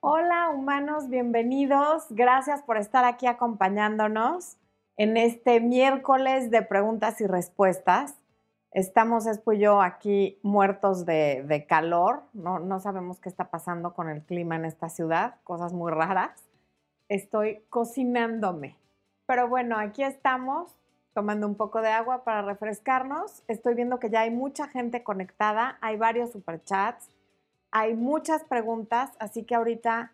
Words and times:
Hola 0.00 0.50
humanos, 0.50 1.08
bienvenidos. 1.08 2.06
Gracias 2.10 2.62
por 2.62 2.76
estar 2.76 3.04
aquí 3.04 3.26
acompañándonos 3.26 4.56
en 4.96 5.16
este 5.16 5.58
miércoles 5.58 6.52
de 6.52 6.62
preguntas 6.62 7.20
y 7.20 7.26
respuestas. 7.26 8.14
Estamos, 8.70 9.26
Espo 9.26 9.54
y 9.54 9.58
yo, 9.58 9.82
aquí 9.82 10.38
muertos 10.44 11.04
de, 11.04 11.66
calor. 11.68 12.22
No, 12.32 12.60
no 12.60 12.78
sabemos 12.78 13.18
qué 13.18 13.28
está 13.28 13.50
pasando 13.50 13.92
con 13.92 14.08
el 14.08 14.22
clima 14.22 14.54
en 14.54 14.66
esta 14.66 14.88
ciudad, 14.88 15.34
cosas 15.42 15.72
muy 15.72 15.90
raras. 15.90 16.44
Estoy 17.08 17.64
cocinándome. 17.68 18.76
Pero 19.26 19.48
bueno, 19.48 19.78
aquí 19.78 20.04
estamos 20.04 20.76
tomando 21.12 21.48
un 21.48 21.56
poco 21.56 21.82
de 21.82 21.88
agua 21.88 22.22
para 22.22 22.42
refrescarnos. 22.42 23.42
Estoy 23.48 23.74
viendo 23.74 23.98
que 23.98 24.10
ya 24.10 24.20
hay 24.20 24.30
mucha 24.30 24.68
gente 24.68 25.02
conectada, 25.02 25.76
hay 25.80 25.96
varios 25.96 26.30
superchats 26.30 27.10
hay 27.70 27.94
muchas 27.94 28.44
preguntas, 28.44 29.10
así 29.18 29.44
que 29.44 29.54
ahorita, 29.54 30.12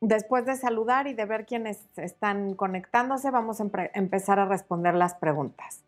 después 0.00 0.46
de 0.46 0.56
saludar 0.56 1.06
y 1.06 1.14
de 1.14 1.24
ver 1.24 1.46
quiénes 1.46 1.86
están 1.96 2.54
conectándose, 2.54 3.30
vamos 3.30 3.60
a 3.60 3.66
empezar 3.94 4.38
a 4.38 4.46
responder 4.46 4.94
las 4.94 5.14
preguntas. 5.14 5.82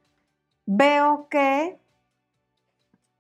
Veo 0.66 1.28
que, 1.28 1.78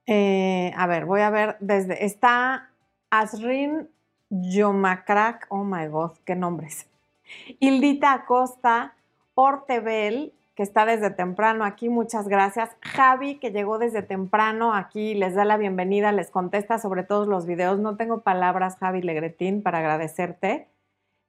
eh, 0.06 0.72
a 0.76 0.86
ver, 0.86 1.04
voy 1.04 1.20
a 1.20 1.30
ver 1.30 1.56
desde, 1.60 2.04
está 2.04 2.70
Asrin 3.10 3.88
Yomacrack, 4.30 5.46
oh 5.48 5.64
my 5.64 5.86
god, 5.86 6.12
qué 6.24 6.34
nombres. 6.34 6.86
Hildita 7.58 8.12
Acosta, 8.12 8.94
Ortebel, 9.34 10.34
que 10.58 10.64
está 10.64 10.84
desde 10.84 11.10
temprano 11.10 11.64
aquí, 11.64 11.88
muchas 11.88 12.26
gracias. 12.26 12.70
Javi, 12.80 13.38
que 13.38 13.52
llegó 13.52 13.78
desde 13.78 14.02
temprano 14.02 14.74
aquí, 14.74 15.14
les 15.14 15.36
da 15.36 15.44
la 15.44 15.56
bienvenida, 15.56 16.10
les 16.10 16.32
contesta 16.32 16.80
sobre 16.80 17.04
todos 17.04 17.28
los 17.28 17.46
videos. 17.46 17.78
No 17.78 17.96
tengo 17.96 18.22
palabras, 18.22 18.76
Javi 18.76 19.00
Legretín, 19.00 19.62
para 19.62 19.78
agradecerte. 19.78 20.66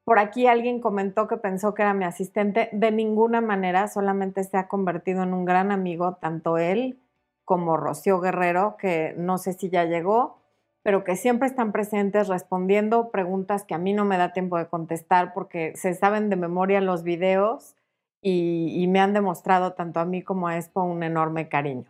Por 0.04 0.18
aquí 0.18 0.48
alguien 0.48 0.82
comentó 0.82 1.28
que 1.28 1.38
pensó 1.38 1.76
que 1.76 1.84
era 1.84 1.94
mi 1.94 2.06
asistente. 2.06 2.70
De 2.72 2.90
ninguna 2.90 3.40
manera, 3.40 3.88
solamente 3.88 4.44
se 4.44 4.58
ha 4.58 4.68
convertido 4.68 5.22
en 5.22 5.36
un 5.36 5.46
gran 5.46 5.72
amigo, 5.72 6.18
tanto 6.20 6.58
él 6.58 6.98
como 7.46 7.78
Rocío 7.78 8.20
Guerrero, 8.20 8.78
que 8.78 9.14
no 9.16 9.38
sé 9.38 9.54
si 9.54 9.70
ya 9.70 9.86
llegó, 9.86 10.40
pero 10.82 11.04
que 11.04 11.16
siempre 11.16 11.48
están 11.48 11.72
presentes 11.72 12.30
respondiendo 12.30 13.12
preguntas 13.12 13.64
que 13.64 13.76
a 13.76 13.78
mí 13.78 13.94
no 13.94 14.06
me 14.06 14.18
da 14.18 14.34
tiempo 14.34 14.58
de 14.58 14.66
contestar 14.66 15.36
porque 15.36 15.74
se 15.76 15.94
saben 15.94 16.32
de 16.32 16.36
memoria 16.36 16.82
los 16.82 17.04
videos 17.04 17.76
y, 18.22 18.86
me 18.90 19.00
han 19.00 19.14
demostrado 19.14 19.74
tanto 19.74 20.00
a 20.00 20.06
mí 20.06 20.22
como 20.22 20.48
a 20.48 20.58
Expo 20.58 20.84
un 20.84 21.04
enorme 21.04 21.48
cariño. 21.48 21.86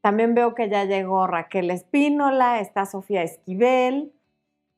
También 0.00 0.34
veo 0.34 0.54
que 0.54 0.68
ya 0.68 0.84
llegó 0.84 1.26
Raquel 1.26 1.70
Espínola, 1.70 2.60
está 2.60 2.86
Sofía 2.86 3.22
Esquivel, 3.22 4.12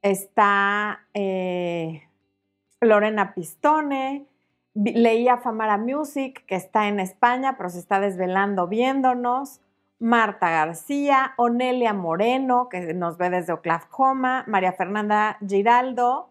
está 0.02 1.06
eh, 1.14 2.02
Lorena 2.80 3.34
Pistone, 3.34 4.26
leía 4.74 5.38
Famara 5.38 5.78
Music, 5.78 6.44
que 6.46 6.54
está 6.54 6.88
en 6.88 7.00
España, 7.00 7.56
pero 7.56 7.68
se 7.68 7.78
está 7.78 8.00
desvelando 8.00 8.66
viéndonos. 8.66 9.60
Marta 10.02 10.48
García, 10.48 11.34
Onelia 11.36 11.92
Moreno, 11.92 12.70
que 12.70 12.94
nos 12.94 13.18
ve 13.18 13.28
desde 13.28 13.52
Oklahoma, 13.52 14.44
María 14.46 14.72
Fernanda 14.72 15.36
Giraldo, 15.46 16.29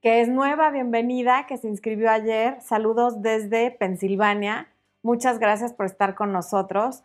que 0.00 0.20
es 0.20 0.28
nueva, 0.28 0.70
bienvenida, 0.70 1.46
que 1.46 1.56
se 1.56 1.68
inscribió 1.68 2.10
ayer. 2.10 2.60
Saludos 2.60 3.20
desde 3.20 3.70
Pensilvania. 3.70 4.68
Muchas 5.02 5.38
gracias 5.38 5.72
por 5.72 5.86
estar 5.86 6.14
con 6.14 6.32
nosotros. 6.32 7.02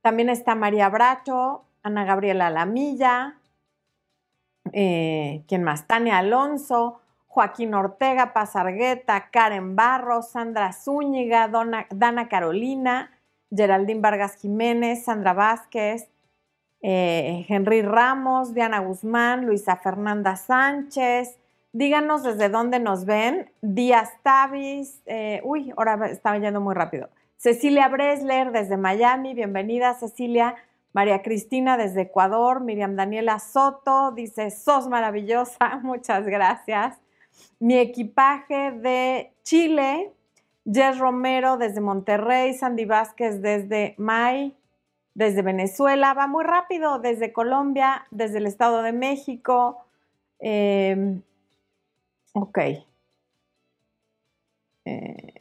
También 0.00 0.28
está 0.28 0.54
María 0.54 0.88
Bracho, 0.88 1.62
Ana 1.84 2.04
Gabriela 2.04 2.50
Lamilla, 2.50 3.36
eh, 4.72 5.42
¿quién 5.46 5.62
más? 5.62 5.86
Tania 5.86 6.18
Alonso, 6.18 7.00
Joaquín 7.28 7.74
Ortega, 7.74 8.32
Pazargueta, 8.32 9.30
Karen 9.30 9.76
Barros, 9.76 10.30
Sandra 10.30 10.72
Zúñiga, 10.72 11.48
Dana 11.48 12.28
Carolina, 12.28 13.10
Geraldine 13.54 14.00
Vargas 14.00 14.36
Jiménez, 14.36 15.04
Sandra 15.04 15.32
Vázquez, 15.32 16.08
eh, 16.82 17.46
Henry 17.48 17.82
Ramos, 17.82 18.54
Diana 18.54 18.80
Guzmán, 18.80 19.46
Luisa 19.46 19.76
Fernanda 19.76 20.34
Sánchez, 20.34 21.38
Díganos 21.74 22.22
desde 22.22 22.50
dónde 22.50 22.80
nos 22.80 23.06
ven. 23.06 23.50
Díaz 23.62 24.10
Tavis, 24.22 25.00
eh, 25.06 25.40
uy, 25.42 25.72
ahora 25.74 26.06
estaba 26.10 26.36
yendo 26.38 26.60
muy 26.60 26.74
rápido. 26.74 27.08
Cecilia 27.38 27.88
Bresler 27.88 28.52
desde 28.52 28.76
Miami, 28.76 29.32
bienvenida 29.32 29.94
Cecilia. 29.94 30.54
María 30.92 31.22
Cristina 31.22 31.78
desde 31.78 32.02
Ecuador, 32.02 32.60
Miriam 32.60 32.94
Daniela 32.94 33.38
Soto 33.38 34.12
dice, 34.12 34.50
sos 34.50 34.86
maravillosa, 34.88 35.78
muchas 35.82 36.26
gracias. 36.26 36.98
Mi 37.58 37.78
equipaje 37.78 38.72
de 38.72 39.32
Chile, 39.42 40.12
Jess 40.70 40.98
Romero 40.98 41.56
desde 41.56 41.80
Monterrey, 41.80 42.52
Sandy 42.52 42.84
Vázquez 42.84 43.40
desde 43.40 43.94
May, 43.96 44.54
desde 45.14 45.40
Venezuela, 45.40 46.12
va 46.12 46.26
muy 46.26 46.44
rápido, 46.44 46.98
desde 46.98 47.32
Colombia, 47.32 48.06
desde 48.10 48.38
el 48.38 48.46
Estado 48.46 48.82
de 48.82 48.92
México, 48.92 49.86
em, 50.38 51.22
Ok. 52.34 52.58
Eh, 54.84 55.32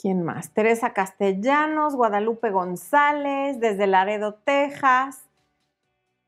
¿Quién 0.00 0.22
más? 0.22 0.52
Teresa 0.52 0.92
Castellanos, 0.92 1.94
Guadalupe 1.94 2.50
González, 2.50 3.60
desde 3.60 3.86
Laredo, 3.86 4.34
Texas. 4.34 5.26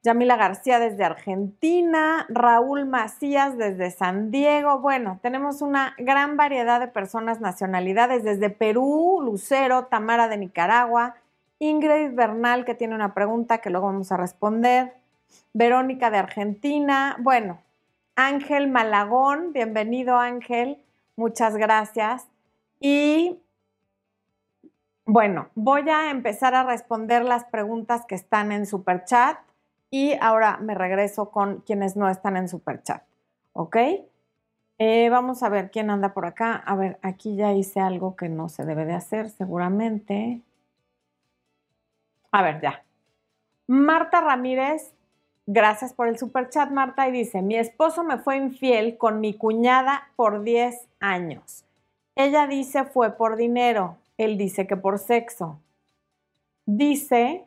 Yamila 0.05 0.37
García 0.37 0.81
desde 0.81 1.05
Argentina, 1.05 2.27
Raúl 2.29 2.87
Macías 2.87 3.57
desde 3.57 3.93
San 3.93 4.33
Diego. 4.33 4.81
Bueno, 4.81 5.21
tenemos 5.23 5.63
una 5.63 5.95
gran 5.97 6.37
variedad 6.37 6.81
de 6.81 6.89
personas, 6.89 7.41
nacionalidades, 7.41 8.25
desde 8.25 8.51
Perú, 8.51 9.21
Lucero, 9.25 9.85
Tamara 9.85 10.27
de 10.27 10.39
Nicaragua, 10.39 11.15
Ingrid 11.61 12.17
Bernal, 12.17 12.65
que 12.65 12.75
tiene 12.75 12.97
una 12.97 13.15
pregunta 13.15 13.59
que 13.59 13.71
luego 13.71 13.87
vamos 13.87 14.11
a 14.11 14.17
responder, 14.17 14.95
Verónica 15.53 16.11
de 16.11 16.19
Argentina. 16.19 17.17
Bueno, 17.21 17.61
Ángel 18.17 18.69
Malagón, 18.69 19.53
bienvenido 19.55 20.19
Ángel, 20.19 20.79
muchas 21.17 21.57
gracias. 21.57 22.29
Y 22.79 23.41
bueno, 25.07 25.49
voy 25.55 25.89
a 25.89 26.11
empezar 26.11 26.55
a 26.55 26.65
responder 26.65 27.25
las 27.25 27.45
preguntas 27.45 28.05
que 28.07 28.15
están 28.15 28.53
en 28.53 28.67
Superchat 28.67 29.39
y 29.91 30.15
ahora 30.21 30.59
me 30.59 30.75
regreso 30.75 31.31
con 31.31 31.61
quienes 31.61 31.97
no 31.97 32.09
están 32.09 32.37
en 32.37 32.49
Superchat. 32.49 33.03
¿Ok? 33.55 33.77
Eh, 34.79 35.09
vamos 35.11 35.43
a 35.43 35.49
ver 35.49 35.71
quién 35.71 35.89
anda 35.89 36.13
por 36.13 36.27
acá. 36.27 36.55
A 36.55 36.77
ver, 36.77 36.99
aquí 37.03 37.37
ya 37.37 37.53
hice 37.53 37.81
algo 37.81 38.15
que 38.17 38.29
no 38.29 38.49
se 38.49 38.65
debe 38.65 38.85
de 38.85 38.95
hacer, 38.95 39.31
seguramente. 39.31 40.43
A 42.31 42.43
ver, 42.43 42.61
ya. 42.61 42.83
Marta 43.67 44.21
Ramírez 44.21 44.93
Gracias 45.47 45.93
por 45.93 46.09
el 46.09 46.19
super 46.19 46.49
chat, 46.49 46.71
Marta. 46.71 47.09
Y 47.09 47.13
dice, 47.13 47.43
mi 47.43 47.57
esposo 47.57 48.05
me 48.05 48.19
fue 48.19 48.37
infiel 48.37 48.97
con 48.97 49.21
mi 49.21 49.35
cuñada 49.35 50.09
por 50.17 50.43
10 50.43 50.87
años. 51.01 51.65
Ella 52.15 52.47
dice 52.47 52.85
fue 52.85 53.11
por 53.11 53.37
dinero, 53.37 53.97
él 54.19 54.37
dice 54.37 54.67
que 54.67 54.77
por 54.77 54.99
sexo. 54.99 55.59
Dice, 56.67 57.45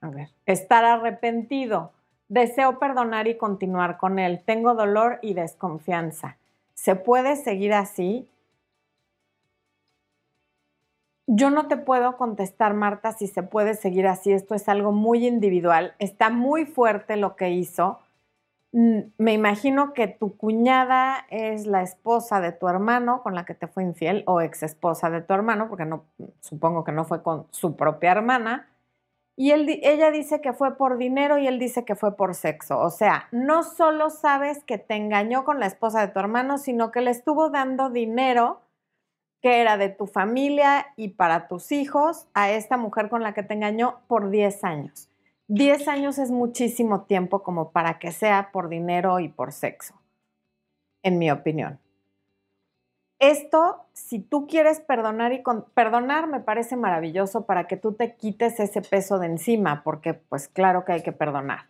a 0.00 0.10
ver, 0.10 0.28
estar 0.46 0.84
arrepentido. 0.84 1.92
Deseo 2.28 2.78
perdonar 2.78 3.26
y 3.26 3.36
continuar 3.36 3.98
con 3.98 4.18
él. 4.18 4.42
Tengo 4.44 4.74
dolor 4.74 5.18
y 5.22 5.34
desconfianza. 5.34 6.36
¿Se 6.74 6.94
puede 6.94 7.36
seguir 7.36 7.72
así? 7.72 8.28
Yo 11.32 11.48
no 11.50 11.68
te 11.68 11.76
puedo 11.76 12.16
contestar, 12.16 12.74
Marta, 12.74 13.12
si 13.12 13.28
se 13.28 13.44
puede 13.44 13.74
seguir 13.74 14.08
así. 14.08 14.32
Esto 14.32 14.56
es 14.56 14.68
algo 14.68 14.90
muy 14.90 15.28
individual. 15.28 15.94
Está 16.00 16.28
muy 16.28 16.66
fuerte 16.66 17.16
lo 17.16 17.36
que 17.36 17.50
hizo. 17.50 18.00
Mm, 18.72 18.98
me 19.16 19.32
imagino 19.32 19.92
que 19.92 20.08
tu 20.08 20.36
cuñada 20.36 21.26
es 21.30 21.66
la 21.66 21.82
esposa 21.82 22.40
de 22.40 22.50
tu 22.50 22.66
hermano 22.66 23.22
con 23.22 23.36
la 23.36 23.44
que 23.44 23.54
te 23.54 23.68
fue 23.68 23.84
infiel 23.84 24.24
o 24.26 24.40
ex 24.40 24.64
esposa 24.64 25.08
de 25.08 25.22
tu 25.22 25.32
hermano, 25.32 25.68
porque 25.68 25.84
no 25.84 26.02
supongo 26.40 26.82
que 26.82 26.90
no 26.90 27.04
fue 27.04 27.22
con 27.22 27.46
su 27.52 27.76
propia 27.76 28.10
hermana. 28.10 28.68
Y 29.36 29.52
él, 29.52 29.68
ella 29.84 30.10
dice 30.10 30.40
que 30.40 30.52
fue 30.52 30.76
por 30.76 30.98
dinero 30.98 31.38
y 31.38 31.46
él 31.46 31.60
dice 31.60 31.84
que 31.84 31.94
fue 31.94 32.16
por 32.16 32.34
sexo. 32.34 32.80
O 32.80 32.90
sea, 32.90 33.28
no 33.30 33.62
solo 33.62 34.10
sabes 34.10 34.64
que 34.64 34.78
te 34.78 34.96
engañó 34.96 35.44
con 35.44 35.60
la 35.60 35.66
esposa 35.66 36.00
de 36.00 36.12
tu 36.12 36.18
hermano, 36.18 36.58
sino 36.58 36.90
que 36.90 37.02
le 37.02 37.12
estuvo 37.12 37.50
dando 37.50 37.88
dinero 37.88 38.62
que 39.40 39.60
era 39.60 39.76
de 39.76 39.88
tu 39.88 40.06
familia 40.06 40.88
y 40.96 41.08
para 41.08 41.48
tus 41.48 41.72
hijos 41.72 42.26
a 42.34 42.50
esta 42.50 42.76
mujer 42.76 43.08
con 43.08 43.22
la 43.22 43.34
que 43.34 43.42
te 43.42 43.54
engañó 43.54 44.00
por 44.06 44.30
10 44.30 44.64
años. 44.64 45.08
10 45.48 45.88
años 45.88 46.18
es 46.18 46.30
muchísimo 46.30 47.02
tiempo 47.02 47.42
como 47.42 47.72
para 47.72 47.98
que 47.98 48.12
sea 48.12 48.50
por 48.52 48.68
dinero 48.68 49.18
y 49.18 49.28
por 49.28 49.52
sexo, 49.52 49.94
en 51.02 51.18
mi 51.18 51.30
opinión. 51.30 51.80
Esto, 53.18 53.84
si 53.92 54.18
tú 54.18 54.46
quieres 54.46 54.80
perdonar 54.80 55.32
y 55.32 55.42
perdonar, 55.74 56.26
me 56.26 56.40
parece 56.40 56.76
maravilloso 56.76 57.44
para 57.44 57.66
que 57.66 57.76
tú 57.76 57.92
te 57.92 58.14
quites 58.14 58.60
ese 58.60 58.80
peso 58.80 59.18
de 59.18 59.26
encima, 59.26 59.82
porque 59.82 60.14
pues 60.14 60.48
claro 60.48 60.84
que 60.84 60.92
hay 60.92 61.02
que 61.02 61.12
perdonar. 61.12 61.66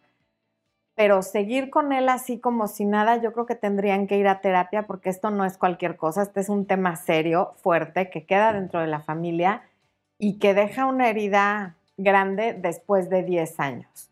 Pero 1.01 1.23
seguir 1.23 1.71
con 1.71 1.95
él 1.95 2.11
así 2.11 2.39
como 2.39 2.69
si 2.69 2.85
nada, 2.85 3.17
yo 3.23 3.33
creo 3.33 3.47
que 3.47 3.55
tendrían 3.55 4.07
que 4.07 4.19
ir 4.19 4.29
a 4.29 4.43
terapia 4.43 4.87
porque 4.87 5.09
esto 5.09 5.31
no 5.31 5.47
es 5.47 5.57
cualquier 5.57 5.97
cosa, 5.97 6.21
este 6.21 6.41
es 6.41 6.51
un 6.51 6.67
tema 6.67 6.95
serio, 6.95 7.55
fuerte, 7.63 8.11
que 8.11 8.27
queda 8.27 8.53
dentro 8.53 8.83
de 8.83 8.87
la 8.87 9.01
familia 9.01 9.63
y 10.19 10.39
que 10.39 10.53
deja 10.53 10.85
una 10.85 11.09
herida 11.09 11.75
grande 11.97 12.53
después 12.53 13.09
de 13.09 13.23
10 13.23 13.61
años. 13.61 14.11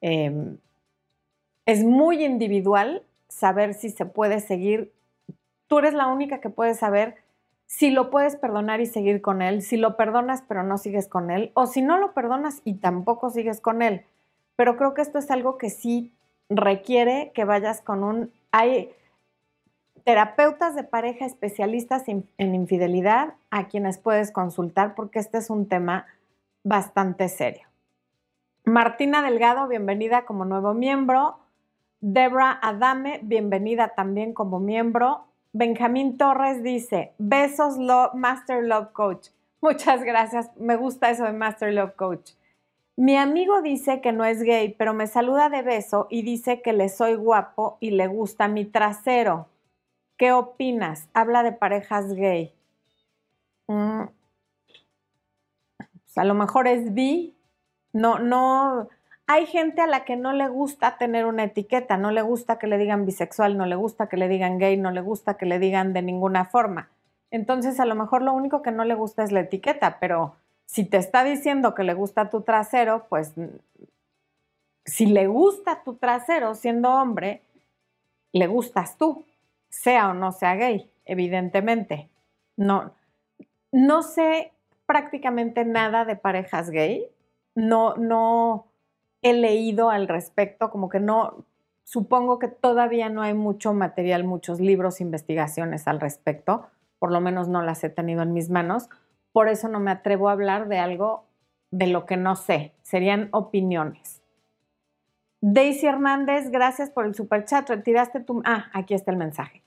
Em, 0.00 0.56
es 1.66 1.84
muy 1.84 2.24
individual 2.24 3.02
saber 3.28 3.74
si 3.74 3.90
se 3.90 4.06
puede 4.06 4.40
seguir. 4.40 4.90
Tú 5.66 5.80
eres 5.80 5.92
la 5.92 6.06
única 6.06 6.40
que 6.40 6.48
puede 6.48 6.72
saber 6.72 7.16
si 7.66 7.90
lo 7.90 8.10
puedes 8.10 8.36
perdonar 8.36 8.80
y 8.80 8.86
seguir 8.86 9.20
con 9.20 9.42
él, 9.42 9.60
si 9.60 9.76
lo 9.76 9.98
perdonas 9.98 10.42
pero 10.48 10.62
no 10.62 10.78
sigues 10.78 11.08
con 11.08 11.30
él, 11.30 11.52
o 11.52 11.66
si 11.66 11.82
no 11.82 11.98
lo 11.98 12.14
perdonas 12.14 12.62
y 12.64 12.76
tampoco 12.76 13.28
sigues 13.28 13.60
con 13.60 13.82
él. 13.82 14.06
Pero 14.56 14.78
creo 14.78 14.94
que 14.94 15.02
esto 15.02 15.18
es 15.18 15.30
algo 15.30 15.58
que 15.58 15.68
sí 15.68 16.14
requiere 16.56 17.32
que 17.34 17.44
vayas 17.44 17.80
con 17.80 18.04
un... 18.04 18.32
Hay 18.50 18.94
terapeutas 20.04 20.74
de 20.74 20.84
pareja 20.84 21.24
especialistas 21.24 22.08
en, 22.08 22.26
infidelidad 22.38 23.34
a 23.50 23.68
quienes 23.68 23.98
puedes 23.98 24.32
consultar 24.32 24.94
porque 24.94 25.18
este 25.18 25.38
es 25.38 25.50
un 25.50 25.68
tema 25.68 26.06
bastante 26.64 27.28
serio. 27.28 27.66
Martina 28.64 29.22
Delgado, 29.22 29.68
bienvenida 29.68 30.24
como 30.24 30.44
nuevo 30.44 30.74
miembro. 30.74 31.38
Debra 32.00 32.58
Adame, 32.62 33.20
bienvenida 33.22 33.88
también 33.94 34.34
como 34.34 34.60
miembro. 34.60 35.24
Benjamín 35.52 36.16
Torres 36.16 36.62
dice, 36.62 37.12
besos 37.18 37.76
Master 38.14 38.64
Love 38.64 38.92
Coach. 38.92 39.28
Muchas 39.60 40.02
gracias, 40.02 40.50
me 40.56 40.76
gusta 40.76 41.10
eso 41.10 41.24
de 41.24 41.32
Master 41.32 41.72
Love 41.72 41.94
Coach. 41.94 42.32
Mi 42.96 43.16
amigo 43.16 43.62
dice 43.62 44.00
que 44.00 44.12
no 44.12 44.24
es 44.24 44.42
gay, 44.42 44.74
pero 44.76 44.92
me 44.92 45.06
saluda 45.06 45.48
de 45.48 45.62
beso 45.62 46.06
y 46.10 46.22
dice 46.22 46.60
que 46.60 46.72
le 46.72 46.88
soy 46.88 47.14
guapo 47.14 47.78
y 47.80 47.90
le 47.90 48.06
gusta 48.06 48.48
mi 48.48 48.66
trasero. 48.66 49.48
¿Qué 50.18 50.32
opinas? 50.32 51.08
Habla 51.14 51.42
de 51.42 51.52
parejas 51.52 52.12
gay. 52.12 52.54
Mm. 53.66 54.04
Pues, 55.78 56.18
a 56.18 56.24
lo 56.24 56.34
mejor 56.34 56.68
es 56.68 56.92
bi. 56.92 57.34
No, 57.92 58.18
no. 58.18 58.88
Hay 59.26 59.46
gente 59.46 59.80
a 59.80 59.86
la 59.86 60.04
que 60.04 60.16
no 60.16 60.32
le 60.32 60.48
gusta 60.48 60.98
tener 60.98 61.24
una 61.26 61.44
etiqueta, 61.44 61.96
no 61.96 62.10
le 62.10 62.22
gusta 62.22 62.58
que 62.58 62.66
le 62.66 62.76
digan 62.76 63.06
bisexual, 63.06 63.56
no 63.56 63.66
le 63.66 63.76
gusta 63.76 64.08
que 64.08 64.16
le 64.18 64.28
digan 64.28 64.58
gay, 64.58 64.76
no 64.76 64.90
le 64.90 65.00
gusta 65.00 65.38
que 65.38 65.46
le 65.46 65.58
digan 65.58 65.94
de 65.94 66.02
ninguna 66.02 66.44
forma. 66.44 66.90
Entonces, 67.30 67.80
a 67.80 67.86
lo 67.86 67.94
mejor 67.94 68.22
lo 68.22 68.34
único 68.34 68.60
que 68.60 68.72
no 68.72 68.84
le 68.84 68.94
gusta 68.94 69.22
es 69.24 69.32
la 69.32 69.40
etiqueta, 69.40 69.98
pero 70.00 70.36
si 70.66 70.84
te 70.84 70.96
está 70.96 71.24
diciendo 71.24 71.74
que 71.74 71.84
le 71.84 71.94
gusta 71.94 72.30
tu 72.30 72.42
trasero, 72.42 73.06
pues 73.08 73.34
si 74.84 75.06
le 75.06 75.26
gusta 75.26 75.82
tu 75.84 75.94
trasero 75.94 76.54
siendo 76.54 76.90
hombre, 76.90 77.42
le 78.32 78.46
gustas 78.46 78.96
tú, 78.96 79.24
sea 79.68 80.10
o 80.10 80.14
no 80.14 80.32
sea 80.32 80.54
gay, 80.54 80.90
evidentemente. 81.04 82.08
No, 82.56 82.92
no 83.70 84.02
sé 84.02 84.52
prácticamente 84.86 85.64
nada 85.64 86.04
de 86.04 86.16
parejas 86.16 86.70
gay. 86.70 87.06
No, 87.54 87.94
no 87.96 88.66
he 89.22 89.32
leído 89.32 89.90
al 89.90 90.08
respecto, 90.08 90.70
como 90.70 90.88
que 90.88 91.00
no, 91.00 91.44
supongo 91.84 92.38
que 92.38 92.48
todavía 92.48 93.08
no 93.08 93.22
hay 93.22 93.34
mucho 93.34 93.72
material, 93.72 94.24
muchos 94.24 94.60
libros, 94.60 95.00
investigaciones 95.00 95.86
al 95.86 96.00
respecto, 96.00 96.66
por 96.98 97.12
lo 97.12 97.20
menos 97.20 97.48
no 97.48 97.62
las 97.62 97.84
he 97.84 97.90
tenido 97.90 98.22
en 98.22 98.32
mis 98.32 98.50
manos 98.50 98.88
por 99.32 99.48
eso 99.48 99.68
no 99.68 99.80
me 99.80 99.90
atrevo 99.90 100.28
a 100.28 100.32
hablar 100.32 100.68
de 100.68 100.78
algo 100.78 101.24
de 101.70 101.86
lo 101.86 102.06
que 102.06 102.16
no 102.16 102.36
sé, 102.36 102.74
serían 102.82 103.28
opiniones. 103.32 104.22
Daisy 105.40 105.86
Hernández, 105.86 106.50
gracias 106.50 106.90
por 106.90 107.04
el 107.04 107.16
super 107.16 107.44
chat. 107.44 107.68
Retiraste 107.68 108.20
tu. 108.20 108.42
Ah, 108.44 108.70
aquí 108.72 108.94
está 108.94 109.10
el 109.10 109.16
mensaje. 109.16 109.62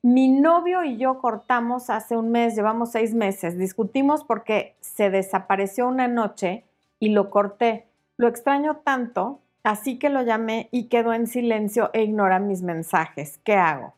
Mi 0.00 0.28
novio 0.28 0.84
y 0.84 0.96
yo 0.96 1.18
cortamos 1.18 1.90
hace 1.90 2.16
un 2.16 2.30
mes, 2.30 2.56
llevamos 2.56 2.92
seis 2.92 3.12
meses. 3.12 3.58
Discutimos 3.58 4.24
porque 4.24 4.76
se 4.80 5.10
desapareció 5.10 5.86
una 5.86 6.08
noche 6.08 6.64
y 6.98 7.10
lo 7.10 7.28
corté. 7.28 7.88
Lo 8.16 8.26
extraño 8.26 8.76
tanto, 8.78 9.40
así 9.64 9.98
que 9.98 10.08
lo 10.08 10.22
llamé 10.22 10.68
y 10.70 10.84
quedó 10.84 11.12
en 11.12 11.26
silencio 11.26 11.90
e 11.92 12.04
ignora 12.04 12.38
mis 12.38 12.62
mensajes. 12.62 13.38
¿Qué 13.44 13.54
hago? 13.54 13.94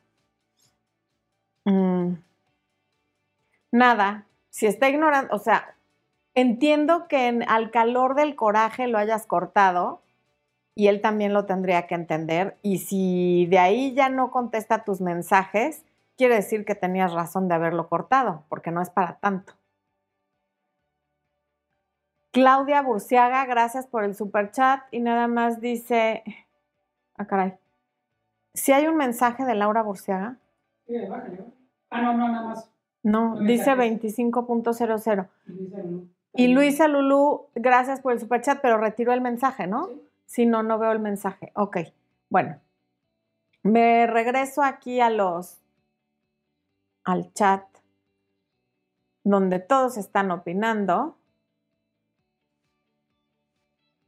Mm. 1.64 2.14
Nada, 3.70 4.26
si 4.50 4.66
está 4.66 4.88
ignorando, 4.88 5.34
o 5.34 5.38
sea, 5.38 5.74
entiendo 6.34 7.08
que 7.08 7.40
al 7.46 7.70
calor 7.70 8.14
del 8.14 8.36
coraje 8.36 8.86
lo 8.88 8.98
hayas 8.98 9.26
cortado 9.26 10.02
y 10.74 10.88
él 10.88 11.00
también 11.00 11.32
lo 11.32 11.46
tendría 11.46 11.86
que 11.86 11.94
entender. 11.94 12.58
Y 12.62 12.78
si 12.78 13.46
de 13.46 13.58
ahí 13.58 13.94
ya 13.94 14.08
no 14.08 14.30
contesta 14.30 14.84
tus 14.84 15.00
mensajes, 15.00 15.84
quiere 16.16 16.36
decir 16.36 16.64
que 16.64 16.74
tenías 16.74 17.12
razón 17.12 17.48
de 17.48 17.54
haberlo 17.54 17.88
cortado, 17.88 18.44
porque 18.48 18.70
no 18.70 18.82
es 18.82 18.90
para 18.90 19.18
tanto. 19.18 19.54
Claudia 22.32 22.82
Burciaga, 22.82 23.44
gracias 23.46 23.86
por 23.86 24.04
el 24.04 24.14
super 24.14 24.52
chat 24.52 24.82
y 24.92 25.00
nada 25.00 25.26
más 25.26 25.60
dice, 25.60 26.22
ah 27.16 27.26
caray, 27.26 27.54
si 28.54 28.72
hay 28.72 28.86
un 28.86 28.96
mensaje 28.96 29.44
de 29.44 29.54
Laura 29.54 29.82
Burciaga. 29.82 30.36
Sí, 30.86 30.94
Ah, 31.92 32.02
no, 32.02 32.16
no, 32.16 32.28
nada 32.28 32.46
más. 32.46 32.69
No, 33.02 33.38
dice 33.40 33.74
25.00. 33.74 35.28
Y 36.34 36.48
Luisa 36.48 36.86
Lulú, 36.86 37.46
gracias 37.54 38.00
por 38.00 38.12
el 38.12 38.20
superchat, 38.20 38.60
pero 38.60 38.78
retiró 38.78 39.12
el 39.12 39.20
mensaje, 39.20 39.66
¿no? 39.66 39.88
Sí. 40.26 40.46
no, 40.46 40.62
no 40.62 40.78
veo 40.78 40.92
el 40.92 41.00
mensaje. 41.00 41.50
Ok, 41.54 41.78
bueno. 42.28 42.60
Me 43.62 44.06
regreso 44.06 44.62
aquí 44.62 45.00
a 45.00 45.10
los, 45.10 45.58
al 47.04 47.32
chat, 47.34 47.64
donde 49.24 49.58
todos 49.58 49.96
están 49.96 50.30
opinando. 50.30 51.16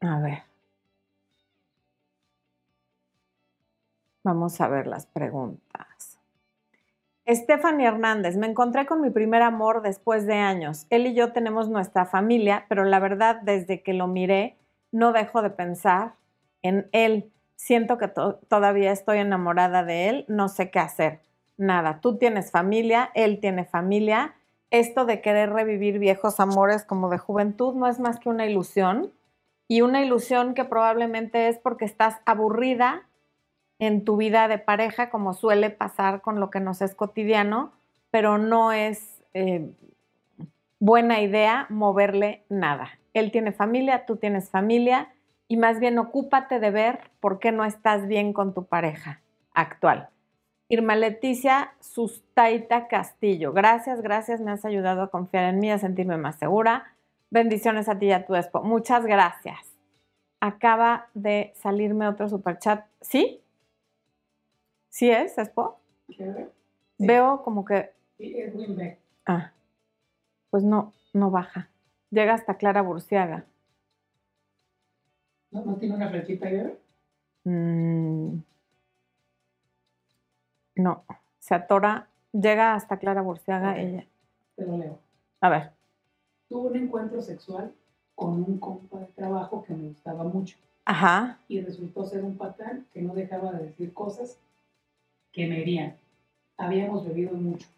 A 0.01 0.21
ver. 0.21 0.43
Vamos 4.25 4.61
a 4.61 4.69
ver 4.69 4.87
las 4.87 5.07
preguntas. 5.07 5.92
Stephanie 7.29 7.87
Hernández, 7.87 8.37
me 8.37 8.49
encontré 8.49 8.85
con 8.85 9.01
mi 9.01 9.11
primer 9.11 9.43
amor 9.43 9.83
después 9.83 10.27
de 10.27 10.35
años. 10.35 10.87
Él 10.91 11.07
y 11.07 11.15
yo 11.15 11.33
tenemos 11.33 11.69
nuestra 11.69 12.05
familia, 12.05 12.67
pero 12.69 12.85
la 12.85 12.99
verdad 12.99 13.41
desde 13.43 13.83
que 13.83 13.93
lo 13.93 14.09
miré 14.09 14.57
no 14.91 15.13
dejo 15.13 15.41
de 15.41 15.51
pensar 15.51 16.15
en 16.63 16.89
él. 16.93 17.31
Siento 17.55 17.97
que 17.97 18.09
todavía 18.09 18.91
estoy 18.91 19.19
enamorada 19.19 19.85
de 19.85 20.09
él, 20.09 20.25
no 20.27 20.49
sé 20.49 20.71
qué 20.71 20.81
hacer. 20.81 21.21
Nada, 21.57 22.01
tú 22.01 22.19
tienes 22.19 22.51
familia, 22.51 23.11
él 23.15 23.39
tiene 23.41 23.65
familia. 23.65 24.35
Esto 24.71 25.05
de 25.05 25.21
querer 25.21 25.53
revivir 25.53 26.01
viejos 26.01 26.41
amores 26.41 26.85
como 26.85 27.09
de 27.09 27.19
juventud 27.19 27.75
no 27.75 27.87
es 27.87 28.01
más 28.01 28.19
que 28.19 28.31
una 28.31 28.47
ilusión 28.47 29.13
y 29.69 29.83
una 29.83 30.03
ilusión 30.03 30.55
que 30.55 30.65
probablemente 30.65 31.49
es 31.49 31.59
porque 31.59 31.85
estás 31.85 32.21
aburrida 32.27 33.07
en 33.83 34.05
tu 34.05 34.17
vida 34.17 34.47
de 34.47 34.59
pareja, 34.59 35.11
como 35.11 35.35
suele 35.35 35.69
pasar 35.69 36.21
con 36.21 36.39
lo 36.39 36.51
que 36.51 36.61
nos 36.61 36.81
es 36.83 36.95
cotidiano, 36.95 37.73
pero 38.13 38.39
no 38.39 38.71
es 38.71 39.21
eh, 39.35 39.73
buena 40.79 41.21
idea 41.21 41.67
moverle 41.69 42.45
nada. 42.49 42.91
Él 43.13 43.33
tiene 43.33 43.51
familia, 43.51 44.07
tú 44.07 44.19
tienes 44.19 44.51
familia, 44.51 45.13
y 45.49 45.57
más 45.57 45.81
bien 45.81 45.99
ocúpate 45.99 46.61
de 46.61 46.71
ver 46.71 47.11
por 47.19 47.41
qué 47.41 47.51
no 47.51 47.65
estás 47.65 48.07
bien 48.07 48.33
con 48.33 48.55
tu 48.55 48.67
pareja 48.67 49.21
actual. 49.53 50.11
Irma 50.69 50.95
Leticia 50.95 51.73
Sustaita 51.81 52.87
Castillo. 52.87 53.53
Gracias, 53.53 54.01
gracias, 54.01 54.41
me 54.41 54.53
has 54.53 54.65
ayudado 54.65 55.03
a 55.03 55.11
confiar 55.11 55.47
en 55.47 55.59
mí, 55.59 55.73
a 55.73 55.79
sentirme 55.79 56.19
más 56.19 56.37
segura. 56.37 56.85
Bendiciones 57.31 57.89
a 57.89 57.99
ti 57.99 58.07
y 58.07 58.13
a 58.13 58.27
tu 58.27 58.37
esposo. 58.37 58.65
Muchas 58.65 59.05
gracias. 59.05 59.59
Acaba 60.39 61.09
de 61.15 61.53
salirme 61.57 62.07
otro 62.07 62.29
superchat. 62.29 62.87
¿Sí? 63.01 63.41
¿Sí 64.93 65.11
es, 65.11 65.39
Expo? 65.39 65.81
Veo 66.99 67.43
como 67.43 67.65
que... 67.65 67.95
Sí, 68.19 68.39
es 68.39 68.55
Winbeck. 68.55 68.99
Ah, 69.25 69.51
pues 70.51 70.65
no, 70.65 70.93
no 71.15 71.31
baja. 71.31 71.71
Llega 72.11 72.35
hasta 72.35 72.59
Clara 72.59 72.83
Burciaga. 72.83 73.47
¿No, 75.51 75.65
¿No, 75.65 75.77
tiene 75.77 75.95
una 75.95 76.11
flechita 76.11 76.47
ahí? 76.47 76.79
Mm, 77.45 78.37
no, 80.77 81.05
se 81.39 81.55
atora, 81.55 82.11
llega 82.33 82.75
hasta 82.75 82.99
Clara 82.99 83.23
Burciaga 83.23 83.79
ella. 83.81 84.07
Te 84.57 84.67
lo 84.67 84.77
leo. 84.77 84.99
A 85.41 85.49
ver. 85.49 85.71
Tuve 86.51 86.69
un 86.69 86.77
encuentro 86.77 87.23
sexual 87.23 87.73
con 88.15 88.45
un 88.45 88.59
compa 88.59 88.99
de 88.99 89.07
trabajo 89.07 89.65
que 89.65 89.73
me 89.73 89.89
gustaba 89.89 90.23
mucho. 90.25 90.59
Ajá. 90.85 91.39
Y 91.49 91.63
resultó 91.63 92.05
ser 92.05 92.23
un 92.23 92.37
patán 92.37 92.87
que 92.93 93.01
no 93.01 93.15
dejaba 93.15 93.53
de 93.53 93.69
decir 93.69 93.95
cosas 93.95 94.39
que 95.33 95.47
me 95.47 95.61
herían. 95.61 95.97
Habíamos 96.57 97.07
bebido 97.07 97.33
mucho. 97.33 97.69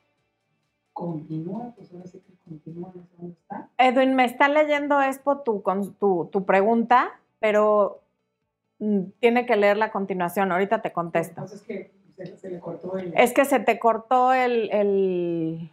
Continúa, 0.92 1.72
pues 1.76 1.92
ahora 1.92 2.06
sí 2.06 2.20
que 2.20 2.34
continúa, 2.44 2.92
no 2.94 3.02
sé 3.02 3.08
dónde 3.16 3.34
está. 3.34 3.68
Edwin, 3.78 4.14
me 4.14 4.24
está 4.24 4.48
leyendo 4.48 5.00
Expo 5.02 5.38
tu, 5.38 5.62
con 5.62 5.94
tu, 5.94 6.28
tu 6.30 6.44
pregunta, 6.44 7.18
pero 7.40 8.00
mm, 8.78 9.02
tiene 9.18 9.46
que 9.46 9.56
leer 9.56 9.76
la 9.76 9.90
continuación. 9.90 10.52
Ahorita 10.52 10.82
te 10.82 10.92
contesto. 10.92 11.40
Entonces 11.40 11.62
que 11.62 11.90
se, 12.16 12.36
se 12.36 12.50
le 12.50 12.60
cortó 12.60 12.96
el... 12.96 13.12
Es 13.16 13.32
que 13.32 13.44
se 13.44 13.60
te 13.60 13.78
cortó 13.78 14.32
el, 14.32 14.70
el, 14.72 15.70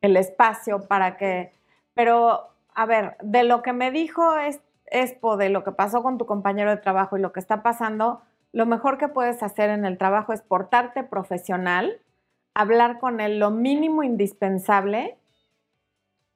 el 0.00 0.16
espacio 0.16 0.86
para 0.86 1.16
que... 1.16 1.52
Pero, 1.94 2.48
a 2.74 2.86
ver, 2.86 3.16
de 3.22 3.44
lo 3.44 3.62
que 3.62 3.72
me 3.72 3.90
dijo 3.90 4.36
es, 4.36 4.60
Expo, 4.86 5.36
de 5.36 5.48
lo 5.48 5.64
que 5.64 5.72
pasó 5.72 6.02
con 6.02 6.18
tu 6.18 6.26
compañero 6.26 6.70
de 6.70 6.76
trabajo 6.76 7.16
y 7.16 7.20
lo 7.20 7.32
que 7.32 7.40
está 7.40 7.62
pasando, 7.62 8.20
lo 8.54 8.66
mejor 8.66 8.98
que 8.98 9.08
puedes 9.08 9.42
hacer 9.42 9.68
en 9.68 9.84
el 9.84 9.98
trabajo 9.98 10.32
es 10.32 10.40
portarte 10.40 11.02
profesional, 11.02 12.00
hablar 12.54 13.00
con 13.00 13.20
él 13.20 13.40
lo 13.40 13.50
mínimo 13.50 14.04
indispensable. 14.04 15.18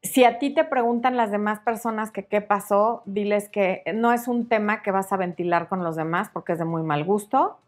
Si 0.03 0.25
a 0.25 0.41
ti 0.41 0.51
te 0.51 0.65
preguntan 0.65 1.17
las 1.17 1.31
demás 1.31 1.61
personas 1.61 2.11
que 2.11 2.27
qué 2.27 2.41
pasó, 2.41 3.05
diles 3.07 3.49
que 3.49 3.85
no 3.95 4.13
es 4.13 4.27
un 4.27 4.49
tema 4.49 4.83
que 4.83 4.91
vas 4.91 5.13
a 5.13 5.17
ventilar 5.17 5.69
con 5.69 5.85
los 5.85 5.95
demás 5.95 6.29
porque 6.33 6.55
es 6.55 6.59
de 6.59 6.65
muy 6.65 6.83
mal 6.83 7.05
gusto. 7.05 7.61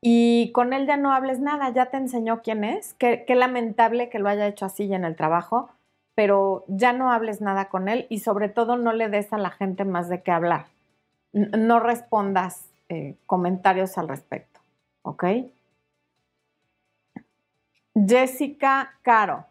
Y 0.00 0.50
con 0.52 0.72
él 0.72 0.88
ya 0.88 0.96
no 0.96 1.12
hables 1.12 1.38
nada, 1.38 1.70
ya 1.70 1.86
te 1.86 1.98
enseñó 1.98 2.42
quién 2.42 2.64
es. 2.64 2.94
Qué, 2.94 3.22
qué 3.28 3.36
lamentable 3.36 4.08
que 4.08 4.18
lo 4.18 4.28
haya 4.28 4.48
hecho 4.48 4.66
así 4.66 4.92
en 4.92 5.04
el 5.04 5.14
trabajo, 5.14 5.70
pero 6.16 6.64
ya 6.66 6.92
no 6.92 7.12
hables 7.12 7.40
nada 7.40 7.66
con 7.68 7.88
él 7.88 8.08
y 8.08 8.18
sobre 8.18 8.48
todo 8.48 8.76
no 8.76 8.92
le 8.92 9.08
des 9.08 9.32
a 9.32 9.38
la 9.38 9.50
gente 9.50 9.84
más 9.84 10.08
de 10.08 10.20
qué 10.22 10.32
hablar. 10.32 10.66
No 11.32 11.78
respondas 11.78 12.67
eh, 12.88 13.16
comentarios 13.26 13.98
al 13.98 14.08
respecto, 14.08 14.60
¿ok? 15.02 15.24
Jessica 17.94 18.98
Caro. 19.02 19.46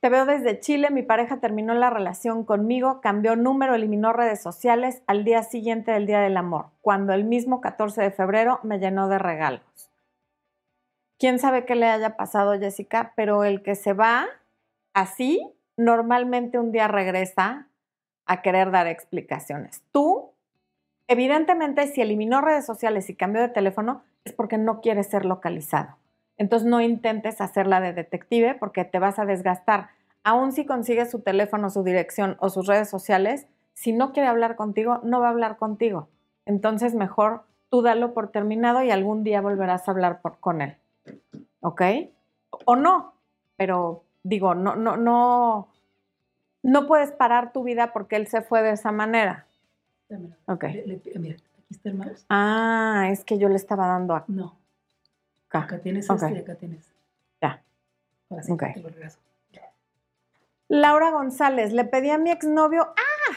Te 0.00 0.10
veo 0.10 0.26
desde 0.26 0.60
Chile, 0.60 0.90
mi 0.90 1.02
pareja 1.02 1.40
terminó 1.40 1.72
la 1.72 1.88
relación 1.88 2.44
conmigo, 2.44 3.00
cambió 3.00 3.36
número, 3.36 3.74
eliminó 3.74 4.12
redes 4.12 4.42
sociales 4.42 5.02
al 5.06 5.24
día 5.24 5.42
siguiente 5.42 5.92
del 5.92 6.04
Día 6.04 6.20
del 6.20 6.36
Amor, 6.36 6.66
cuando 6.82 7.14
el 7.14 7.24
mismo 7.24 7.62
14 7.62 8.02
de 8.02 8.10
febrero 8.10 8.60
me 8.64 8.78
llenó 8.78 9.08
de 9.08 9.18
regalos. 9.18 9.90
Quién 11.18 11.38
sabe 11.38 11.64
qué 11.64 11.74
le 11.74 11.86
haya 11.86 12.16
pasado, 12.16 12.58
Jessica, 12.58 13.14
pero 13.16 13.44
el 13.44 13.62
que 13.62 13.76
se 13.76 13.94
va 13.94 14.26
así, 14.92 15.40
normalmente 15.78 16.58
un 16.58 16.70
día 16.70 16.86
regresa 16.86 17.68
a 18.26 18.42
querer 18.42 18.70
dar 18.70 18.86
explicaciones. 18.86 19.82
Tú, 19.90 20.33
evidentemente, 21.08 21.86
si 21.86 22.00
eliminó 22.00 22.40
redes 22.40 22.66
sociales 22.66 23.08
y 23.10 23.14
cambió 23.16 23.42
de 23.42 23.48
teléfono, 23.48 24.02
es 24.24 24.32
porque 24.32 24.58
no 24.58 24.80
quiere 24.80 25.02
ser 25.02 25.24
localizado. 25.24 25.96
Entonces 26.36 26.68
no 26.68 26.80
intentes 26.80 27.40
hacerla 27.40 27.80
de 27.80 27.92
detective 27.92 28.54
porque 28.58 28.84
te 28.84 28.98
vas 28.98 29.18
a 29.18 29.24
desgastar. 29.24 29.88
Aún 30.24 30.52
si 30.52 30.64
consigues 30.66 31.10
su 31.10 31.20
teléfono, 31.20 31.70
su 31.70 31.84
dirección 31.84 32.36
o 32.40 32.48
sus 32.48 32.66
redes 32.66 32.88
sociales, 32.88 33.46
si 33.74 33.92
no 33.92 34.12
quiere 34.12 34.28
hablar 34.28 34.56
contigo, 34.56 35.00
no 35.04 35.20
va 35.20 35.28
a 35.28 35.30
hablar 35.30 35.56
contigo. 35.58 36.08
Entonces 36.46 36.94
mejor 36.94 37.44
tú 37.70 37.82
dalo 37.82 38.14
por 38.14 38.30
terminado 38.30 38.82
y 38.82 38.90
algún 38.90 39.22
día 39.24 39.40
volverás 39.40 39.86
a 39.88 39.92
hablar 39.92 40.20
por- 40.22 40.38
con 40.40 40.60
él. 40.62 40.76
¿Ok? 41.60 41.82
O 42.66 42.76
no, 42.76 43.14
pero 43.56 44.04
digo, 44.22 44.54
no, 44.54 44.76
no, 44.76 44.96
no, 44.96 45.68
no 46.62 46.86
puedes 46.86 47.12
parar 47.12 47.52
tu 47.52 47.62
vida 47.62 47.92
porque 47.92 48.16
él 48.16 48.26
se 48.26 48.42
fue 48.42 48.62
de 48.62 48.72
esa 48.72 48.92
manera. 48.92 49.46
Dámelo. 50.08 50.36
Ok. 50.46 50.62
Le- 50.64 50.86
le- 50.86 51.18
mira, 51.18 51.36
aquí 51.36 51.66
está 51.70 51.88
el 51.88 51.94
mouse. 51.96 52.24
Ah, 52.28 53.08
es 53.10 53.24
que 53.24 53.38
yo 53.38 53.48
le 53.48 53.56
estaba 53.56 53.86
dando 53.86 54.14
acá. 54.14 54.26
No, 54.28 54.56
acá 55.50 55.78
tienes 55.78 56.08
Ok. 56.10 56.22
este 56.22 56.34
y 56.34 56.38
acá 56.38 56.54
tienes. 56.56 56.92
Ya. 57.40 57.62
Ahora 58.30 58.42
sí, 58.42 58.52
Ok. 58.52 58.62
te 58.74 58.80
lo 58.80 58.88
regreso. 58.88 59.18
Laura 60.68 61.10
González, 61.10 61.72
le 61.72 61.84
pedí 61.84 62.08
a 62.10 62.16
mi 62.18 62.30
exnovio, 62.30 62.94
¡ah! 62.96 63.34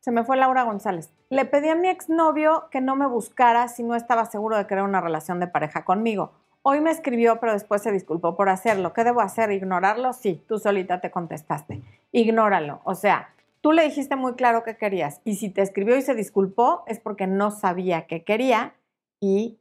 Se 0.00 0.12
me 0.12 0.22
fue 0.24 0.36
Laura 0.36 0.62
González. 0.62 1.10
Le 1.30 1.44
pedí 1.44 1.68
a 1.68 1.74
mi 1.74 1.88
exnovio 1.88 2.68
que 2.70 2.80
no 2.80 2.94
me 2.94 3.06
buscara 3.06 3.66
si 3.68 3.82
no 3.82 3.96
estaba 3.96 4.24
seguro 4.26 4.56
de 4.56 4.66
querer 4.66 4.84
una 4.84 5.00
relación 5.00 5.40
de 5.40 5.48
pareja 5.48 5.84
conmigo. 5.84 6.32
Hoy 6.62 6.80
me 6.80 6.90
escribió, 6.92 7.40
pero 7.40 7.52
después 7.52 7.82
se 7.82 7.90
disculpó 7.92 8.36
por 8.36 8.48
hacerlo. 8.48 8.92
¿Qué 8.92 9.02
debo 9.04 9.20
hacer? 9.20 9.50
¿Ignorarlo? 9.50 10.12
Sí, 10.12 10.42
tú 10.48 10.58
solita 10.58 11.00
te 11.00 11.10
contestaste. 11.10 11.82
Ignóralo. 12.12 12.80
O 12.84 12.94
sea, 12.94 13.30
tú 13.68 13.72
le 13.72 13.84
dijiste 13.84 14.16
muy 14.16 14.32
claro 14.32 14.62
qué 14.62 14.78
querías. 14.78 15.20
Y 15.24 15.34
si 15.34 15.50
te 15.50 15.60
escribió 15.60 15.94
y 15.94 16.00
se 16.00 16.14
disculpó, 16.14 16.84
es 16.86 17.00
porque 17.00 17.26
no 17.26 17.50
sabía 17.50 18.06
qué 18.06 18.24
quería 18.24 18.72
y 19.20 19.60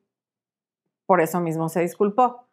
por 1.06 1.20
eso 1.20 1.42
mismo 1.42 1.68
se 1.68 1.82
disculpó. 1.82 2.46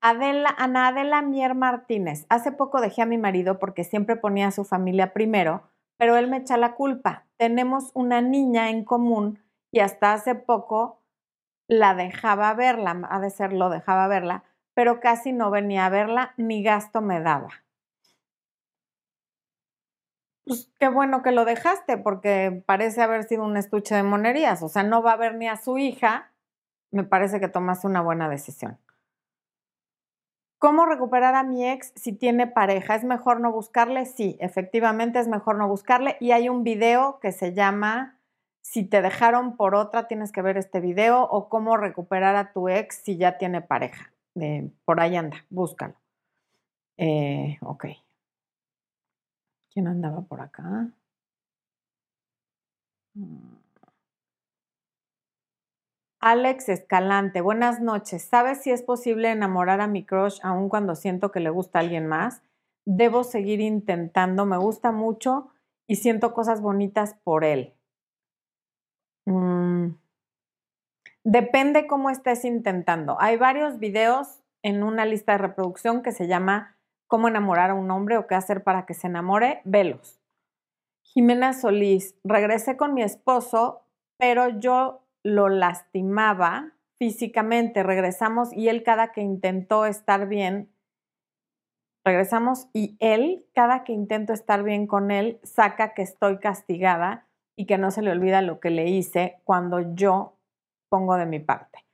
Adela, 0.00 0.52
Ana 0.58 0.88
Adela 0.88 1.22
Mier 1.22 1.54
Martínez. 1.54 2.26
Hace 2.28 2.50
poco 2.50 2.80
dejé 2.80 3.02
a 3.02 3.06
mi 3.06 3.18
marido 3.18 3.60
porque 3.60 3.84
siempre 3.84 4.16
ponía 4.16 4.48
a 4.48 4.50
su 4.50 4.64
familia 4.64 5.12
primero, 5.12 5.62
pero 5.96 6.16
él 6.16 6.26
me 6.26 6.38
echa 6.38 6.56
la 6.56 6.74
culpa. 6.74 7.26
Tenemos 7.36 7.92
una 7.94 8.20
niña 8.20 8.70
en 8.70 8.82
común 8.82 9.38
y 9.70 9.78
hasta 9.78 10.12
hace 10.12 10.34
poco 10.34 11.04
la 11.68 11.94
dejaba 11.94 12.52
verla, 12.54 13.06
ha 13.08 13.20
de 13.20 13.30
ser 13.30 13.52
lo 13.52 13.70
dejaba 13.70 14.08
verla, 14.08 14.42
pero 14.74 14.98
casi 14.98 15.30
no 15.30 15.52
venía 15.52 15.86
a 15.86 15.88
verla 15.88 16.34
ni 16.36 16.64
gasto 16.64 17.00
me 17.00 17.20
daba. 17.20 17.62
Pues 20.46 20.70
qué 20.78 20.88
bueno 20.88 21.22
que 21.22 21.32
lo 21.32 21.44
dejaste 21.44 21.98
porque 21.98 22.62
parece 22.66 23.02
haber 23.02 23.24
sido 23.24 23.44
un 23.44 23.56
estuche 23.56 23.96
de 23.96 24.04
monerías, 24.04 24.62
o 24.62 24.68
sea, 24.68 24.84
no 24.84 25.02
va 25.02 25.12
a 25.12 25.16
ver 25.16 25.34
ni 25.34 25.48
a 25.48 25.56
su 25.56 25.76
hija. 25.76 26.30
Me 26.92 27.02
parece 27.02 27.40
que 27.40 27.48
tomaste 27.48 27.88
una 27.88 28.00
buena 28.00 28.28
decisión. 28.28 28.78
¿Cómo 30.58 30.86
recuperar 30.86 31.34
a 31.34 31.42
mi 31.42 31.68
ex 31.68 31.92
si 31.96 32.12
tiene 32.12 32.46
pareja? 32.46 32.94
¿Es 32.94 33.02
mejor 33.04 33.40
no 33.40 33.50
buscarle? 33.52 34.06
Sí, 34.06 34.36
efectivamente 34.40 35.18
es 35.18 35.26
mejor 35.26 35.56
no 35.56 35.68
buscarle. 35.68 36.16
Y 36.20 36.30
hay 36.30 36.48
un 36.48 36.62
video 36.62 37.18
que 37.20 37.32
se 37.32 37.52
llama 37.52 38.18
Si 38.62 38.84
te 38.84 39.02
dejaron 39.02 39.56
por 39.56 39.74
otra, 39.74 40.06
tienes 40.06 40.30
que 40.32 40.42
ver 40.42 40.56
este 40.56 40.80
video 40.80 41.22
o 41.24 41.48
cómo 41.48 41.76
recuperar 41.76 42.36
a 42.36 42.52
tu 42.52 42.68
ex 42.68 42.96
si 42.96 43.16
ya 43.16 43.36
tiene 43.36 43.62
pareja. 43.62 44.12
Por 44.84 45.00
ahí 45.00 45.16
anda, 45.16 45.44
búscalo. 45.50 45.94
Eh, 46.98 47.58
ok. 47.62 48.05
¿Quién 49.76 49.88
andaba 49.88 50.22
por 50.22 50.40
acá? 50.40 50.88
Mm. 53.14 53.56
Alex 56.18 56.70
Escalante, 56.70 57.42
buenas 57.42 57.80
noches. 57.82 58.22
¿Sabes 58.22 58.62
si 58.62 58.70
es 58.70 58.82
posible 58.82 59.30
enamorar 59.30 59.82
a 59.82 59.86
mi 59.86 60.02
crush 60.02 60.38
aun 60.42 60.70
cuando 60.70 60.94
siento 60.94 61.30
que 61.30 61.40
le 61.40 61.50
gusta 61.50 61.78
a 61.78 61.82
alguien 61.82 62.06
más? 62.06 62.40
Debo 62.86 63.22
seguir 63.22 63.60
intentando, 63.60 64.46
me 64.46 64.56
gusta 64.56 64.92
mucho 64.92 65.50
y 65.86 65.96
siento 65.96 66.32
cosas 66.32 66.62
bonitas 66.62 67.14
por 67.22 67.44
él. 67.44 67.74
Mm, 69.26 69.90
Depende 71.28 71.88
cómo 71.88 72.08
estés 72.08 72.44
intentando. 72.44 73.16
Hay 73.20 73.36
varios 73.36 73.80
videos 73.80 74.40
en 74.62 74.84
una 74.84 75.04
lista 75.04 75.32
de 75.32 75.38
reproducción 75.38 76.02
que 76.04 76.12
se 76.12 76.28
llama 76.28 76.75
Cómo 77.06 77.28
enamorar 77.28 77.70
a 77.70 77.74
un 77.74 77.90
hombre 77.90 78.18
o 78.18 78.26
qué 78.26 78.34
hacer 78.34 78.62
para 78.62 78.86
que 78.86 78.94
se 78.94 79.06
enamore. 79.06 79.60
Velos. 79.64 80.20
Jimena 81.02 81.52
Solís, 81.52 82.14
regresé 82.24 82.76
con 82.76 82.92
mi 82.92 83.02
esposo, 83.02 83.84
pero 84.18 84.48
yo 84.48 85.02
lo 85.22 85.48
lastimaba 85.48 86.72
físicamente. 86.98 87.82
Regresamos 87.82 88.52
y 88.52 88.68
él 88.68 88.82
cada 88.82 89.12
que 89.12 89.22
intentó 89.22 89.86
estar 89.86 90.28
bien, 90.28 90.70
regresamos 92.04 92.68
y 92.72 92.96
él 93.00 93.46
cada 93.54 93.82
que 93.82 93.92
intento 93.92 94.32
estar 94.32 94.62
bien 94.62 94.86
con 94.86 95.10
él, 95.10 95.40
saca 95.42 95.94
que 95.94 96.02
estoy 96.02 96.38
castigada 96.38 97.26
y 97.56 97.66
que 97.66 97.78
no 97.78 97.90
se 97.90 98.02
le 98.02 98.10
olvida 98.10 98.42
lo 98.42 98.60
que 98.60 98.70
le 98.70 98.88
hice 98.90 99.40
cuando 99.44 99.94
yo 99.94 100.36
pongo 100.88 101.16
de 101.16 101.26
mi 101.26 101.40
parte. 101.40 101.85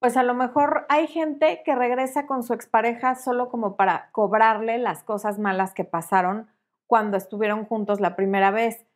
Pues 0.00 0.16
a 0.16 0.22
lo 0.22 0.34
mejor 0.34 0.86
hay 0.88 1.06
gente 1.06 1.62
que 1.64 1.74
regresa 1.74 2.26
con 2.26 2.42
su 2.42 2.54
expareja 2.54 3.14
solo 3.14 3.50
como 3.50 3.76
para 3.76 4.10
cobrarle 4.12 4.78
las 4.78 5.04
cosas 5.04 5.38
malas 5.38 5.74
que 5.74 5.84
pasaron 5.84 6.48
cuando 6.88 7.16
estuvieron 7.16 7.66
juntos 7.66 8.00
la 8.00 8.16
primera 8.16 8.50
vez 8.50 8.86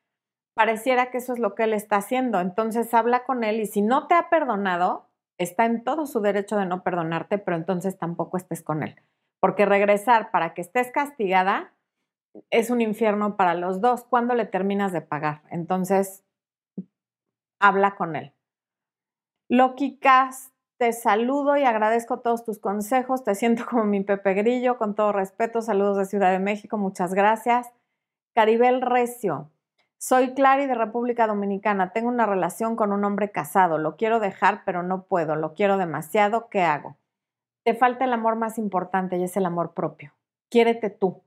pareciera 0.55 1.11
que 1.11 1.19
eso 1.19 1.33
es 1.33 1.39
lo 1.39 1.55
que 1.55 1.65
él 1.65 1.75
está 1.75 1.97
haciendo. 1.97 2.41
Entonces 2.41 2.95
habla 2.95 3.25
con 3.25 3.45
él 3.45 3.61
y 3.61 3.67
si 3.67 3.83
no 3.83 4.07
te 4.07 4.15
ha 4.15 4.31
perdonado, 4.31 5.11
está 5.39 5.67
en 5.67 5.85
todo 5.85 6.07
su 6.07 6.21
derecho 6.21 6.57
de 6.57 6.67
no 6.67 6.83
perdonarte, 6.83 7.39
pero 7.39 7.57
entonces 7.57 7.99
tampoco 7.99 8.37
estés 8.37 8.63
con 8.63 8.83
él. 8.83 8.97
Porque 9.41 9.67
regresar 9.67 10.31
para 10.31 10.55
que 10.55 10.63
estés 10.63 10.91
castigada 10.91 11.75
es 12.51 12.71
un 12.71 12.81
infierno 12.81 13.37
para 13.37 13.55
los 13.55 13.81
dos. 13.81 14.05
¿Cuándo 14.05 14.35
le 14.35 14.47
terminas 14.47 14.93
de 14.93 15.03
pagar? 15.03 15.43
Entonces, 15.51 16.25
habla 17.61 17.97
con 17.97 18.17
él. 18.17 18.33
Loki 19.51 19.99
Cast, 19.99 20.54
te 20.79 20.93
saludo 20.93 21.57
y 21.57 21.65
agradezco 21.65 22.21
todos 22.21 22.45
tus 22.45 22.59
consejos. 22.59 23.25
Te 23.25 23.35
siento 23.35 23.65
como 23.71 23.85
mi 23.85 24.03
Pepe 24.03 24.35
Grillo, 24.35 24.79
con 24.79 24.95
todo 24.95 25.13
respeto. 25.13 25.63
Saludos 25.63 25.97
de 25.97 26.05
Ciudad 26.07 26.33
de 26.33 26.39
México, 26.39 26.79
muchas 26.79 27.15
gracias. 27.15 27.71
Caribel 28.35 28.81
Recio, 28.81 29.51
soy 29.99 30.35
Clary 30.35 30.67
de 30.67 30.75
República 30.75 31.27
Dominicana. 31.27 31.93
Tengo 31.93 32.09
una 32.09 32.27
relación 32.27 32.77
con 32.77 32.93
un 32.93 33.05
hombre 33.05 33.31
casado. 33.31 33.79
Lo 33.79 33.97
quiero 33.97 34.21
dejar, 34.21 34.63
pero 34.67 34.83
no 34.83 35.05
puedo. 35.05 35.37
Lo 35.37 35.55
quiero 35.55 35.79
demasiado. 35.79 36.49
¿Qué 36.51 36.63
hago? 36.63 36.99
Te 37.65 37.75
falta 37.75 38.05
el 38.05 38.13
amor 38.13 38.37
más 38.37 38.59
importante 38.59 39.17
y 39.17 39.23
es 39.23 39.37
el 39.37 39.47
amor 39.47 39.73
propio. 39.73 40.13
Quiérete 40.51 40.91
tú. 40.91 41.23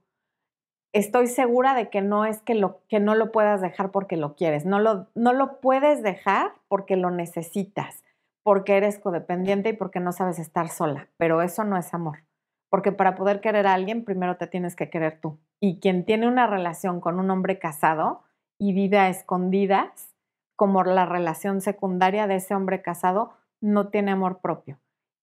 estoy 0.92 1.26
segura 1.26 1.74
de 1.74 1.90
que 1.90 2.02
no 2.02 2.24
es 2.24 2.40
que, 2.42 2.54
lo, 2.54 2.80
que 2.88 3.00
no 3.00 3.14
lo 3.14 3.32
puedas 3.32 3.60
dejar 3.60 3.90
porque 3.90 4.16
lo 4.16 4.36
quieres, 4.36 4.64
no 4.64 4.78
lo, 4.78 5.08
no 5.14 5.32
lo 5.32 5.60
puedes 5.60 6.02
dejar 6.02 6.52
porque 6.68 6.96
lo 6.96 7.10
necesitas, 7.10 8.04
porque 8.48 8.78
eres 8.78 8.98
codependiente 8.98 9.68
y 9.68 9.72
porque 9.74 10.00
no 10.00 10.10
sabes 10.10 10.38
estar 10.38 10.70
sola, 10.70 11.10
pero 11.18 11.42
eso 11.42 11.64
no 11.64 11.76
es 11.76 11.92
amor, 11.92 12.24
porque 12.70 12.92
para 12.92 13.14
poder 13.14 13.42
querer 13.42 13.66
a 13.66 13.74
alguien 13.74 14.06
primero 14.06 14.38
te 14.38 14.46
tienes 14.46 14.74
que 14.74 14.88
querer 14.88 15.20
tú. 15.20 15.38
Y 15.60 15.80
quien 15.80 16.06
tiene 16.06 16.26
una 16.26 16.46
relación 16.46 16.98
con 16.98 17.20
un 17.20 17.30
hombre 17.30 17.58
casado 17.58 18.22
y 18.58 18.72
vive 18.72 18.96
a 18.96 19.10
escondidas, 19.10 20.14
como 20.56 20.82
la 20.82 21.04
relación 21.04 21.60
secundaria 21.60 22.26
de 22.26 22.36
ese 22.36 22.54
hombre 22.54 22.80
casado, 22.80 23.34
no 23.60 23.88
tiene 23.88 24.12
amor 24.12 24.38
propio. 24.40 24.78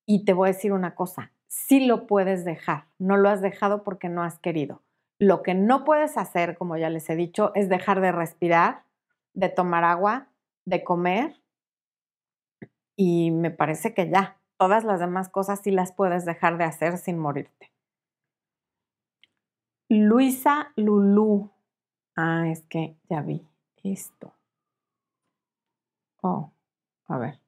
Y 0.06 0.24
te 0.24 0.34
voy 0.34 0.50
a 0.50 0.54
decir 0.54 0.72
una 0.72 0.94
cosa, 0.94 1.32
sí 1.48 1.84
lo 1.88 2.06
puedes 2.06 2.46
dejar, 2.46 2.86
no 3.00 3.18
lo 3.18 3.30
has 3.30 3.42
dejado 3.42 3.82
porque 3.82 4.08
no 4.08 4.22
has 4.22 4.38
querido 4.38 4.84
lo 5.20 5.44
que 5.44 5.54
no 5.54 5.84
puedes 5.86 6.18
hacer, 6.18 6.58
como 6.58 6.78
ya 6.78 6.90
les 6.90 7.10
he 7.10 7.16
dicho, 7.16 7.52
es 7.56 7.70
dejar 7.70 8.02
de 8.02 8.12
respirar, 8.12 8.84
de 9.34 9.50
tomar 9.50 9.84
agua, 9.84 10.28
de 10.66 10.84
comer. 10.84 11.42
Y 12.96 13.32
me 13.32 13.52
parece 13.52 13.94
que 13.94 14.10
ya, 14.10 14.38
todas 14.58 14.84
las 14.84 15.00
demás 15.00 15.30
cosas 15.30 15.62
sí 15.62 15.72
las 15.72 15.92
puedes 15.92 16.26
dejar 16.26 16.58
de 16.58 16.64
hacer 16.64 16.98
sin 16.98 17.20
morirte. 17.20 17.72
Luisa 19.90 20.72
Lulú. 20.76 21.52
Ah, 22.16 22.48
es 22.48 22.62
que 22.64 22.96
ya 23.10 23.22
vi 23.22 23.46
esto. 23.84 24.34
Oh, 26.22 26.52
a 27.08 27.18
ver. 27.18 27.40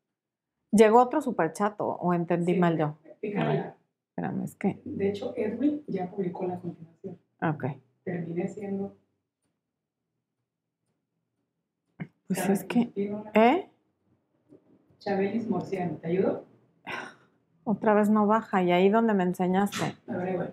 ¿Llegó 0.72 1.02
otro 1.02 1.22
superchato 1.22 1.88
o 1.88 2.14
entendí 2.14 2.56
mal 2.56 2.78
yo? 2.78 2.98
Espérame, 3.22 4.44
es 4.44 4.56
que. 4.56 4.80
De 4.84 5.10
hecho, 5.10 5.34
Edwin 5.36 5.84
ya 5.88 6.10
publicó 6.10 6.46
la 6.46 6.60
continuación. 6.60 7.18
Ok. 7.42 7.66
Terminé 8.04 8.48
siendo. 8.48 8.96
Pues 12.28 12.50
es 12.50 12.64
que. 12.66 12.92
¿Eh? 13.34 13.70
Chabelis 15.08 15.48
Morciano, 15.48 15.96
¿te 16.02 16.08
ayudo? 16.10 16.44
Otra 17.64 17.94
vez 17.94 18.10
no 18.10 18.28
baja, 18.28 18.62
y 18.62 18.74
ahí 18.74 18.90
donde 18.90 19.14
me 19.14 19.24
enseñaste. 19.24 19.96
A 20.06 20.18
ver, 20.18 20.36
bueno. 20.36 20.52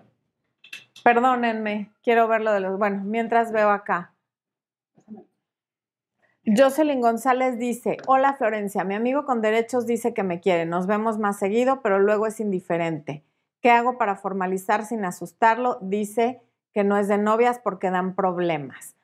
Perdónenme, 1.03 1.91
quiero 2.01 2.29
ver 2.29 2.39
lo 2.39 2.53
de 2.53 2.61
los. 2.61 2.79
Bueno, 2.79 3.03
mientras 3.03 3.51
veo 3.51 3.69
acá. 3.69 4.13
Jocelyn 6.45 7.01
González 7.01 7.59
dice, 7.59 7.97
hola 8.07 8.35
Florencia, 8.35 8.85
mi 8.85 8.93
amigo 8.93 9.25
con 9.25 9.41
derechos 9.41 9.85
dice 9.87 10.13
que 10.13 10.23
me 10.23 10.39
quiere, 10.39 10.65
nos 10.65 10.87
vemos 10.87 11.17
más 11.17 11.37
seguido, 11.37 11.81
pero 11.81 11.99
luego 11.99 12.25
es 12.25 12.39
indiferente. 12.39 13.25
¿Qué 13.61 13.71
hago 13.71 13.97
para 13.97 14.15
formalizar 14.15 14.85
sin 14.85 15.03
asustarlo? 15.03 15.79
Dice 15.81 16.41
que 16.71 16.85
no 16.85 16.97
es 16.97 17.09
de 17.09 17.17
novias 17.17 17.59
porque 17.59 17.89
dan 17.89 18.15
problemas. 18.15 18.94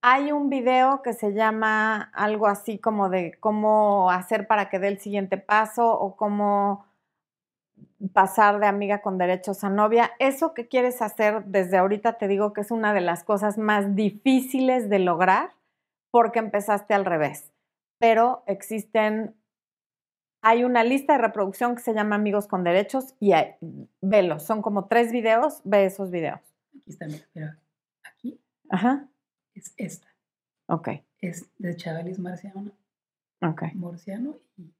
Hay 0.00 0.30
un 0.30 0.48
video 0.48 1.02
que 1.02 1.12
se 1.12 1.32
llama 1.32 2.00
algo 2.14 2.46
así 2.46 2.78
como 2.78 3.08
de 3.08 3.36
cómo 3.40 4.10
hacer 4.10 4.46
para 4.46 4.68
que 4.68 4.78
dé 4.78 4.88
el 4.88 5.00
siguiente 5.00 5.38
paso 5.38 5.90
o 5.90 6.16
cómo 6.16 6.86
pasar 8.12 8.60
de 8.60 8.66
amiga 8.66 9.02
con 9.02 9.18
derechos 9.18 9.64
a 9.64 9.70
novia. 9.70 10.12
Eso 10.20 10.54
que 10.54 10.68
quieres 10.68 11.02
hacer 11.02 11.44
desde 11.46 11.78
ahorita 11.78 12.12
te 12.14 12.28
digo 12.28 12.52
que 12.52 12.60
es 12.60 12.70
una 12.70 12.94
de 12.94 13.00
las 13.00 13.24
cosas 13.24 13.58
más 13.58 13.96
difíciles 13.96 14.88
de 14.88 15.00
lograr 15.00 15.54
porque 16.12 16.38
empezaste 16.38 16.94
al 16.94 17.04
revés. 17.04 17.52
Pero 17.98 18.44
existen, 18.46 19.34
hay 20.42 20.62
una 20.62 20.84
lista 20.84 21.14
de 21.14 21.18
reproducción 21.18 21.74
que 21.74 21.82
se 21.82 21.92
llama 21.92 22.14
Amigos 22.14 22.46
con 22.46 22.62
Derechos 22.62 23.16
y 23.18 23.32
hay, 23.32 23.56
velo, 24.00 24.38
son 24.38 24.62
como 24.62 24.86
tres 24.86 25.10
videos, 25.10 25.60
ve 25.64 25.86
esos 25.86 26.12
videos. 26.12 26.40
Aquí 26.76 26.90
está, 26.90 27.06
mira, 27.06 27.58
aquí 28.04 28.40
Ajá. 28.70 29.08
Es 29.58 29.74
esta. 29.76 30.08
Ok. 30.68 30.88
Es 31.20 31.50
de 31.58 31.76
Chavalis 31.76 32.18
Marciano. 32.18 32.72
Ok. 33.42 33.62
Morciano 33.74 34.36
y, 34.56 34.74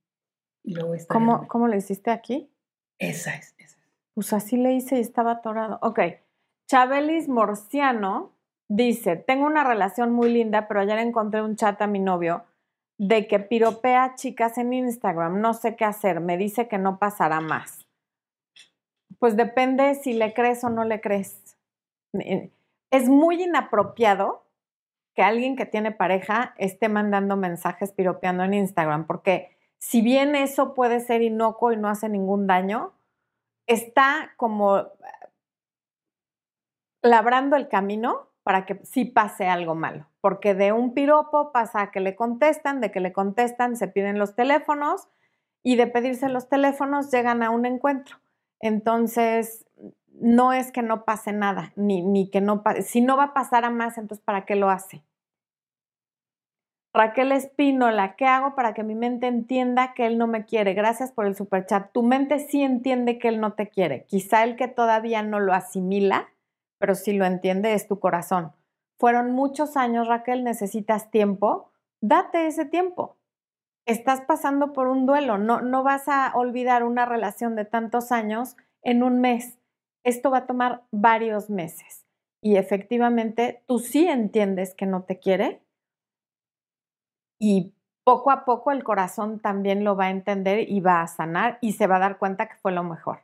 y 0.64 0.74
luego 0.74 0.94
está. 0.94 1.12
¿Cómo, 1.12 1.46
¿Cómo 1.48 1.68
le 1.68 1.76
hiciste 1.76 2.10
aquí? 2.10 2.50
Esa 2.98 3.34
es, 3.34 3.54
esa 3.58 3.78
es. 3.78 3.88
Pues 4.14 4.32
así 4.32 4.56
le 4.56 4.72
hice 4.74 4.96
y 4.96 5.00
estaba 5.00 5.32
atorado. 5.32 5.78
Ok. 5.82 6.00
Chabelis 6.68 7.28
Morciano 7.28 8.32
dice, 8.68 9.16
tengo 9.16 9.46
una 9.46 9.64
relación 9.64 10.12
muy 10.12 10.32
linda, 10.32 10.68
pero 10.68 10.80
ayer 10.80 10.98
encontré 10.98 11.42
un 11.42 11.56
chat 11.56 11.80
a 11.80 11.86
mi 11.86 11.98
novio 11.98 12.44
de 12.98 13.26
que 13.26 13.38
piropea 13.38 14.14
chicas 14.16 14.58
en 14.58 14.72
Instagram. 14.72 15.40
No 15.40 15.54
sé 15.54 15.76
qué 15.76 15.84
hacer. 15.84 16.20
Me 16.20 16.36
dice 16.36 16.68
que 16.68 16.78
no 16.78 16.98
pasará 16.98 17.40
más. 17.40 17.86
Pues 19.18 19.36
depende 19.36 19.94
si 19.94 20.12
le 20.12 20.34
crees 20.34 20.62
o 20.64 20.70
no 20.70 20.84
le 20.84 21.00
crees 21.00 21.56
es 22.90 23.08
muy 23.08 23.42
inapropiado 23.42 24.44
que 25.18 25.24
alguien 25.24 25.56
que 25.56 25.66
tiene 25.66 25.90
pareja 25.90 26.54
esté 26.58 26.88
mandando 26.88 27.36
mensajes 27.36 27.90
piropeando 27.90 28.44
en 28.44 28.54
Instagram, 28.54 29.04
porque 29.08 29.58
si 29.78 30.00
bien 30.00 30.36
eso 30.36 30.74
puede 30.74 31.00
ser 31.00 31.22
inocuo 31.22 31.72
y 31.72 31.76
no 31.76 31.88
hace 31.88 32.08
ningún 32.08 32.46
daño, 32.46 32.92
está 33.66 34.30
como 34.36 34.92
labrando 37.02 37.56
el 37.56 37.66
camino 37.66 38.28
para 38.44 38.64
que 38.64 38.78
sí 38.84 39.06
pase 39.06 39.48
algo 39.48 39.74
malo, 39.74 40.06
porque 40.20 40.54
de 40.54 40.70
un 40.70 40.94
piropo 40.94 41.50
pasa 41.50 41.82
a 41.82 41.90
que 41.90 41.98
le 41.98 42.14
contestan, 42.14 42.80
de 42.80 42.92
que 42.92 43.00
le 43.00 43.12
contestan 43.12 43.74
se 43.74 43.88
piden 43.88 44.20
los 44.20 44.36
teléfonos 44.36 45.08
y 45.64 45.74
de 45.74 45.88
pedirse 45.88 46.28
los 46.28 46.48
teléfonos 46.48 47.10
llegan 47.10 47.42
a 47.42 47.50
un 47.50 47.66
encuentro. 47.66 48.18
Entonces, 48.60 49.66
no 50.12 50.52
es 50.52 50.70
que 50.70 50.82
no 50.82 51.04
pase 51.04 51.32
nada, 51.32 51.72
ni, 51.74 52.02
ni 52.02 52.30
que 52.30 52.40
no 52.40 52.62
pase. 52.62 52.82
Si 52.82 53.00
no 53.00 53.16
va 53.16 53.24
a 53.24 53.34
pasar 53.34 53.64
a 53.64 53.70
más, 53.70 53.98
entonces 53.98 54.24
¿para 54.24 54.44
qué 54.44 54.54
lo 54.54 54.70
hace? 54.70 55.02
Raquel 56.94 57.32
Espínola, 57.32 58.16
¿qué 58.16 58.26
hago 58.26 58.54
para 58.54 58.74
que 58.74 58.82
mi 58.82 58.94
mente 58.94 59.26
entienda 59.26 59.94
que 59.94 60.06
él 60.06 60.18
no 60.18 60.26
me 60.26 60.46
quiere? 60.46 60.74
Gracias 60.74 61.12
por 61.12 61.26
el 61.26 61.34
superchat. 61.34 61.92
Tu 61.92 62.02
mente 62.02 62.38
sí 62.38 62.62
entiende 62.62 63.18
que 63.18 63.28
él 63.28 63.40
no 63.40 63.52
te 63.52 63.68
quiere. 63.68 64.04
Quizá 64.06 64.44
el 64.44 64.56
que 64.56 64.68
todavía 64.68 65.22
no 65.22 65.38
lo 65.38 65.52
asimila, 65.52 66.28
pero 66.78 66.94
sí 66.94 67.12
lo 67.12 67.24
entiende 67.24 67.74
es 67.74 67.86
tu 67.86 68.00
corazón. 68.00 68.52
Fueron 68.98 69.32
muchos 69.32 69.76
años, 69.76 70.08
Raquel, 70.08 70.44
necesitas 70.44 71.10
tiempo. 71.10 71.70
Date 72.00 72.46
ese 72.46 72.64
tiempo. 72.64 73.16
Estás 73.86 74.22
pasando 74.22 74.72
por 74.72 74.88
un 74.88 75.06
duelo. 75.06 75.38
No, 75.38 75.60
no 75.60 75.82
vas 75.82 76.08
a 76.08 76.32
olvidar 76.34 76.84
una 76.84 77.04
relación 77.04 77.54
de 77.54 77.64
tantos 77.64 78.12
años 78.12 78.56
en 78.82 79.02
un 79.02 79.20
mes 79.20 79.58
esto 80.08 80.30
va 80.30 80.38
a 80.38 80.46
tomar 80.46 80.84
varios 80.90 81.50
meses 81.50 82.06
y 82.40 82.56
efectivamente 82.56 83.62
tú 83.66 83.78
sí 83.78 84.08
entiendes 84.08 84.74
que 84.74 84.86
no 84.86 85.02
te 85.02 85.18
quiere 85.18 85.60
y 87.38 87.72
poco 88.04 88.30
a 88.30 88.44
poco 88.44 88.72
el 88.72 88.84
corazón 88.84 89.40
también 89.40 89.84
lo 89.84 89.96
va 89.96 90.06
a 90.06 90.10
entender 90.10 90.68
y 90.68 90.80
va 90.80 91.02
a 91.02 91.06
sanar 91.06 91.58
y 91.60 91.72
se 91.72 91.86
va 91.86 91.96
a 91.96 92.00
dar 92.00 92.18
cuenta 92.18 92.48
que 92.48 92.56
fue 92.56 92.72
lo 92.72 92.82
mejor. 92.82 93.20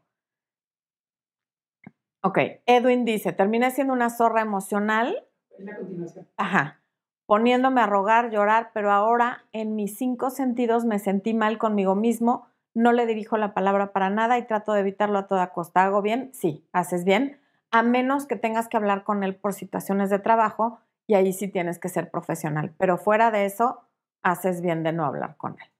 Ok, 2.23 2.39
Edwin 2.67 3.05
dice, 3.05 3.33
terminé 3.33 3.71
siendo 3.71 3.93
una 3.93 4.11
zorra 4.11 4.41
emocional. 4.41 5.25
Es 5.59 5.65
la 5.65 5.77
continuación. 5.77 6.29
Ajá. 6.37 6.81
Poniéndome 7.27 7.81
a 7.81 7.87
rogar, 7.87 8.31
llorar, 8.31 8.71
pero 8.75 8.93
ahora 8.93 9.45
en 9.53 9.77
mis 9.77 9.97
cinco 9.97 10.31
sentidos 10.31 10.85
me 10.85 10.99
sentí 10.99 11.33
mal 11.35 11.59
conmigo 11.59 11.95
mismo 11.95 12.47
no 12.75 12.93
le 12.93 13.07
dirijo 13.07 13.37
la 13.37 13.55
palabra 13.55 13.93
para 13.93 14.11
nada 14.11 14.37
y 14.37 14.47
trato 14.47 14.73
de 14.73 14.81
evitarlo 14.81 15.19
a 15.19 15.27
toda 15.29 15.53
costa. 15.53 15.85
¿Hago 15.85 16.03
bien? 16.03 16.31
Sí, 16.35 16.67
haces 16.73 17.05
bien, 17.05 17.41
a 17.71 17.83
menos 17.83 18.27
que 18.27 18.37
tengas 18.37 18.69
que 18.69 18.77
hablar 18.77 19.05
con 19.05 19.23
él 19.23 19.37
por 19.37 19.55
situaciones 19.55 20.11
de 20.11 20.19
trabajo 20.19 20.81
y 21.07 21.15
ahí 21.15 21.33
sí 21.33 21.49
tienes 21.49 21.79
que 21.79 21.89
ser 21.89 22.11
profesional. 22.11 22.75
Pero 22.77 22.99
fuera 22.99 23.31
de 23.31 23.47
eso, 23.47 23.81
haces 24.25 24.61
bien 24.61 24.83
de 24.83 24.93
no 24.93 25.05
hablar 25.05 25.37
con 25.37 25.53
él. 25.53 25.71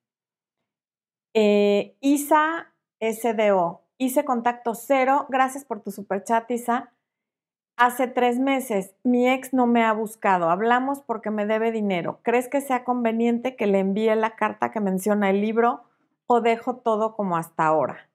Eh, 1.33 1.97
Isa 1.99 2.71
SDO, 3.01 3.81
hice 3.97 4.23
contacto 4.23 4.73
cero. 4.73 5.25
Gracias 5.27 5.65
por 5.65 5.81
tu 5.81 5.91
super 5.91 6.23
chat, 6.23 6.49
Isa. 6.49 6.93
Hace 7.75 8.07
tres 8.07 8.39
meses 8.39 8.95
mi 9.03 9.27
ex 9.27 9.53
no 9.53 9.67
me 9.67 9.83
ha 9.83 9.91
buscado. 9.91 10.49
Hablamos 10.49 11.01
porque 11.01 11.31
me 11.31 11.45
debe 11.45 11.73
dinero. 11.73 12.21
¿Crees 12.23 12.47
que 12.47 12.61
sea 12.61 12.85
conveniente 12.85 13.57
que 13.57 13.67
le 13.67 13.79
envíe 13.79 14.15
la 14.15 14.37
carta 14.37 14.71
que 14.71 14.79
menciona 14.79 15.29
el 15.29 15.41
libro? 15.41 15.83
o 16.27 16.41
dejo 16.41 16.77
todo 16.77 17.15
como 17.15 17.37
hasta 17.37 17.65
ahora? 17.65 18.09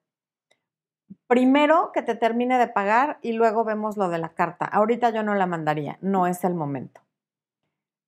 Primero 1.27 1.91
que 1.93 2.01
te 2.01 2.15
termine 2.15 2.57
de 2.57 2.67
pagar 2.67 3.19
y 3.21 3.33
luego 3.33 3.63
vemos 3.63 3.97
lo 3.97 4.09
de 4.09 4.17
la 4.17 4.29
carta. 4.29 4.65
Ahorita 4.65 5.11
yo 5.11 5.23
no 5.23 5.33
la 5.35 5.45
mandaría, 5.45 5.97
no 6.01 6.27
es 6.27 6.43
el 6.43 6.53
momento. 6.53 7.01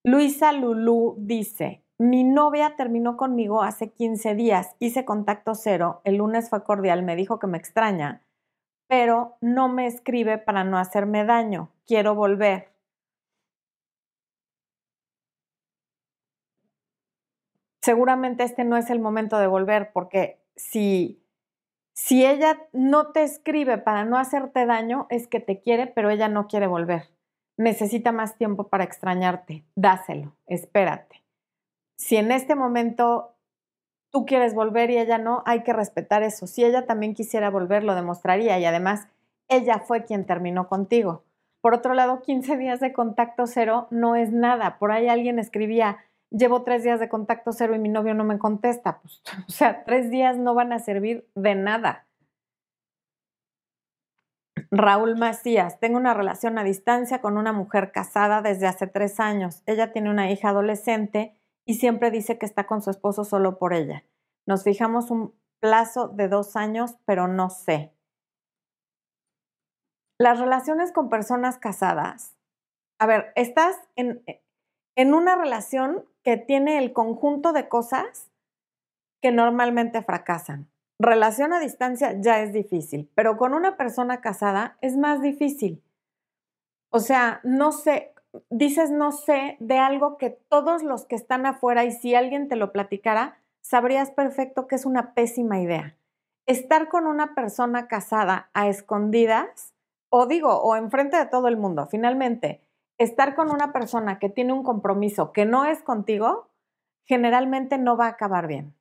Luisa 0.03 0.51
Lulú 0.51 1.15
dice, 1.17 1.82
mi 1.97 2.23
novia 2.23 2.75
terminó 2.75 3.17
conmigo 3.17 3.63
hace 3.63 3.91
15 3.91 4.35
días, 4.35 4.75
hice 4.79 5.05
contacto 5.05 5.55
cero, 5.55 6.01
el 6.03 6.17
lunes 6.17 6.49
fue 6.49 6.63
cordial, 6.63 7.03
me 7.03 7.15
dijo 7.15 7.39
que 7.39 7.47
me 7.47 7.57
extraña, 7.57 8.21
pero 8.87 9.37
no 9.41 9.69
me 9.69 9.87
escribe 9.87 10.37
para 10.37 10.63
no 10.63 10.77
hacerme 10.77 11.25
daño, 11.25 11.69
quiero 11.85 12.15
volver. 12.15 12.73
seguramente 17.83 18.43
este 18.43 18.63
no 18.63 18.77
es 18.77 18.89
el 18.89 18.99
momento 18.99 19.37
de 19.37 19.47
volver, 19.47 19.91
porque 19.91 20.39
si, 20.55 21.21
si 21.93 22.25
ella 22.25 22.57
no 22.71 23.11
te 23.11 23.23
escribe 23.23 23.77
para 23.77 24.05
no 24.05 24.17
hacerte 24.17 24.65
daño, 24.65 25.05
es 25.09 25.27
que 25.27 25.41
te 25.41 25.59
quiere, 25.59 25.87
pero 25.87 26.09
ella 26.09 26.29
no 26.29 26.47
quiere 26.47 26.67
volver. 26.67 27.09
necesita 27.55 28.11
más 28.11 28.35
tiempo 28.37 28.69
para 28.69 28.83
extrañarte. 28.83 29.63
Dáselo, 29.75 30.35
espérate. 30.47 31.22
Si 32.03 32.17
en 32.17 32.33
este 32.33 32.53
momento 32.53 33.33
tú 34.11 34.25
quieres 34.25 34.53
volver 34.53 34.91
y 34.91 34.97
ella 34.97 35.17
no, 35.17 35.41
hay 35.45 35.63
que 35.63 35.71
respetar 35.71 36.21
eso. 36.21 36.47
Si 36.47 36.61
ella 36.61 36.85
también 36.85 37.13
quisiera 37.13 37.49
volver, 37.49 37.85
lo 37.85 37.95
demostraría 37.95 38.59
y 38.59 38.65
además 38.65 39.07
ella 39.47 39.79
fue 39.79 40.03
quien 40.03 40.25
terminó 40.25 40.67
contigo. 40.67 41.23
Por 41.61 41.73
otro 41.73 41.93
lado, 41.93 42.21
15 42.21 42.57
días 42.57 42.81
de 42.81 42.91
contacto 42.91 43.47
cero 43.47 43.87
no 43.89 44.17
es 44.17 44.33
nada. 44.33 44.79
Por 44.79 44.91
ahí 44.91 45.07
alguien 45.07 45.39
escribía, 45.39 45.99
llevo 46.29 46.63
tres 46.63 46.83
días 46.83 46.99
de 46.99 47.07
contacto 47.07 47.53
cero 47.53 47.73
y 47.73 47.79
mi 47.79 47.87
novio 47.87 48.13
no 48.13 48.25
me 48.25 48.37
contesta. 48.37 48.99
Pues, 48.99 49.21
o 49.47 49.51
sea, 49.51 49.85
tres 49.85 50.11
días 50.11 50.37
no 50.37 50.53
van 50.53 50.73
a 50.73 50.79
servir 50.79 51.25
de 51.35 51.55
nada. 51.55 52.05
Raúl 54.71 55.15
Macías, 55.15 55.79
tengo 55.79 55.97
una 55.97 56.13
relación 56.13 56.57
a 56.57 56.65
distancia 56.65 57.21
con 57.21 57.37
una 57.37 57.53
mujer 57.53 57.93
casada 57.93 58.41
desde 58.41 58.67
hace 58.67 58.87
tres 58.87 59.21
años. 59.21 59.63
Ella 59.67 59.93
tiene 59.93 60.09
una 60.09 60.29
hija 60.29 60.49
adolescente 60.49 61.37
y 61.65 61.75
siempre 61.75 62.11
dice 62.11 62.37
que 62.37 62.45
está 62.45 62.65
con 62.65 62.81
su 62.81 62.89
esposo 62.89 63.23
solo 63.23 63.57
por 63.57 63.73
ella. 63.73 64.03
Nos 64.45 64.63
fijamos 64.63 65.11
un 65.11 65.33
plazo 65.59 66.09
de 66.09 66.27
dos 66.27 66.55
años, 66.55 66.95
pero 67.05 67.27
no 67.27 67.49
sé. 67.49 67.93
Las 70.19 70.39
relaciones 70.39 70.91
con 70.91 71.09
personas 71.09 71.57
casadas. 71.57 72.35
A 72.99 73.05
ver, 73.05 73.31
estás 73.35 73.77
en, 73.95 74.23
en 74.95 75.13
una 75.13 75.35
relación 75.35 76.05
que 76.23 76.37
tiene 76.37 76.77
el 76.77 76.93
conjunto 76.93 77.53
de 77.53 77.67
cosas 77.67 78.29
que 79.21 79.31
normalmente 79.31 80.01
fracasan. 80.01 80.69
Relación 80.99 81.53
a 81.53 81.59
distancia 81.59 82.19
ya 82.19 82.41
es 82.41 82.53
difícil, 82.53 83.09
pero 83.15 83.37
con 83.37 83.53
una 83.53 83.77
persona 83.77 84.21
casada 84.21 84.77
es 84.81 84.97
más 84.97 85.21
difícil. 85.21 85.81
O 86.89 86.99
sea, 86.99 87.39
no 87.43 87.71
sé, 87.71 88.12
dices 88.49 88.91
no 88.91 89.11
sé 89.11 89.57
de 89.59 89.77
algo 89.79 90.17
que 90.17 90.29
todos 90.49 90.83
los 90.83 91.05
que 91.05 91.15
están 91.15 91.45
afuera 91.45 91.85
y 91.85 91.91
si 91.91 92.15
alguien 92.15 92.47
te 92.49 92.55
lo 92.55 92.71
platicara, 92.71 93.37
sabrías 93.61 94.11
perfecto 94.11 94.67
que 94.67 94.75
es 94.75 94.85
una 94.85 95.13
pésima 95.13 95.59
idea. 95.59 95.97
Estar 96.45 96.89
con 96.89 97.07
una 97.07 97.35
persona 97.35 97.87
casada 97.87 98.49
a 98.53 98.67
escondidas, 98.67 99.73
o 100.09 100.25
digo, 100.27 100.61
o 100.61 100.75
enfrente 100.75 101.17
de 101.17 101.25
todo 101.25 101.47
el 101.47 101.57
mundo, 101.57 101.87
finalmente, 101.87 102.61
estar 102.97 103.35
con 103.35 103.49
una 103.51 103.71
persona 103.73 104.19
que 104.19 104.29
tiene 104.29 104.53
un 104.53 104.63
compromiso 104.63 105.31
que 105.31 105.45
no 105.45 105.65
es 105.65 105.81
contigo, 105.81 106.49
generalmente 107.05 107.77
no 107.77 107.97
va 107.97 108.05
a 108.07 108.09
acabar 108.09 108.47
bien. 108.47 108.75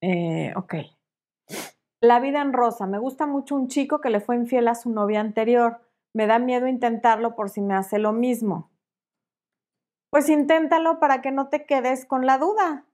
Eh, 0.00 0.52
ok. 0.56 0.74
La 2.02 2.18
vida 2.18 2.42
en 2.42 2.52
rosa. 2.52 2.86
Me 2.88 2.98
gusta 2.98 3.26
mucho 3.26 3.54
un 3.54 3.68
chico 3.68 4.00
que 4.00 4.10
le 4.10 4.18
fue 4.18 4.34
infiel 4.34 4.66
a 4.66 4.74
su 4.74 4.90
novia 4.90 5.20
anterior. 5.20 5.80
Me 6.12 6.26
da 6.26 6.40
miedo 6.40 6.66
intentarlo 6.66 7.36
por 7.36 7.48
si 7.48 7.60
me 7.60 7.74
hace 7.74 8.00
lo 8.00 8.12
mismo. 8.12 8.72
Pues 10.10 10.28
inténtalo 10.28 10.98
para 10.98 11.22
que 11.22 11.30
no 11.30 11.48
te 11.48 11.64
quedes 11.64 12.04
con 12.04 12.26
la 12.26 12.38
duda. 12.38 12.86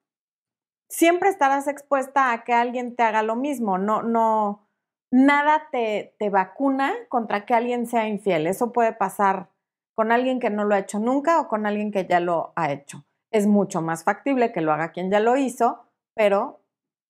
Siempre 0.90 1.31
estarás 1.31 1.68
expuesta 1.68 2.33
a 2.33 2.44
que 2.44 2.53
alguien 2.53 2.97
te 2.97 3.03
haga 3.03 3.23
lo 3.23 3.35
mismo. 3.35 3.79
No, 3.79 4.03
no, 4.03 4.68
nada 5.11 5.68
te, 5.73 6.14
te 6.18 6.29
vacuna 6.29 6.92
contra 7.09 7.47
que 7.47 7.55
alguien 7.55 7.87
sea 7.87 8.09
infiel. 8.09 8.47
Eso 8.47 8.75
puede 8.75 8.92
pasar 8.92 9.49
con 9.94 10.12
alguien 10.12 10.38
que 10.38 10.51
no 10.51 10.64
lo 10.64 10.75
ha 10.75 10.81
hecho 10.81 10.99
nunca 10.99 11.40
o 11.40 11.49
con 11.49 11.64
alguien 11.64 11.92
que 11.92 12.07
ya 12.07 12.21
lo 12.21 12.53
ha 12.57 12.73
hecho. 12.73 13.07
Es 13.33 13.47
mucho 13.47 13.81
más 13.81 14.05
factible 14.05 14.53
que 14.53 14.61
lo 14.61 14.71
haga 14.71 14.92
quien 14.92 15.11
ya 15.11 15.18
lo 15.18 15.38
hizo, 15.38 15.87
pero 16.14 16.61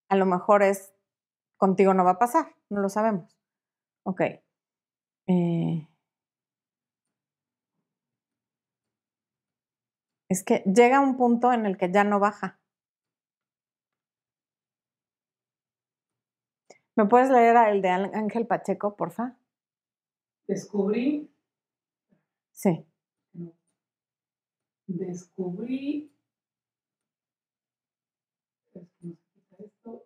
a 0.08 0.14
lo 0.14 0.26
mejor 0.26 0.62
es 0.62 0.94
contigo 1.58 1.92
no 1.92 2.04
va 2.04 2.12
a 2.12 2.18
pasar, 2.18 2.54
no 2.70 2.80
lo 2.80 2.88
sabemos. 2.88 3.36
Ok. 4.04 4.22
Eh, 5.26 5.88
es 10.30 10.42
que 10.44 10.62
llega 10.64 11.00
un 11.00 11.16
punto 11.16 11.52
en 11.52 11.66
el 11.66 11.76
que 11.76 11.90
ya 11.92 12.04
no 12.04 12.20
baja. 12.20 12.58
¿Me 16.96 17.06
puedes 17.06 17.30
leer 17.30 17.56
el 17.68 17.82
de 17.82 17.90
Ángel 17.90 18.46
Pacheco, 18.46 18.96
porfa? 18.96 19.36
Descubrí. 20.46 21.30
Sí. 22.52 22.84
Descubrí 24.86 26.10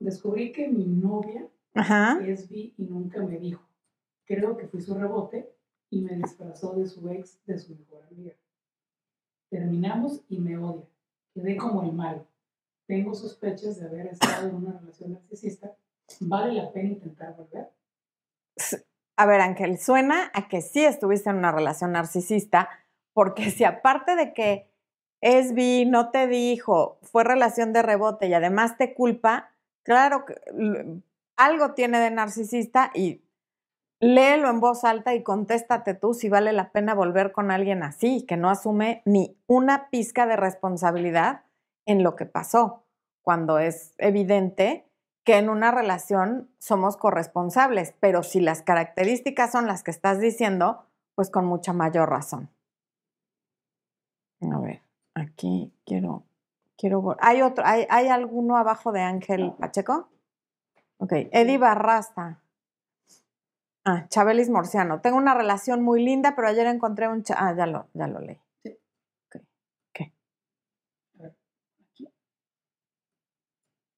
descubrí 0.01 0.53
que 0.53 0.69
mi 0.69 0.87
novia 0.87 1.49
es 2.25 2.49
bi 2.49 2.75
y 2.77 2.85
nunca 2.85 3.23
me 3.23 3.39
dijo. 3.39 3.63
Creo 4.25 4.57
que 4.57 4.67
fui 4.67 4.81
su 4.81 4.95
rebote 4.95 5.53
y 5.91 6.03
me 6.03 6.17
disfrazó 6.17 6.75
de 6.75 6.87
su 6.87 7.09
ex, 7.11 7.45
de 7.47 7.59
su 7.59 7.75
mejor 7.75 8.03
amiga. 8.11 8.35
Terminamos 9.51 10.23
y 10.29 10.39
me 10.39 10.57
odia. 10.57 10.87
Quedé 11.35 11.57
como 11.57 11.83
el 11.83 11.93
malo. 11.93 12.27
Tengo 12.87 13.15
sospechas 13.15 13.79
de 13.79 13.87
haber 13.87 14.07
estado 14.07 14.49
en 14.49 14.55
una 14.55 14.79
relación 14.79 15.13
narcisista. 15.13 15.77
¿Vale 16.21 16.55
la 16.55 16.73
pena 16.73 16.91
intentar 16.91 17.37
volver? 17.37 17.71
A 19.17 19.27
ver, 19.27 19.41
Ángel, 19.41 19.79
suena 19.79 20.31
a 20.35 20.49
que 20.49 20.63
sí 20.63 20.85
estuviste 20.85 21.31
en 21.31 21.37
una 21.37 21.53
relación 21.53 21.93
narcisista, 21.93 22.69
porque 23.13 23.51
si 23.51 23.65
aparte 23.65 24.17
de 24.17 24.33
que 24.33 24.71
es 25.21 25.55
bi, 25.55 25.85
no 25.87 26.11
te 26.11 26.27
dijo, 26.27 26.99
fue 27.03 27.23
relación 27.23 27.73
de 27.73 27.83
rebote 27.83 28.27
y 28.27 28.35
además 28.35 28.77
te 28.77 28.95
culpa, 28.95 29.52
Claro 29.83 30.25
que 30.25 30.35
algo 31.37 31.75
tiene 31.75 31.99
de 31.99 32.11
narcisista 32.11 32.91
y 32.95 33.23
léelo 34.01 34.51
en 34.51 34.61
voz 34.61 34.85
alta 34.85 35.15
y 35.15 35.23
contéstate 35.23 35.95
tú 35.95 36.15
si 36.15 36.29
vale 36.29 36.53
la 36.53 36.73
pena 36.73 36.95
volver 36.95 37.33
con 37.33 37.51
alguien 37.51 37.83
así, 37.83 38.27
que 38.27 38.37
no 38.37 38.51
asume 38.51 39.03
ni 39.05 39.37
una 39.47 39.91
pizca 39.91 40.27
de 40.27 40.37
responsabilidad 40.37 41.45
en 41.87 42.03
lo 42.03 42.17
que 42.17 42.27
pasó, 42.27 42.85
cuando 43.23 43.59
es 43.59 43.95
evidente 43.99 44.89
que 45.25 45.39
en 45.39 45.49
una 45.49 45.71
relación 45.71 46.51
somos 46.59 46.97
corresponsables, 46.97 47.95
pero 48.01 48.23
si 48.23 48.41
las 48.41 48.63
características 48.63 49.53
son 49.53 49.67
las 49.67 49.85
que 49.85 49.93
estás 49.93 50.19
diciendo, 50.19 50.85
pues 51.15 51.31
con 51.31 51.45
mucha 51.45 51.73
mayor 51.73 52.11
razón. 52.11 52.51
A 54.41 54.59
ver, 54.59 54.83
aquí 55.15 55.73
quiero 55.87 56.25
Quiero. 56.83 57.17
¿Hay 57.21 57.43
otro? 57.43 57.65
¿Hay, 57.65 57.87
¿Hay 57.91 58.09
alguno 58.09 58.57
abajo 58.57 58.91
de 58.91 59.03
Ángel 59.03 59.53
Pacheco? 59.57 60.09
Ok. 60.97 61.13
Eddie 61.31 61.57
Barrasta. 61.57 62.43
Ah, 63.85 64.09
Chabelis 64.09 64.51
Morciano. 64.51 65.01
Tengo 65.01 65.17
una 65.17 65.33
relación 65.33 65.85
muy 65.85 66.03
linda, 66.03 66.35
pero 66.35 66.49
ayer 66.49 66.67
encontré 66.67 67.07
un. 67.07 67.23
ah, 67.37 67.55
ya 67.57 67.67
lo, 67.67 67.87
ya 67.95 68.09
lo 68.09 68.19
leí. 68.19 68.41
Sí. 68.65 68.77
Ok. 69.29 69.43
¿Qué? 69.93 70.13
A 71.21 71.23
ver, 71.23 71.37
aquí. 71.89 72.09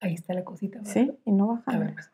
Ahí 0.01 0.13
está 0.13 0.35
la 0.35 0.43
cosita. 0.43 0.85
Sí, 0.85 1.11
y 1.25 1.31
no 1.31 1.47
baja. 1.47 1.63
A 1.71 1.79
ver. 1.79 1.95
Pues. 1.95 2.11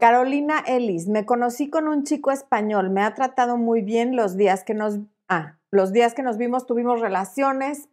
Carolina 0.00 0.58
Ellis, 0.66 1.06
me 1.06 1.24
conocí 1.24 1.70
con 1.70 1.86
un 1.86 2.02
chico 2.02 2.32
español, 2.32 2.90
me 2.90 3.02
ha 3.02 3.14
tratado 3.14 3.56
muy 3.56 3.82
bien 3.82 4.16
los 4.16 4.36
días 4.36 4.64
que 4.64 4.74
nos, 4.74 4.98
ah, 5.28 5.60
los 5.70 5.92
días 5.92 6.14
que 6.14 6.24
nos 6.24 6.36
vimos 6.36 6.66
tuvimos 6.66 7.00
relaciones, 7.00 7.88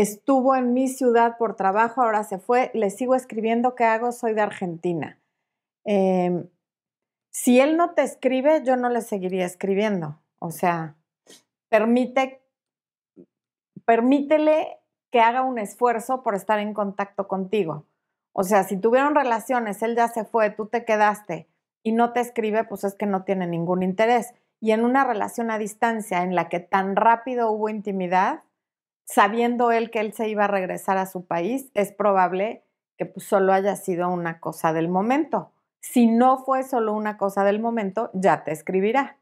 estuvo 0.00 0.56
en 0.56 0.72
mi 0.72 0.88
ciudad 0.88 1.36
por 1.38 1.56
trabajo, 1.56 2.02
ahora 2.02 2.24
se 2.24 2.38
fue, 2.38 2.70
le 2.74 2.90
sigo 2.90 3.14
escribiendo, 3.14 3.74
¿qué 3.74 3.84
hago? 3.84 4.12
Soy 4.12 4.34
de 4.34 4.40
Argentina. 4.40 5.18
Em, 5.84 6.48
si 7.30 7.60
él 7.60 7.76
no 7.76 7.94
te 7.94 8.02
escribe, 8.02 8.62
yo 8.64 8.76
no 8.76 8.88
le 8.88 9.00
seguiría 9.00 9.46
escribiendo. 9.46 10.20
O 10.38 10.50
sea, 10.50 10.96
permite, 11.68 12.42
permítele 13.84 14.78
que 15.10 15.20
haga 15.20 15.42
un 15.42 15.58
esfuerzo 15.58 16.22
por 16.22 16.34
estar 16.34 16.58
en 16.58 16.74
contacto 16.74 17.28
contigo. 17.28 17.84
O 18.32 18.44
sea, 18.44 18.64
si 18.64 18.76
tuvieron 18.76 19.14
relaciones, 19.14 19.82
él 19.82 19.96
ya 19.96 20.08
se 20.08 20.24
fue, 20.24 20.50
tú 20.50 20.66
te 20.66 20.84
quedaste 20.84 21.48
y 21.82 21.92
no 21.92 22.12
te 22.12 22.20
escribe, 22.20 22.64
pues 22.64 22.84
es 22.84 22.94
que 22.94 23.06
no 23.06 23.24
tiene 23.24 23.46
ningún 23.46 23.82
interés. 23.82 24.34
Y 24.60 24.72
en 24.72 24.84
una 24.84 25.04
relación 25.04 25.50
a 25.50 25.58
distancia 25.58 26.22
en 26.22 26.34
la 26.34 26.48
que 26.48 26.60
tan 26.60 26.94
rápido 26.94 27.50
hubo 27.50 27.68
intimidad, 27.68 28.42
sabiendo 29.10 29.72
él 29.72 29.90
que 29.90 30.00
él 30.00 30.12
se 30.12 30.28
iba 30.28 30.44
a 30.44 30.48
regresar 30.48 30.96
a 30.96 31.06
su 31.06 31.26
país, 31.26 31.70
es 31.74 31.92
probable 31.92 32.64
que 32.96 33.06
pues, 33.06 33.26
solo 33.26 33.52
haya 33.52 33.74
sido 33.74 34.08
una 34.08 34.38
cosa 34.38 34.72
del 34.72 34.88
momento. 34.88 35.52
Si 35.80 36.06
no 36.06 36.38
fue 36.38 36.62
solo 36.62 36.92
una 36.92 37.16
cosa 37.16 37.42
del 37.42 37.58
momento, 37.58 38.10
ya 38.14 38.44
te 38.44 38.52
escribirá. 38.52 39.18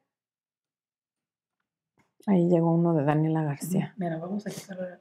Ahí 2.27 2.48
llegó 2.48 2.74
uno 2.74 2.92
de 2.92 3.05
Daniela 3.05 3.42
García. 3.42 3.94
Mira, 3.96 4.18
vamos 4.18 4.46
a 4.46 4.51
quitar. 4.51 5.01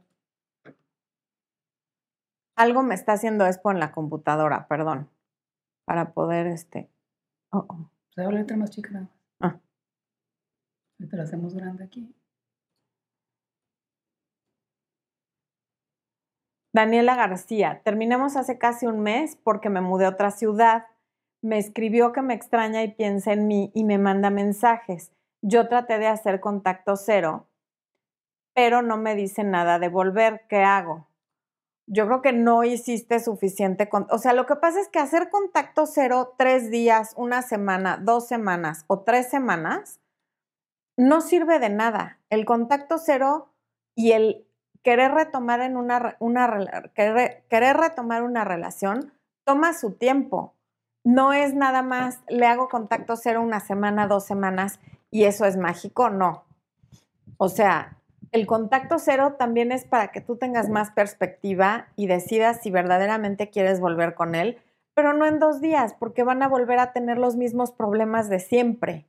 Algo 2.56 2.84
me 2.84 2.95
está 2.95 3.13
haciendo 3.13 3.45
esto 3.45 3.69
en 3.71 3.80
la 3.80 3.91
computadora, 3.91 4.67
perdón. 4.67 5.10
Para 5.86 6.13
poder, 6.13 6.47
este. 6.47 6.89
Oh, 7.52 7.65
oh. 7.67 7.89
Se 8.15 8.21
va 8.21 8.30
a 8.30 8.32
letra 8.32 8.56
más 8.56 8.69
chica 8.69 9.10
Ah. 9.39 9.60
Ahorita 11.00 11.17
la 11.17 11.23
hacemos 11.23 11.54
grande 11.54 11.84
aquí. 11.84 12.15
Daniela 16.78 17.16
García, 17.16 17.82
terminamos 17.84 18.36
hace 18.36 18.60
casi 18.60 18.86
un 18.86 19.00
mes 19.00 19.36
porque 19.36 19.68
me 19.68 19.82
mudé 19.82 20.06
a 20.06 20.10
otra 20.10 20.30
ciudad. 20.30 20.86
Me 21.42 21.58
escribió 21.58 22.12
que 22.12 22.22
me 22.22 22.36
extraña 22.36 22.84
y 22.84 22.94
piensa 22.94 23.34
en 23.34 23.48
mí 23.48 23.72
y 23.74 23.84
me 23.84 23.98
manda 23.98 24.30
mensajes. 24.30 25.12
Yo 25.42 25.68
traté 25.70 25.98
de 25.98 26.06
hacer 26.06 26.40
contacto 26.40 26.96
cero, 26.96 27.48
pero 28.54 28.84
no 28.84 28.96
me 28.96 29.16
dice 29.16 29.44
nada 29.44 29.80
de 29.80 29.90
volver. 29.90 30.46
¿Qué 30.50 30.58
hago? 30.58 31.08
Yo 31.88 32.06
creo 32.06 32.22
que 32.22 32.34
no 32.34 32.63
hiciste 32.63 33.20
suficiente. 33.22 33.90
o 33.92 34.18
sea, 34.20 34.34
lo 34.34 34.46
que 34.46 34.58
pasa 34.58 34.80
es 34.80 34.88
que 34.88 35.00
hacer 35.00 35.32
contacto 35.32 35.88
cero 35.88 36.36
tres 36.38 36.70
días, 36.70 37.16
una 37.18 37.42
semana, 37.42 37.98
dos 37.98 38.28
semanas 38.28 38.86
o 38.86 39.00
tres 39.00 39.32
semanas 39.32 40.00
no 40.96 41.22
sirve 41.22 41.58
de 41.58 41.70
nada. 41.70 42.20
El 42.30 42.46
contacto 42.46 43.00
cero 43.00 43.52
y 43.96 44.12
el 44.12 44.47
querer 44.88 45.12
retomar 45.12 45.60
en 45.60 45.76
una, 45.76 46.15
una 46.19 46.50
querer, 46.95 47.43
retomar 47.76 48.23
una 48.23 48.45
relación 48.45 49.12
toma 49.43 49.73
su 49.73 49.91
tiempo. 49.91 50.54
No 51.04 51.34
es 51.34 51.54
nada 51.54 51.82
más, 51.82 52.21
le 52.30 52.45
hago 52.45 52.69
contacto 52.69 53.17
cero 53.17 53.41
una 53.41 53.60
semana, 53.60 54.08
dos 54.08 54.26
semanas 54.26 54.80
y 55.12 55.26
eso 55.26 55.43
es 55.43 55.58
mágico, 55.58 56.10
no. 56.10 56.45
O 57.36 57.50
sea, 57.50 57.97
el 58.32 58.47
contacto 58.47 58.97
cero 58.97 59.36
también 59.38 59.73
es 59.73 59.84
para 59.84 60.13
que 60.13 60.21
tú 60.21 60.38
tengas 60.38 60.69
más 60.69 60.91
perspectiva 60.91 61.88
y 61.97 62.08
decidas 62.08 62.62
si 62.62 62.71
verdaderamente 62.71 63.50
quieres 63.50 63.82
volver 63.82 64.15
con 64.15 64.36
él, 64.36 64.58
pero 64.93 65.12
no 65.12 65.26
en 65.26 65.39
dos 65.39 65.60
días, 65.60 65.95
porque 66.00 66.23
van 66.23 66.41
a 66.43 66.47
volver 66.47 66.80
a 66.80 66.93
tener 66.93 67.17
los 67.17 67.36
mismos 67.36 67.73
problemas 67.73 68.30
de 68.30 68.39
siempre. 68.39 69.06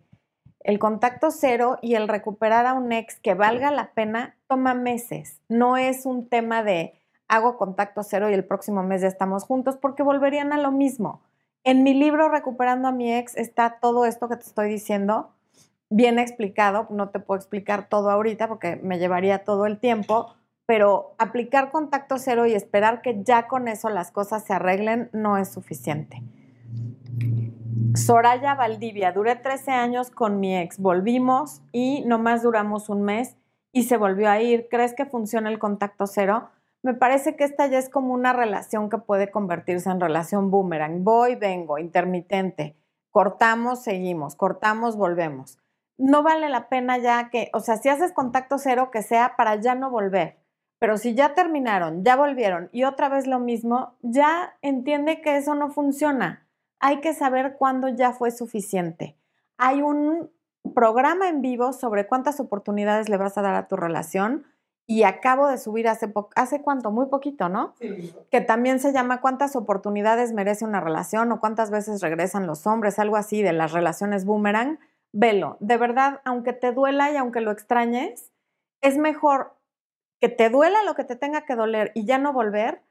El 0.60 0.78
contacto 0.78 1.30
cero 1.30 1.78
y 1.82 1.94
el 1.94 2.08
recuperar 2.08 2.66
a 2.66 2.74
un 2.74 2.92
ex 2.92 3.20
que 3.20 3.34
valga 3.34 3.70
la 3.70 3.92
pena 3.92 4.36
toma 4.48 4.74
meses. 4.74 5.40
No 5.48 5.76
es 5.76 6.04
un 6.04 6.28
tema 6.28 6.62
de 6.62 6.94
hago 7.28 7.56
contacto 7.56 8.02
cero 8.02 8.30
y 8.30 8.34
el 8.34 8.44
próximo 8.44 8.82
mes 8.82 9.02
ya 9.02 9.08
estamos 9.08 9.44
juntos, 9.44 9.76
porque 9.76 10.02
volverían 10.02 10.52
a 10.52 10.58
lo 10.58 10.72
mismo. 10.72 11.22
En 11.64 11.82
mi 11.82 11.94
libro 11.94 12.28
Recuperando 12.28 12.88
a 12.88 12.92
mi 12.92 13.12
ex 13.12 13.36
está 13.36 13.78
todo 13.80 14.04
esto 14.06 14.28
que 14.28 14.36
te 14.36 14.44
estoy 14.44 14.68
diciendo 14.68 15.30
bien 15.90 16.18
explicado, 16.18 16.86
no 16.90 17.10
te 17.10 17.20
puedo 17.20 17.38
explicar 17.38 17.88
todo 17.88 18.10
ahorita 18.10 18.48
porque 18.48 18.76
me 18.76 18.98
llevaría 18.98 19.44
todo 19.44 19.66
el 19.66 19.78
tiempo, 19.78 20.34
pero 20.66 21.14
aplicar 21.18 21.70
contacto 21.70 22.18
cero 22.18 22.46
y 22.46 22.54
esperar 22.54 23.00
que 23.00 23.22
ya 23.22 23.48
con 23.48 23.68
eso 23.68 23.88
las 23.88 24.10
cosas 24.10 24.44
se 24.44 24.52
arreglen 24.52 25.08
no 25.12 25.38
es 25.38 25.48
suficiente. 25.48 26.22
Soraya 27.94 28.54
Valdivia, 28.54 29.12
duré 29.12 29.36
13 29.36 29.72
años 29.72 30.10
con 30.10 30.40
mi 30.40 30.56
ex, 30.56 30.78
volvimos 30.78 31.62
y 31.72 32.02
nomás 32.06 32.42
duramos 32.42 32.88
un 32.88 33.02
mes 33.02 33.36
y 33.72 33.84
se 33.84 33.96
volvió 33.96 34.30
a 34.30 34.40
ir. 34.40 34.68
¿Crees 34.70 34.94
que 34.94 35.06
funciona 35.06 35.50
el 35.50 35.58
contacto 35.58 36.06
cero? 36.06 36.50
Me 36.82 36.94
parece 36.94 37.36
que 37.36 37.44
esta 37.44 37.66
ya 37.66 37.78
es 37.78 37.88
como 37.88 38.14
una 38.14 38.32
relación 38.32 38.88
que 38.88 38.98
puede 38.98 39.30
convertirse 39.30 39.90
en 39.90 40.00
relación 40.00 40.50
boomerang. 40.50 41.04
Voy, 41.04 41.34
vengo, 41.34 41.78
intermitente. 41.78 42.76
Cortamos, 43.10 43.82
seguimos, 43.82 44.36
cortamos, 44.36 44.96
volvemos 44.96 45.58
no 45.98 46.22
vale 46.22 46.48
la 46.48 46.68
pena 46.68 46.96
ya 46.96 47.28
que, 47.28 47.50
o 47.52 47.60
sea, 47.60 47.76
si 47.76 47.88
haces 47.88 48.12
contacto 48.12 48.56
cero, 48.58 48.90
que 48.90 49.02
sea 49.02 49.34
para 49.36 49.56
ya 49.56 49.74
no 49.74 49.90
volver. 49.90 50.38
Pero 50.78 50.96
si 50.96 51.14
ya 51.14 51.34
terminaron, 51.34 52.04
ya 52.04 52.14
volvieron 52.14 52.70
y 52.72 52.84
otra 52.84 53.08
vez 53.08 53.26
lo 53.26 53.40
mismo, 53.40 53.96
ya 54.00 54.56
entiende 54.62 55.20
que 55.20 55.36
eso 55.36 55.56
no 55.56 55.70
funciona. 55.70 56.46
Hay 56.80 57.00
que 57.00 57.14
saber 57.14 57.56
cuándo 57.58 57.88
ya 57.88 58.12
fue 58.12 58.30
suficiente. 58.30 59.16
Hay 59.56 59.82
un 59.82 60.30
programa 60.74 61.28
en 61.28 61.42
vivo 61.42 61.72
sobre 61.72 62.06
cuántas 62.06 62.40
oportunidades 62.40 63.08
le 63.08 63.16
vas 63.16 63.38
a 63.38 63.42
dar 63.42 63.54
a 63.54 63.68
tu 63.68 63.76
relación 63.76 64.44
y 64.86 65.02
acabo 65.02 65.48
de 65.48 65.58
subir 65.58 65.86
hace, 65.86 66.12
hace 66.34 66.62
cuánto, 66.62 66.90
muy 66.90 67.06
poquito, 67.06 67.48
¿no? 67.48 67.74
Sí. 67.78 68.14
Que 68.30 68.40
también 68.40 68.80
se 68.80 68.92
llama 68.92 69.20
cuántas 69.20 69.54
oportunidades 69.54 70.32
merece 70.32 70.64
una 70.64 70.80
relación 70.80 71.30
o 71.30 71.40
cuántas 71.40 71.70
veces 71.70 72.00
regresan 72.00 72.46
los 72.46 72.66
hombres, 72.66 72.98
algo 72.98 73.16
así 73.16 73.42
de 73.42 73.52
las 73.52 73.72
relaciones 73.72 74.24
boomerang 74.24 74.78
velo. 75.12 75.58
De 75.60 75.76
verdad, 75.76 76.20
aunque 76.24 76.54
te 76.54 76.72
duela 76.72 77.10
y 77.10 77.16
aunque 77.16 77.40
lo 77.40 77.50
extrañes, 77.50 78.32
es 78.80 78.96
mejor 78.96 79.54
que 80.20 80.28
te 80.28 80.48
duela 80.48 80.82
lo 80.84 80.94
que 80.94 81.04
te 81.04 81.16
tenga 81.16 81.42
que 81.42 81.54
doler 81.54 81.92
y 81.94 82.04
ya 82.06 82.18
no 82.18 82.32
volver, 82.32 82.82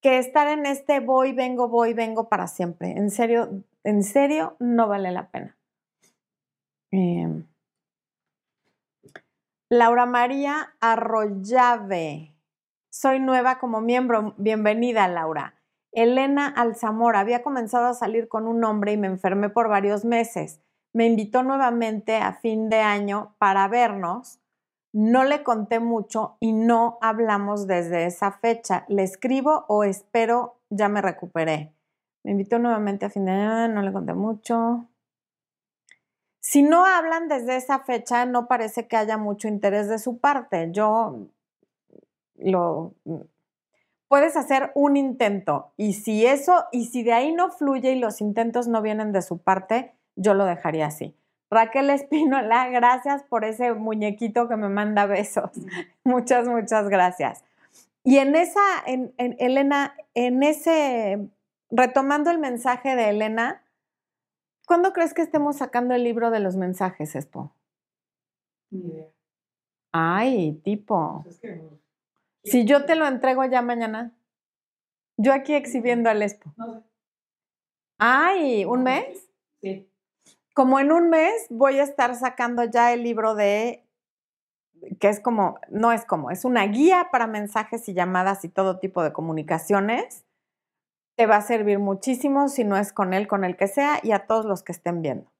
que 0.00 0.18
estar 0.18 0.48
en 0.48 0.66
este 0.66 1.00
voy, 1.00 1.32
vengo, 1.32 1.68
voy, 1.68 1.94
vengo 1.94 2.28
para 2.28 2.46
siempre. 2.46 2.92
En 2.92 3.10
serio, 3.10 3.64
en 3.84 4.02
serio, 4.02 4.56
no 4.58 4.88
vale 4.88 5.12
la 5.12 5.30
pena. 5.30 5.56
Em, 6.90 7.44
Laura 9.70 10.06
María 10.06 10.74
Arroyave. 10.80 12.34
Soy 12.90 13.20
nueva 13.20 13.58
como 13.58 13.80
miembro. 13.80 14.34
Bienvenida, 14.38 15.08
Laura. 15.08 15.54
Elena 15.92 16.46
Alzamora. 16.46 17.20
Había 17.20 17.42
comenzado 17.42 17.86
a 17.86 17.94
salir 17.94 18.28
con 18.28 18.46
un 18.46 18.64
hombre 18.64 18.92
y 18.92 18.96
me 18.96 19.08
enfermé 19.08 19.50
por 19.50 19.68
varios 19.68 20.04
meses 20.04 20.60
me 20.92 21.06
invitó 21.06 21.42
nuevamente 21.42 22.16
a 22.16 22.32
fin 22.32 22.68
de 22.68 22.80
año 22.80 23.34
para 23.38 23.68
vernos. 23.68 24.40
No 24.92 25.24
le 25.24 25.42
conté 25.42 25.80
mucho 25.80 26.36
y 26.40 26.52
no 26.52 26.98
hablamos 27.00 27.66
desde 27.66 28.06
esa 28.06 28.32
fecha. 28.32 28.84
¿Le 28.88 29.02
escribo 29.02 29.64
o 29.68 29.84
espero 29.84 30.56
ya 30.70 30.88
me 30.88 31.02
recuperé? 31.02 31.72
Me 32.24 32.32
invitó 32.32 32.58
nuevamente 32.58 33.06
a 33.06 33.10
fin 33.10 33.26
de 33.26 33.32
año, 33.32 33.74
no 33.74 33.82
le 33.82 33.92
conté 33.92 34.14
mucho. 34.14 34.86
Si 36.40 36.62
no 36.62 36.86
hablan 36.86 37.28
desde 37.28 37.56
esa 37.56 37.80
fecha, 37.80 38.24
no 38.24 38.48
parece 38.48 38.88
que 38.88 38.96
haya 38.96 39.18
mucho 39.18 39.48
interés 39.48 39.88
de 39.88 39.98
su 39.98 40.18
parte. 40.18 40.70
Yo 40.72 41.28
lo 42.36 42.94
puedes 44.08 44.36
hacer 44.36 44.72
un 44.74 44.96
intento 44.96 45.72
y 45.76 45.92
si 45.92 46.24
eso 46.24 46.64
y 46.72 46.86
si 46.86 47.02
de 47.02 47.12
ahí 47.12 47.32
no 47.32 47.50
fluye 47.50 47.92
y 47.92 47.98
los 47.98 48.20
intentos 48.22 48.68
no 48.68 48.80
vienen 48.80 49.12
de 49.12 49.22
su 49.22 49.38
parte, 49.38 49.94
yo 50.16 50.34
lo 50.34 50.46
dejaría 50.46 50.86
así. 50.86 51.17
Raquel 51.50 51.90
Espínola, 51.90 52.68
gracias 52.70 53.22
por 53.24 53.44
ese 53.44 53.74
muñequito 53.74 54.48
que 54.48 54.56
me 54.56 54.68
manda 54.68 55.06
besos. 55.06 55.50
muchas, 56.04 56.46
muchas 56.48 56.88
gracias. 56.88 57.44
Y 58.04 58.18
en 58.18 58.36
esa, 58.36 58.60
en, 58.86 59.12
Elena, 59.16 59.94
en 60.14 60.42
ese, 60.42 61.28
retomando 61.70 62.30
el 62.30 62.38
mensaje 62.38 62.96
de 62.96 63.10
Elena, 63.10 63.62
¿cuándo 64.66 64.92
crees 64.92 65.12
que 65.12 65.22
estemos 65.22 65.56
sacando 65.56 65.94
el 65.94 66.04
libro 66.04 66.30
de 66.30 66.40
los 66.40 66.56
mensajes, 66.56 67.14
Expo? 67.14 67.52
Ni 68.70 68.80
idea. 68.88 69.06
Ay, 69.92 70.52
tipo. 70.64 71.22
Pues 71.24 71.40
si 72.44 72.64
yo 72.64 72.86
te 72.86 72.94
lo 72.94 73.06
entrego 73.06 73.44
ya 73.44 73.60
mañana, 73.62 74.12
yo 75.16 75.32
aquí 75.34 75.54
exhibiendo 75.54 76.08
al 76.08 76.22
Expo. 76.22 76.52
No 76.56 76.80
sé. 76.80 76.86
Ay, 77.98 78.64
¿un 78.64 78.84
mes? 78.84 79.28
Sí 79.60 79.88
como 80.58 80.80
en 80.80 80.90
un 80.90 81.08
mes 81.08 81.46
voy 81.50 81.78
a 81.78 81.84
estar 81.84 82.16
sacando 82.16 82.64
ya 82.64 82.92
el 82.92 83.04
libro 83.04 83.36
de, 83.36 83.86
que 84.98 85.08
es 85.08 85.20
como, 85.20 85.60
no 85.70 85.92
es 85.92 86.04
como, 86.04 86.32
es 86.32 86.44
una 86.44 86.66
guía 86.66 87.10
para 87.12 87.28
mensajes 87.28 87.88
y 87.88 87.94
llamadas 87.94 88.44
y 88.44 88.48
todo 88.48 88.80
tipo 88.80 89.04
de 89.04 89.12
comunicaciones. 89.12 90.24
Te 91.14 91.26
va 91.26 91.36
a 91.36 91.42
servir 91.42 91.78
muchísimo 91.78 92.48
si 92.48 92.64
no 92.64 92.76
es 92.76 92.92
con 92.92 93.14
él, 93.14 93.28
con 93.28 93.44
el 93.44 93.56
que 93.56 93.68
sea 93.68 94.00
y 94.02 94.10
a 94.10 94.26
todos 94.26 94.46
los 94.46 94.64
que 94.64 94.72
estén 94.72 95.00
viendo. 95.00 95.30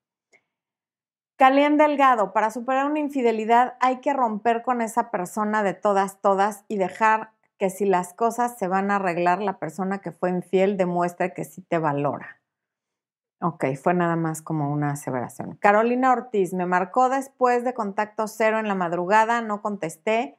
Calien 1.37 1.79
Delgado, 1.79 2.33
para 2.33 2.53
superar 2.53 2.87
una 2.87 3.01
infidelidad 3.01 3.75
hay 3.81 3.97
que 3.97 4.13
romper 4.13 4.63
con 4.63 4.81
esa 4.81 5.11
persona 5.11 5.65
de 5.65 5.75
todas, 5.75 6.21
todas 6.21 6.65
y 6.69 6.77
dejar 6.77 7.33
que 7.59 7.71
si 7.71 7.87
las 7.87 8.15
cosas 8.15 8.57
se 8.57 8.69
van 8.69 8.93
a 8.93 8.97
arreglar, 8.97 9.43
la 9.43 9.59
persona 9.59 9.99
que 9.99 10.13
fue 10.13 10.31
infiel 10.31 10.77
demuestre 10.77 11.35
que 11.35 11.43
sí 11.43 11.61
te 11.63 11.79
valora. 11.79 12.39
Ok, 13.41 13.67
fue 13.81 13.95
nada 13.95 14.17
más 14.17 14.43
como 14.43 14.73
una 14.73 14.93
aseveración. 14.93 15.57
Carolina 15.57 16.13
Ortiz 16.13 16.53
me 16.55 16.67
marcó 16.67 17.09
después 17.09 17.65
de 17.65 17.73
contacto 17.73 18.27
cero 18.27 18.59
en 18.59 18.67
la 18.67 18.75
madrugada, 18.75 19.41
no 19.43 19.63
contesté, 19.63 20.39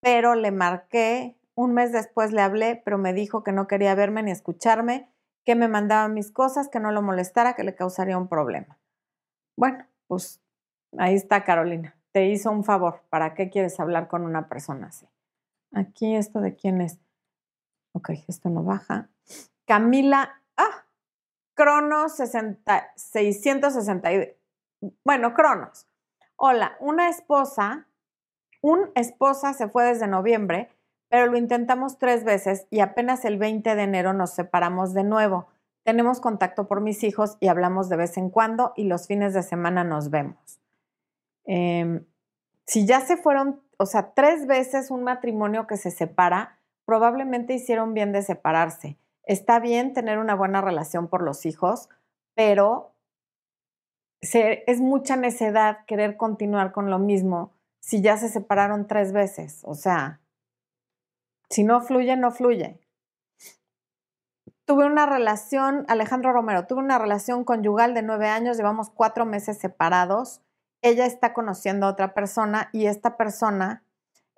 pero 0.00 0.34
le 0.34 0.50
marqué. 0.50 1.36
Un 1.54 1.72
mes 1.72 1.92
después 1.92 2.32
le 2.32 2.42
hablé, 2.42 2.82
pero 2.84 2.98
me 2.98 3.12
dijo 3.14 3.42
que 3.42 3.52
no 3.52 3.66
quería 3.66 3.94
verme 3.94 4.22
ni 4.22 4.30
escucharme, 4.30 5.08
que 5.44 5.54
me 5.54 5.68
mandaba 5.68 6.08
mis 6.08 6.30
cosas, 6.32 6.68
que 6.68 6.80
no 6.80 6.90
lo 6.90 7.00
molestara, 7.00 7.54
que 7.54 7.64
le 7.64 7.74
causaría 7.74 8.18
un 8.18 8.28
problema. 8.28 8.78
Bueno, 9.56 9.86
pues 10.06 10.42
ahí 10.98 11.14
está 11.14 11.44
Carolina. 11.44 11.96
Te 12.12 12.26
hizo 12.26 12.50
un 12.50 12.64
favor. 12.64 13.02
¿Para 13.08 13.34
qué 13.34 13.48
quieres 13.50 13.78
hablar 13.80 14.08
con 14.08 14.24
una 14.24 14.48
persona 14.48 14.88
así? 14.88 15.06
Aquí 15.72 16.14
esto 16.14 16.40
de 16.40 16.56
quién 16.56 16.80
es. 16.80 16.98
Ok, 17.92 18.10
esto 18.28 18.50
no 18.50 18.62
baja. 18.62 19.08
Camila, 19.64 20.42
Cronos 21.56 22.14
60, 22.16 22.92
660. 22.96 24.10
Bueno, 25.04 25.32
Cronos. 25.32 25.88
Hola, 26.36 26.76
una 26.80 27.08
esposa, 27.08 27.88
un 28.60 28.90
esposa 28.94 29.54
se 29.54 29.66
fue 29.66 29.84
desde 29.86 30.06
noviembre, 30.06 30.68
pero 31.08 31.26
lo 31.26 31.38
intentamos 31.38 31.96
tres 31.98 32.24
veces 32.24 32.66
y 32.70 32.80
apenas 32.80 33.24
el 33.24 33.38
20 33.38 33.74
de 33.74 33.82
enero 33.82 34.12
nos 34.12 34.34
separamos 34.34 34.92
de 34.92 35.04
nuevo. 35.04 35.48
Tenemos 35.82 36.20
contacto 36.20 36.68
por 36.68 36.82
mis 36.82 37.02
hijos 37.02 37.38
y 37.40 37.48
hablamos 37.48 37.88
de 37.88 37.96
vez 37.96 38.18
en 38.18 38.28
cuando 38.28 38.74
y 38.76 38.84
los 38.84 39.06
fines 39.06 39.32
de 39.32 39.42
semana 39.42 39.82
nos 39.82 40.10
vemos. 40.10 40.60
Em, 41.46 42.04
si 42.66 42.86
ya 42.86 43.00
se 43.00 43.16
fueron, 43.16 43.62
o 43.78 43.86
sea, 43.86 44.12
tres 44.12 44.46
veces 44.46 44.90
un 44.90 45.04
matrimonio 45.04 45.66
que 45.66 45.78
se 45.78 45.90
separa, 45.90 46.58
probablemente 46.84 47.54
hicieron 47.54 47.94
bien 47.94 48.12
de 48.12 48.20
separarse. 48.20 48.98
Está 49.26 49.58
bien 49.58 49.92
tener 49.92 50.18
una 50.18 50.34
buena 50.34 50.60
relación 50.60 51.08
por 51.08 51.22
los 51.22 51.44
hijos, 51.46 51.88
pero 52.34 52.94
es 54.20 54.80
mucha 54.80 55.16
necedad 55.16 55.84
querer 55.86 56.16
continuar 56.16 56.72
con 56.72 56.90
lo 56.90 56.98
mismo 56.98 57.52
si 57.80 58.00
ya 58.00 58.16
se 58.16 58.28
separaron 58.28 58.86
tres 58.86 59.12
veces. 59.12 59.62
O 59.64 59.74
sea, 59.74 60.20
si 61.50 61.64
no 61.64 61.80
fluye, 61.80 62.16
no 62.16 62.30
fluye. 62.30 62.80
Tuve 64.64 64.86
una 64.86 65.06
relación, 65.06 65.84
Alejandro 65.88 66.32
Romero, 66.32 66.66
tuve 66.66 66.80
una 66.80 66.98
relación 66.98 67.44
conyugal 67.44 67.94
de 67.94 68.02
nueve 68.02 68.26
años, 68.28 68.56
llevamos 68.56 68.90
cuatro 68.90 69.24
meses 69.24 69.58
separados. 69.58 70.40
Ella 70.82 71.06
está 71.06 71.32
conociendo 71.32 71.86
a 71.86 71.90
otra 71.90 72.14
persona 72.14 72.68
y 72.72 72.86
esta 72.86 73.16
persona 73.16 73.84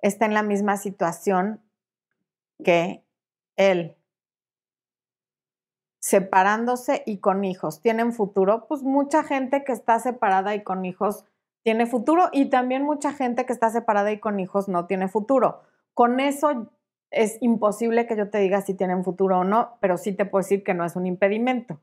está 0.01 0.25
en 0.25 0.35
la 0.35 0.43
misma 0.43 0.77
situación 0.77 1.63
que 2.63 3.03
él, 3.55 3.95
separándose 5.99 7.03
y 7.05 7.19
con 7.19 7.43
hijos. 7.43 7.81
¿Tienen 7.81 8.13
futuro? 8.13 8.65
Pues 8.67 8.83
mucha 8.83 9.23
gente 9.23 9.63
que 9.63 9.71
está 9.71 9.99
separada 9.99 10.55
y 10.55 10.63
con 10.63 10.85
hijos 10.85 11.25
tiene 11.63 11.85
futuro 11.85 12.29
y 12.31 12.49
también 12.49 12.83
mucha 12.83 13.13
gente 13.13 13.45
que 13.45 13.53
está 13.53 13.69
separada 13.69 14.11
y 14.11 14.19
con 14.19 14.39
hijos 14.39 14.67
no 14.69 14.85
tiene 14.85 15.07
futuro. 15.07 15.61
Con 15.93 16.19
eso 16.19 16.71
es 17.11 17.37
imposible 17.41 18.07
que 18.07 18.15
yo 18.15 18.29
te 18.29 18.39
diga 18.39 18.61
si 18.61 18.73
tienen 18.73 19.03
futuro 19.03 19.39
o 19.39 19.43
no, 19.43 19.77
pero 19.81 19.97
sí 19.97 20.13
te 20.13 20.25
puedo 20.25 20.43
decir 20.43 20.63
que 20.63 20.73
no 20.73 20.85
es 20.85 20.95
un 20.95 21.05
impedimento. 21.05 21.79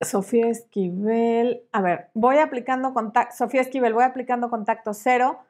Sofía 0.00 0.48
Esquivel, 0.48 1.62
a 1.72 1.80
ver, 1.80 2.10
voy 2.14 2.38
aplicando 2.38 2.92
contacto, 2.92 3.34
Sofía 3.36 3.62
Esquivel, 3.62 3.94
voy 3.94 4.04
aplicando 4.04 4.50
contacto 4.50 4.92
cero. 4.94 5.40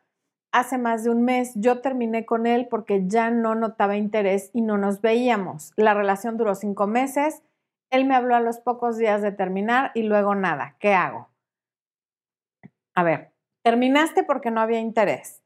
Hace 0.55 0.79
más 0.79 1.05
de 1.05 1.11
un 1.11 1.25
mes 1.25 1.53
yo 1.57 1.81
terminé 1.81 2.25
con 2.25 2.47
él 2.47 2.69
porque 2.71 3.03
ya 3.07 3.31
no 3.31 3.55
notaba 3.55 3.97
interés 3.97 4.51
y 4.53 4.63
no 4.63 4.79
nos 4.79 5.01
veíamos. 5.01 5.73
La 5.77 5.95
relación 5.95 6.37
duró 6.37 6.55
cinco 6.55 6.87
meses. 6.87 7.43
Él 7.91 8.05
me 8.05 8.15
habló 8.15 8.37
a 8.37 8.41
los 8.41 8.61
pocos 8.61 8.97
días 8.97 9.21
de 9.21 9.33
terminar 9.33 9.91
y 9.95 10.05
luego 10.05 10.35
nada. 10.35 10.77
¿Qué 10.79 10.95
hago? 10.95 11.29
A 12.95 13.03
ver, 13.03 13.35
Terminaste 13.65 14.25
porque 14.25 14.51
no 14.51 14.61
había 14.61 14.79
interés. 14.79 15.43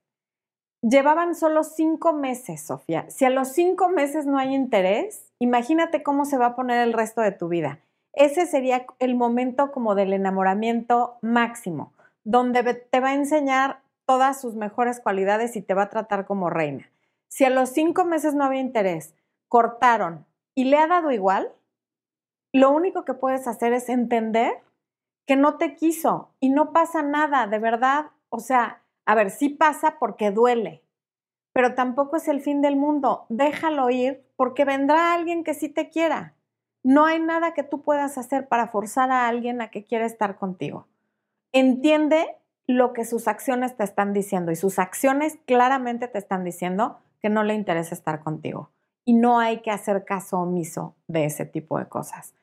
Llevaban 0.83 1.37
solo 1.37 1.63
cinco 1.63 2.13
meses, 2.13 2.61
Sofía. 2.61 3.09
Si 3.11 3.25
a 3.25 3.31
los 3.31 3.49
cinco 3.49 3.89
meses 3.89 4.27
no 4.27 4.39
hay 4.39 4.57
interés, 4.57 5.33
imagínate 5.39 6.03
cómo 6.03 6.25
se 6.25 6.37
va 6.37 6.47
a 6.47 6.57
poner 6.57 6.81
el 6.81 6.93
resto 6.93 7.21
de 7.21 7.31
tu 7.31 7.47
vida. 7.47 7.79
Ese 8.13 8.47
sería 8.47 8.87
el 8.99 9.15
momento 9.15 9.71
como 9.71 9.95
del 9.95 10.13
enamoramiento 10.13 11.19
máximo, 11.23 11.93
donde 12.25 12.75
te 12.75 12.99
va 12.99 13.11
a 13.11 13.15
enseñar 13.15 13.83
todas 14.09 14.41
sus 14.41 14.55
mejores 14.55 15.01
cualidades 15.01 15.55
y 15.55 15.61
te 15.61 15.75
va 15.75 15.83
a 15.83 15.91
tratar 15.91 16.25
como 16.25 16.49
reina. 16.49 16.91
Si 17.29 17.45
a 17.45 17.51
los 17.51 17.69
cinco 17.69 18.07
meses 18.07 18.35
no 18.35 18.43
había 18.43 18.63
interés, 18.63 19.15
cortaron 19.49 20.25
y 20.55 20.65
le 20.65 20.79
ha 20.79 20.87
dado 20.87 21.11
igual, 21.11 21.53
lo 22.55 22.71
único 22.71 23.05
que 23.05 23.13
puedes 23.13 23.47
hacer 23.47 23.75
es 23.75 23.91
entender 23.91 24.63
que 25.27 25.37
no 25.37 25.59
te 25.59 25.75
quiso 25.75 26.31
y 26.41 26.49
no 26.49 26.73
pasa 26.73 27.03
nada, 27.03 27.47
de 27.49 27.59
verdad. 27.59 28.07
O 28.31 28.41
sea, 28.41 28.83
a 29.05 29.15
ver, 29.15 29.31
sí 29.31 29.51
pasa 29.51 29.99
porque 29.99 30.31
duele, 30.31 30.83
pero 31.53 31.75
tampoco 31.75 32.17
es 32.17 32.29
el 32.29 32.41
fin 32.41 32.63
del 32.63 32.77
mundo. 32.77 33.27
Déjalo 33.29 33.91
ir 33.91 34.25
porque 34.37 34.65
vendrá 34.65 35.13
alguien 35.13 35.45
que 35.45 35.53
sí 35.53 35.69
te 35.69 35.91
quiera. 35.91 36.35
No 36.83 37.05
hay 37.05 37.21
nada 37.21 37.53
que 37.53 37.63
tú 37.63 37.83
puedas 37.83 38.17
hacer 38.17 38.49
para 38.49 38.69
forzar 38.69 39.11
a 39.11 39.29
alguien 39.29 39.61
a 39.61 39.71
que 39.71 39.85
quiera 39.85 40.07
estar 40.07 40.39
contigo. 40.39 40.87
Entiende 41.53 42.38
lo 42.69 42.93
que 42.93 43.05
sus 43.05 43.29
acciones 43.29 43.77
te 43.77 43.83
están 43.83 44.13
diciendo 44.13 44.53
y 44.53 44.57
sus 44.57 44.79
acciones 44.79 45.39
claramente 45.47 46.07
te 46.07 46.19
están 46.19 46.45
diciendo 46.45 46.99
que 47.21 47.31
no 47.31 47.43
le 47.43 47.55
interesa 47.55 47.95
estar 47.95 48.23
contigo. 48.23 48.71
Y 49.07 49.15
no 49.15 49.41
hay 49.41 49.63
que 49.63 49.71
hacer 49.71 50.05
caso 50.05 50.39
omiso 50.39 50.95
de 51.09 51.25
ese 51.25 51.47
tipo 51.47 51.79
de 51.79 51.89
cosas. 51.89 52.35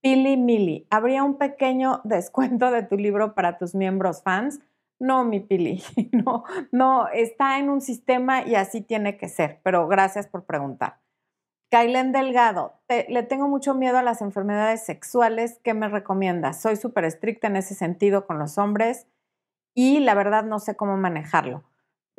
Pili 0.00 0.36
Mili, 0.36 0.86
¿habría 0.88 1.24
un 1.24 1.36
pequeño 1.36 2.00
descuento 2.04 2.70
de 2.70 2.84
tu 2.84 2.96
libro 2.96 3.34
para 3.34 3.58
tus 3.58 3.74
miembros 3.74 4.22
fans? 4.22 4.60
No, 5.00 5.24
mi 5.24 5.40
Pili, 5.40 5.82
no, 6.12 6.44
no, 6.70 7.08
está 7.08 7.58
en 7.58 7.68
un 7.68 7.80
sistema 7.80 8.46
y 8.46 8.54
así 8.54 8.82
tiene 8.82 9.16
que 9.16 9.28
ser, 9.28 9.60
pero 9.64 9.88
gracias 9.88 10.28
por 10.28 10.44
preguntar. 10.44 11.00
Kailen 11.72 12.12
Delgado, 12.12 12.74
le 12.88 13.22
tengo 13.24 13.48
mucho 13.48 13.74
miedo 13.74 13.96
a 13.96 14.02
las 14.02 14.20
enfermedades 14.20 14.84
sexuales. 14.84 15.58
¿Qué 15.64 15.72
me 15.72 15.88
recomiendas? 15.88 16.60
Soy 16.60 16.76
súper 16.76 17.06
estricta 17.06 17.46
en 17.46 17.56
ese 17.56 17.74
sentido 17.74 18.26
con 18.26 18.38
los 18.38 18.58
hombres 18.58 19.06
y 19.74 20.00
la 20.00 20.14
verdad 20.14 20.44
no 20.44 20.58
sé 20.58 20.76
cómo 20.76 20.96
manejarlo. 20.96 21.64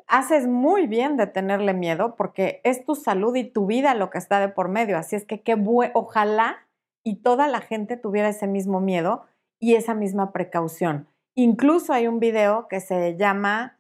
Haces 0.08 0.48
muy 0.48 0.88
bien 0.88 1.18
de 1.18 1.28
tenerle 1.28 1.74
miedo 1.74 2.16
porque 2.16 2.62
es 2.64 2.86
tu 2.86 2.96
salud 2.96 3.36
y 3.36 3.46
tu 3.46 3.66
vida 3.66 3.94
lo 3.94 4.10
que 4.10 4.18
está 4.18 4.40
de 4.40 4.50
por 4.50 4.70
medio. 4.70 4.98
Así 4.98 5.16
es 5.16 5.26
que 5.26 5.42
qué 5.42 5.56
ojalá 5.94 6.58
y 7.04 7.18
toda 7.18 7.48
la 7.48 7.62
gente 7.62 7.98
tuviera 7.98 8.30
ese 8.30 8.48
mismo 8.48 8.80
miedo 8.82 9.26
y 9.60 9.76
esa 9.76 9.94
misma 9.94 10.32
precaución. 10.32 11.08
Incluso 11.36 11.94
hay 11.94 12.08
un 12.08 12.20
video 12.20 12.68
que 12.68 12.80
se 12.80 13.16
llama 13.18 13.78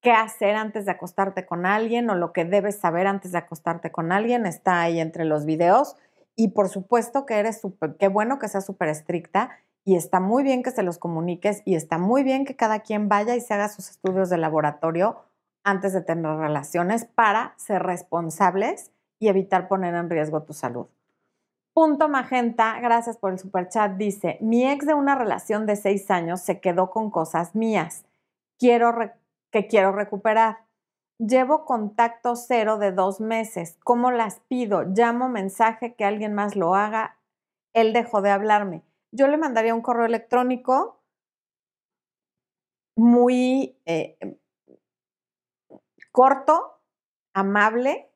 ¿Qué 0.00 0.10
hacer 0.10 0.56
antes 0.56 0.84
de 0.84 0.90
acostarte 0.90 1.46
con 1.46 1.64
alguien? 1.64 2.10
o 2.10 2.16
lo 2.16 2.32
que 2.32 2.44
debes 2.44 2.78
saber 2.78 3.06
antes 3.06 3.30
de 3.30 3.38
acostarte 3.38 3.92
con 3.92 4.10
alguien. 4.10 4.46
Está 4.46 4.80
ahí 4.80 4.98
entre 4.98 5.24
los 5.24 5.44
videos. 5.44 5.96
Y 6.34 6.48
por 6.48 6.68
supuesto 6.68 7.24
que 7.24 7.34
eres 7.38 7.60
súper, 7.60 7.96
qué 7.98 8.08
bueno 8.08 8.38
que 8.38 8.48
seas 8.48 8.64
súper 8.64 8.88
estricta 8.88 9.50
y 9.84 9.96
está 9.96 10.20
muy 10.20 10.42
bien 10.42 10.62
que 10.62 10.70
se 10.70 10.82
los 10.82 10.98
comuniques 10.98 11.62
y 11.64 11.74
está 11.74 11.98
muy 11.98 12.22
bien 12.22 12.44
que 12.44 12.56
cada 12.56 12.80
quien 12.80 13.08
vaya 13.08 13.34
y 13.36 13.40
se 13.40 13.54
haga 13.54 13.68
sus 13.68 13.90
estudios 13.90 14.30
de 14.30 14.38
laboratorio 14.38 15.24
antes 15.64 15.92
de 15.92 16.02
tener 16.02 16.36
relaciones 16.36 17.04
para 17.04 17.54
ser 17.56 17.82
responsables 17.82 18.90
y 19.18 19.28
evitar 19.28 19.68
poner 19.68 19.94
en 19.94 20.10
riesgo 20.10 20.42
tu 20.42 20.52
salud. 20.52 20.86
Punto 21.72 22.08
Magenta, 22.08 22.78
gracias 22.80 23.16
por 23.16 23.32
el 23.32 23.38
super 23.38 23.68
chat, 23.68 23.92
dice, 23.96 24.38
mi 24.40 24.68
ex 24.68 24.86
de 24.86 24.94
una 24.94 25.14
relación 25.14 25.66
de 25.66 25.76
seis 25.76 26.10
años 26.10 26.40
se 26.40 26.60
quedó 26.60 26.90
con 26.90 27.10
cosas 27.10 27.54
mías 27.54 28.04
quiero 28.62 28.94
que 29.50 29.66
quiero 29.66 29.90
recuperar. 29.90 30.58
Llevo 31.18 31.64
contacto 31.64 32.36
cero 32.36 32.78
de 32.78 32.92
dos 32.92 33.20
meses. 33.20 33.76
¿Cómo 33.82 34.12
las 34.12 34.38
pido? 34.38 34.84
Llamo 34.84 35.28
mensaje 35.28 35.94
que 35.94 36.04
alguien 36.04 36.32
más 36.32 36.54
lo 36.54 36.76
haga. 36.76 37.18
Él 37.72 37.92
dejó 37.92 38.22
de 38.22 38.30
hablarme. 38.30 38.82
Yo 39.12 39.28
le 39.28 39.36
mandaría 39.36 39.74
un 39.74 39.82
correo 39.82 40.06
electrónico 40.06 41.02
muy 42.96 43.78
eh, 43.86 44.18
corto, 46.10 46.80
amable, 47.34 48.10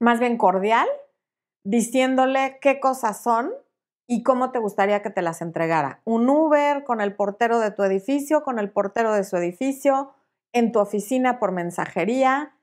más 0.00 0.20
bien 0.20 0.36
cordial 0.36 0.88
diciéndole 1.64 2.58
qué 2.60 2.78
cosas 2.78 3.22
son 3.22 3.52
y 4.06 4.22
cómo 4.22 4.52
te 4.52 4.58
gustaría 4.58 5.02
que 5.02 5.10
te 5.10 5.22
las 5.22 5.40
entregara. 5.40 6.00
Un 6.04 6.28
Uber 6.28 6.84
con 6.84 7.00
el 7.00 7.16
portero 7.16 7.58
de 7.58 7.70
tu 7.70 7.82
edificio, 7.82 8.42
con 8.42 8.58
el 8.58 8.70
portero 8.70 9.14
de 9.14 9.24
su 9.24 9.36
edificio, 9.36 10.12
en 10.52 10.72
tu 10.72 10.78
oficina 10.78 11.38
por 11.38 11.52
mensajería. 11.52 12.54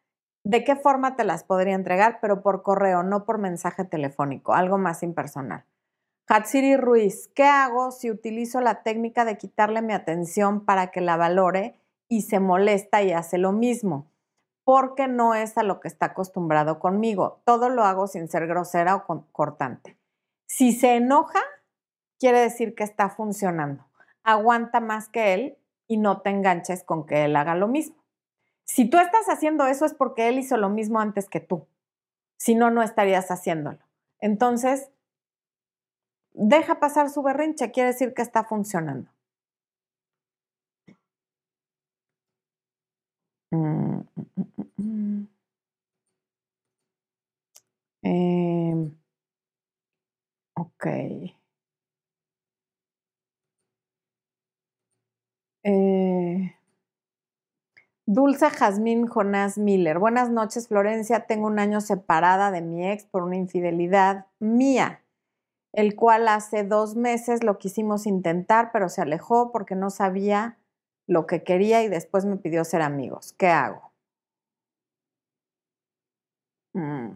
¿De 0.44 0.64
qué 0.64 0.76
forma 0.76 1.16
te 1.16 1.24
las 1.24 1.44
podría 1.44 1.74
entregar? 1.74 2.20
Pero 2.22 2.42
por 2.44 2.62
correo, 2.62 3.02
no 3.02 3.26
por 3.26 3.40
mensaje 3.40 3.86
telefónico, 3.86 4.54
algo 4.54 4.78
más 4.78 5.02
impersonal. 5.02 5.66
Hatsiri 6.34 6.78
Ruiz, 6.78 7.30
¿qué 7.36 7.44
hago 7.44 7.92
si 7.92 8.10
utilizo 8.10 8.62
la 8.62 8.84
técnica 8.84 9.26
de 9.26 9.38
quitarle 9.38 9.82
mi 9.82 9.94
atención 9.94 10.64
para 10.64 10.92
que 10.92 11.02
la 11.02 11.18
valore 11.18 11.82
y 12.08 12.22
se 12.22 12.40
molesta 12.40 13.02
y 13.04 13.12
hace 13.12 13.38
lo 13.38 13.52
mismo? 13.52 14.12
porque 14.64 15.08
no 15.08 15.34
es 15.34 15.58
a 15.58 15.64
lo 15.64 15.80
que 15.80 15.88
está 15.88 16.08
acostumbrado 16.08 16.80
conmigo. 16.80 17.42
Todo 17.46 17.70
lo 17.70 17.84
hago 17.84 18.08
sin 18.08 18.28
ser 18.28 18.48
grosera 18.48 18.96
o 18.96 19.26
cortante. 19.32 19.98
Si 20.48 20.74
se 20.74 20.96
enoja, 20.96 21.42
quiere 22.20 22.40
decir 22.40 22.76
que 22.76 22.84
está 22.84 23.10
funcionando. 23.10 23.86
Aguanta 24.24 24.80
más 24.80 25.10
que 25.10 25.34
él 25.34 25.58
y 25.88 25.98
no 25.98 26.22
te 26.22 26.30
enganches 26.30 26.84
con 26.84 27.06
que 27.06 27.26
él 27.26 27.36
haga 27.36 27.56
lo 27.56 27.68
mismo. 27.68 27.96
Si 28.66 28.90
tú 28.90 28.98
estás 28.98 29.28
haciendo 29.28 29.66
eso 29.66 29.86
es 29.86 29.94
porque 29.94 30.30
él 30.30 30.40
hizo 30.40 30.58
lo 30.58 30.70
mismo 30.70 31.00
antes 31.00 31.28
que 31.28 31.40
tú. 31.40 31.68
Si 32.38 32.56
no, 32.56 32.70
no 32.70 32.82
estarías 32.84 33.30
haciéndolo. 33.32 33.80
Entonces, 34.20 34.90
deja 36.34 36.80
pasar 36.80 37.10
su 37.10 37.24
berrinche, 37.24 37.72
quiere 37.72 37.90
decir 37.92 38.14
que 38.14 38.22
está 38.22 38.44
funcionando. 38.44 39.10
Mm, 43.54 44.02
mm, 44.16 44.66
mm, 44.78 45.28
em, 48.04 48.92
ok. 50.56 50.86
Eh, 55.64 56.54
Dulce 58.06 58.50
Jazmín 58.52 59.08
Jonás 59.08 59.58
Miller. 59.58 59.98
Buenas 60.00 60.30
noches, 60.30 60.68
Florencia. 60.68 61.22
Tengo 61.26 61.48
un 61.48 61.58
año 61.60 61.82
separada 61.82 62.52
de 62.52 62.62
mi 62.62 62.88
ex 62.88 63.06
por 63.06 63.24
una 63.24 63.38
infidelidad 63.38 64.28
mía, 64.40 65.01
el 65.74 65.96
cual 65.96 66.28
hace 66.28 66.64
dos 66.64 66.96
meses 66.96 67.44
lo 67.44 67.58
quisimos 67.58 68.06
intentar, 68.06 68.72
pero 68.72 68.90
se 68.90 69.02
alejó 69.02 69.52
porque 69.52 69.76
no 69.76 69.90
sabía 69.90 70.58
lo 71.08 71.26
que 71.28 71.44
quería 71.44 71.84
y 71.84 71.88
después 71.88 72.26
me 72.26 72.38
pidió 72.38 72.64
ser 72.64 72.82
amigos. 72.82 73.34
¿Qué 73.38 73.48
hago? 73.48 73.92
Mm. 76.74 77.12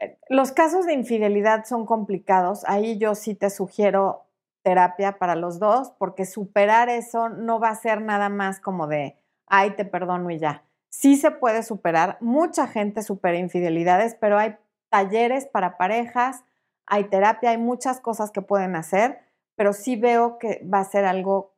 Eh, 0.00 0.18
los 0.28 0.52
casos 0.52 0.86
de 0.86 0.92
infidelidad 0.92 1.64
son 1.64 1.86
complicados. 1.86 2.64
Ahí 2.66 2.98
yo 2.98 3.14
sí 3.14 3.34
te 3.34 3.50
sugiero 3.50 4.24
terapia 4.62 5.18
para 5.18 5.34
los 5.34 5.58
dos, 5.58 5.92
porque 5.98 6.26
superar 6.26 6.88
eso 6.88 7.28
no 7.28 7.58
va 7.58 7.70
a 7.70 7.74
ser 7.74 8.02
nada 8.02 8.28
más 8.28 8.60
como 8.60 8.86
de, 8.86 9.16
ay, 9.46 9.70
te 9.76 9.84
perdono 9.84 10.30
y 10.30 10.38
ya. 10.38 10.64
Sí 10.90 11.16
se 11.16 11.30
puede 11.30 11.62
superar. 11.62 12.18
Mucha 12.20 12.66
gente 12.66 13.02
supera 13.02 13.38
infidelidades, 13.38 14.14
pero 14.14 14.38
hay 14.38 14.56
talleres 14.90 15.46
para 15.46 15.76
parejas, 15.76 16.44
hay 16.88 17.04
terapia, 17.04 17.50
hay 17.50 17.58
muchas 17.58 18.00
cosas 18.00 18.30
que 18.30 18.42
pueden 18.42 18.76
hacer, 18.76 19.20
pero 19.56 19.72
sí 19.72 19.96
veo 19.96 20.38
que 20.38 20.66
va 20.72 20.80
a 20.80 20.84
ser 20.84 21.04
algo 21.04 21.54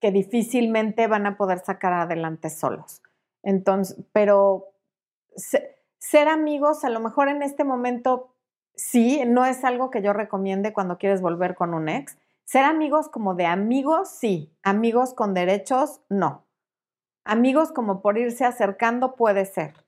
que 0.00 0.10
difícilmente 0.10 1.06
van 1.06 1.26
a 1.26 1.36
poder 1.36 1.60
sacar 1.60 1.92
adelante 1.92 2.50
solos. 2.50 3.02
Entonces, 3.42 4.04
pero 4.12 4.72
ser 5.34 6.28
amigos, 6.28 6.84
a 6.84 6.90
lo 6.90 7.00
mejor 7.00 7.28
en 7.28 7.42
este 7.42 7.64
momento 7.64 8.34
sí, 8.74 9.22
no 9.26 9.44
es 9.46 9.64
algo 9.64 9.90
que 9.90 10.02
yo 10.02 10.12
recomiende 10.12 10.72
cuando 10.72 10.98
quieres 10.98 11.20
volver 11.20 11.54
con 11.54 11.74
un 11.74 11.88
ex. 11.88 12.18
Ser 12.44 12.64
amigos 12.64 13.08
como 13.08 13.34
de 13.34 13.46
amigos, 13.46 14.10
sí. 14.10 14.52
Amigos 14.62 15.14
con 15.14 15.32
derechos, 15.32 16.00
no. 16.08 16.46
Amigos 17.24 17.72
como 17.72 18.02
por 18.02 18.18
irse 18.18 18.44
acercando 18.44 19.14
puede 19.14 19.46
ser. 19.46 19.83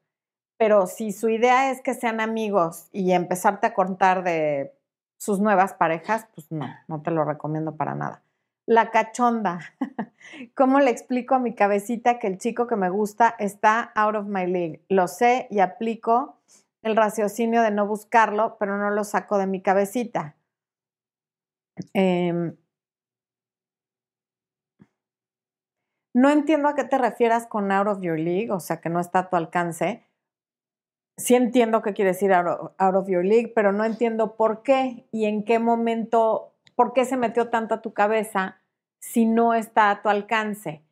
Pero 0.59 0.87
si 0.87 1.13
su 1.13 1.29
idea 1.29 1.71
es 1.71 1.83
que 1.83 1.95
sean 1.95 2.21
amigos 2.21 2.89
y 2.93 3.13
empezarte 3.13 3.67
a 3.67 3.75
contar 3.75 4.23
de 4.25 4.75
sus 5.19 5.41
nuevas 5.41 5.75
parejas, 5.75 6.27
pues 6.35 6.51
no, 6.51 6.67
no 6.89 7.03
te 7.03 7.11
lo 7.11 7.25
recomiendo 7.25 7.77
para 7.77 7.95
nada. 7.95 8.23
La 8.67 8.91
cachonda. 8.91 9.61
¿Cómo 10.55 10.81
le 10.81 10.91
explico 10.91 11.35
a 11.35 11.39
mi 11.39 11.55
cabecita 11.55 12.19
que 12.19 12.27
el 12.27 12.39
chico 12.39 12.67
que 12.67 12.77
me 12.77 12.91
gusta 12.91 13.37
está 13.39 13.93
out 13.95 14.17
of 14.17 14.27
my 14.27 14.47
league? 14.47 14.85
Lo 14.89 15.09
sé 15.09 15.47
y 15.51 15.61
aplico 15.61 16.37
el 16.83 16.97
raciocinio 16.97 17.63
de 17.63 17.71
no 17.71 17.87
buscarlo, 17.87 18.57
pero 18.59 18.79
no 18.79 18.91
lo 18.91 19.05
saco 19.05 19.39
de 19.39 19.47
mi 19.47 19.61
cabecita. 19.61 20.37
Em, 21.93 22.57
no 26.15 26.31
entiendo 26.31 26.69
a 26.69 26.75
qué 26.75 26.85
te 26.85 26.99
refieras 26.99 27.47
con 27.47 27.71
out 27.71 27.89
of 27.89 28.01
your 28.01 28.19
league, 28.19 28.51
o 28.51 28.61
sea, 28.61 28.81
que 28.81 28.89
no 28.89 29.01
está 29.01 29.21
a 29.21 29.31
tu 29.31 29.37
alcance. 29.37 30.07
Sí 31.19 31.35
entiendo 31.35 31.83
qué 31.83 31.95
quiere 31.95 32.13
decir 32.13 32.33
out 32.33 32.71
of, 32.79 33.09
your 33.09 33.25
league, 33.25 33.53
pero 33.55 33.73
no 33.73 33.85
entiendo 33.85 34.37
por 34.37 34.63
qué 34.63 35.07
y 35.13 35.25
en 35.25 35.45
qué 35.45 35.59
momento, 35.59 36.53
por 36.75 36.93
qué 36.93 37.05
se 37.05 37.17
metió 37.17 37.49
tanto 37.49 37.75
a 37.75 37.83
tu 37.83 37.95
cabeza 37.95 38.61
si 39.01 39.25
no 39.25 39.55
está 39.55 39.91
a 39.91 40.03
tu 40.03 40.09
alcance. 40.09 40.83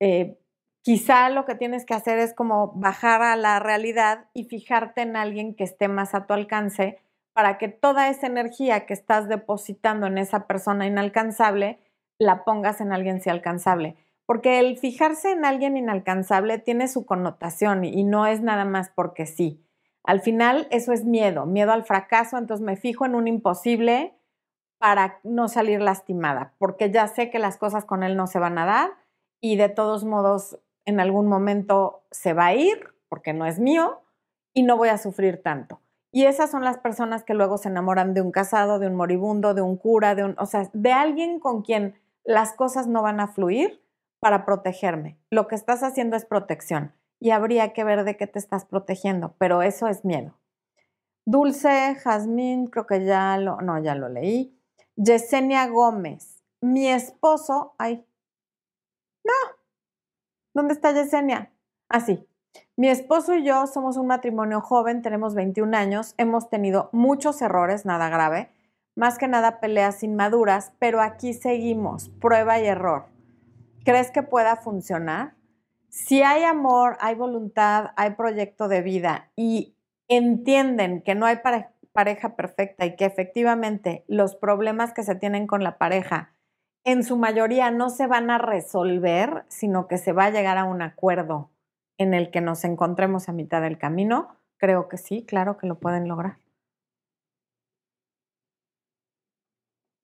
Eh, 0.00 0.36
Quizá 0.84 1.30
lo 1.30 1.44
que 1.44 1.54
tienes 1.54 1.86
que 1.86 1.94
hacer 1.94 2.18
es 2.18 2.34
como 2.34 2.72
bajar 2.74 3.22
a 3.22 3.36
la 3.36 3.60
realidad 3.60 4.26
y 4.34 4.44
fijarte 4.44 5.02
en 5.02 5.14
alguien 5.14 5.54
que 5.54 5.62
esté 5.62 5.86
más 5.86 6.12
a 6.14 6.26
tu 6.26 6.34
alcance 6.34 6.98
para 7.32 7.56
que 7.56 7.68
toda 7.68 8.08
esa 8.08 8.26
energía 8.26 8.84
que 8.84 8.92
estás 8.92 9.28
depositando 9.28 10.08
en 10.08 10.18
esa 10.18 10.48
persona 10.48 10.86
inalcanzable 10.86 11.78
la 12.18 12.44
pongas 12.44 12.80
en 12.80 12.92
alguien 12.92 13.20
sí 13.20 13.30
alcanzable. 13.30 13.94
Porque 14.32 14.60
el 14.60 14.78
fijarse 14.78 15.30
en 15.30 15.44
alguien 15.44 15.76
inalcanzable 15.76 16.56
tiene 16.56 16.88
su 16.88 17.04
connotación 17.04 17.84
y 17.84 18.02
no 18.02 18.24
es 18.24 18.40
nada 18.40 18.64
más 18.64 18.88
porque 18.88 19.26
sí. 19.26 19.62
Al 20.04 20.22
final 20.22 20.66
eso 20.70 20.94
es 20.94 21.04
miedo, 21.04 21.44
miedo 21.44 21.70
al 21.70 21.84
fracaso, 21.84 22.38
entonces 22.38 22.64
me 22.64 22.76
fijo 22.76 23.04
en 23.04 23.14
un 23.14 23.28
imposible 23.28 24.14
para 24.78 25.20
no 25.22 25.48
salir 25.48 25.82
lastimada, 25.82 26.54
porque 26.56 26.90
ya 26.90 27.08
sé 27.08 27.28
que 27.28 27.38
las 27.38 27.58
cosas 27.58 27.84
con 27.84 28.02
él 28.02 28.16
no 28.16 28.26
se 28.26 28.38
van 28.38 28.56
a 28.56 28.64
dar 28.64 28.92
y 29.38 29.56
de 29.56 29.68
todos 29.68 30.06
modos 30.06 30.58
en 30.86 30.98
algún 30.98 31.26
momento 31.26 32.02
se 32.10 32.32
va 32.32 32.46
a 32.46 32.54
ir 32.54 32.88
porque 33.10 33.34
no 33.34 33.44
es 33.44 33.58
mío 33.58 34.00
y 34.54 34.62
no 34.62 34.78
voy 34.78 34.88
a 34.88 34.96
sufrir 34.96 35.42
tanto. 35.42 35.82
Y 36.10 36.24
esas 36.24 36.50
son 36.50 36.64
las 36.64 36.78
personas 36.78 37.22
que 37.22 37.34
luego 37.34 37.58
se 37.58 37.68
enamoran 37.68 38.14
de 38.14 38.22
un 38.22 38.32
casado, 38.32 38.78
de 38.78 38.86
un 38.86 38.94
moribundo, 38.94 39.52
de 39.52 39.60
un 39.60 39.76
cura, 39.76 40.14
de 40.14 40.24
un, 40.24 40.36
o 40.38 40.46
sea, 40.46 40.70
de 40.72 40.92
alguien 40.92 41.38
con 41.38 41.60
quien 41.60 42.00
las 42.24 42.54
cosas 42.54 42.86
no 42.86 43.02
van 43.02 43.20
a 43.20 43.28
fluir 43.28 43.82
para 44.22 44.44
protegerme. 44.44 45.18
Lo 45.30 45.48
que 45.48 45.56
estás 45.56 45.82
haciendo 45.82 46.16
es 46.16 46.24
protección 46.24 46.94
y 47.18 47.30
habría 47.30 47.72
que 47.72 47.82
ver 47.82 48.04
de 48.04 48.16
qué 48.16 48.28
te 48.28 48.38
estás 48.38 48.64
protegiendo, 48.64 49.34
pero 49.36 49.62
eso 49.62 49.88
es 49.88 50.04
miedo. 50.04 50.38
Dulce, 51.26 51.96
Jazmín, 51.96 52.68
creo 52.68 52.86
que 52.86 53.04
ya 53.04 53.36
lo, 53.36 53.60
no, 53.60 53.82
ya 53.82 53.96
lo 53.96 54.08
leí. 54.08 54.56
Yesenia 54.94 55.66
Gómez, 55.66 56.44
mi 56.60 56.86
esposo, 56.86 57.74
ay, 57.78 58.06
no, 59.24 59.32
¿Dónde 60.54 60.74
está 60.74 60.92
Yesenia? 60.92 61.50
Así. 61.88 62.24
Ah, 62.24 62.60
Mi 62.76 62.88
esposo 62.88 63.34
y 63.34 63.44
yo 63.44 63.66
somos 63.66 63.96
un 63.96 64.06
matrimonio 64.06 64.60
joven, 64.60 65.02
tenemos 65.02 65.34
21 65.34 65.76
años, 65.76 66.14
hemos 66.16 66.48
tenido 66.48 66.90
muchos 66.92 67.42
errores, 67.42 67.86
nada 67.86 68.08
grave, 68.08 68.50
más 68.94 69.18
que 69.18 69.26
nada 69.26 69.58
peleas 69.58 70.02
inmaduras, 70.02 70.72
pero 70.78 71.00
aquí 71.00 71.32
seguimos, 71.32 72.10
prueba 72.20 72.60
y 72.60 72.66
error. 72.66 73.11
¿Crees 73.84 74.10
que 74.10 74.22
pueda 74.22 74.56
funcionar? 74.56 75.34
Si 75.88 76.22
hay 76.22 76.44
amor, 76.44 76.96
hay 77.00 77.14
voluntad, 77.14 77.90
hay 77.96 78.10
proyecto 78.10 78.68
de 78.68 78.80
vida 78.80 79.30
y 79.36 79.76
entienden 80.08 81.02
que 81.02 81.14
no 81.14 81.26
hay 81.26 81.38
pareja 81.92 82.36
perfecta 82.36 82.86
y 82.86 82.96
que 82.96 83.04
efectivamente 83.04 84.04
los 84.06 84.36
problemas 84.36 84.92
que 84.92 85.02
se 85.02 85.14
tienen 85.14 85.46
con 85.46 85.64
la 85.64 85.78
pareja 85.78 86.32
en 86.84 87.04
su 87.04 87.16
mayoría 87.16 87.70
no 87.70 87.90
se 87.90 88.06
van 88.06 88.30
a 88.30 88.38
resolver, 88.38 89.44
sino 89.48 89.86
que 89.86 89.98
se 89.98 90.12
va 90.12 90.26
a 90.26 90.30
llegar 90.30 90.58
a 90.58 90.64
un 90.64 90.82
acuerdo 90.82 91.50
en 91.98 92.14
el 92.14 92.30
que 92.30 92.40
nos 92.40 92.64
encontremos 92.64 93.28
a 93.28 93.32
mitad 93.32 93.62
del 93.62 93.78
camino, 93.78 94.36
creo 94.56 94.88
que 94.88 94.96
sí, 94.96 95.24
claro 95.24 95.58
que 95.58 95.66
lo 95.66 95.78
pueden 95.78 96.08
lograr. 96.08 96.38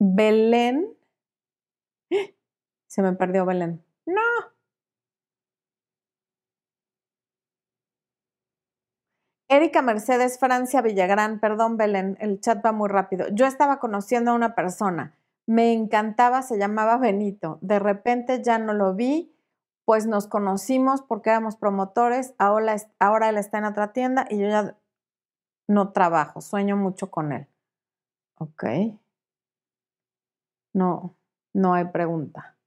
Belén. 0.00 0.97
Se 2.88 3.02
me 3.02 3.12
perdió 3.12 3.46
Belén. 3.46 3.84
No. 4.06 4.20
Erika 9.48 9.80
Mercedes 9.82 10.38
Francia 10.38 10.82
Villagrán, 10.82 11.40
perdón 11.40 11.76
Belén, 11.76 12.16
el 12.20 12.40
chat 12.40 12.64
va 12.64 12.72
muy 12.72 12.88
rápido. 12.88 13.26
Yo 13.32 13.46
estaba 13.46 13.78
conociendo 13.78 14.32
a 14.32 14.34
una 14.34 14.54
persona 14.54 15.14
me 15.48 15.72
encantaba, 15.72 16.42
se 16.42 16.58
llamaba 16.58 16.98
Benito. 16.98 17.58
De 17.62 17.78
repente 17.78 18.42
ya 18.42 18.58
no 18.58 18.74
lo 18.74 18.94
vi, 18.94 19.34
pues 19.86 20.06
nos 20.06 20.26
conocimos 20.26 21.00
porque 21.00 21.30
éramos 21.30 21.56
promotores, 21.56 22.34
ahora, 22.36 22.76
ahora 22.98 23.30
él 23.30 23.38
está 23.38 23.56
en 23.56 23.64
otra 23.64 23.94
tienda 23.94 24.26
y 24.28 24.38
yo 24.40 24.46
ya 24.46 24.76
no 25.66 25.92
trabajo, 25.92 26.42
sueño 26.42 26.76
mucho 26.76 27.10
con 27.10 27.32
él. 27.32 27.46
Ok. 28.36 28.64
No, 30.74 31.16
no 31.54 31.72
hay 31.72 31.86
pregunta. 31.86 32.57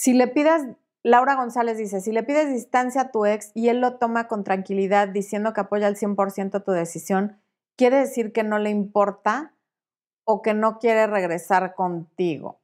Si 0.00 0.12
le 0.12 0.28
pidas, 0.28 0.62
Laura 1.02 1.34
González 1.34 1.76
dice, 1.76 2.00
si 2.00 2.12
le 2.12 2.22
pides 2.22 2.52
distancia 2.52 3.00
a 3.00 3.10
tu 3.10 3.26
ex 3.26 3.50
y 3.52 3.68
él 3.68 3.80
lo 3.80 3.96
toma 3.96 4.28
con 4.28 4.44
tranquilidad 4.44 5.08
diciendo 5.08 5.52
que 5.52 5.62
apoya 5.62 5.88
al 5.88 5.96
100% 5.96 6.62
tu 6.62 6.70
decisión, 6.70 7.40
¿quiere 7.76 7.96
decir 7.96 8.32
que 8.32 8.44
no 8.44 8.60
le 8.60 8.70
importa? 8.70 9.54
o 10.30 10.42
que 10.42 10.52
no 10.52 10.78
quiere 10.78 11.06
regresar 11.06 11.74
contigo. 11.74 12.60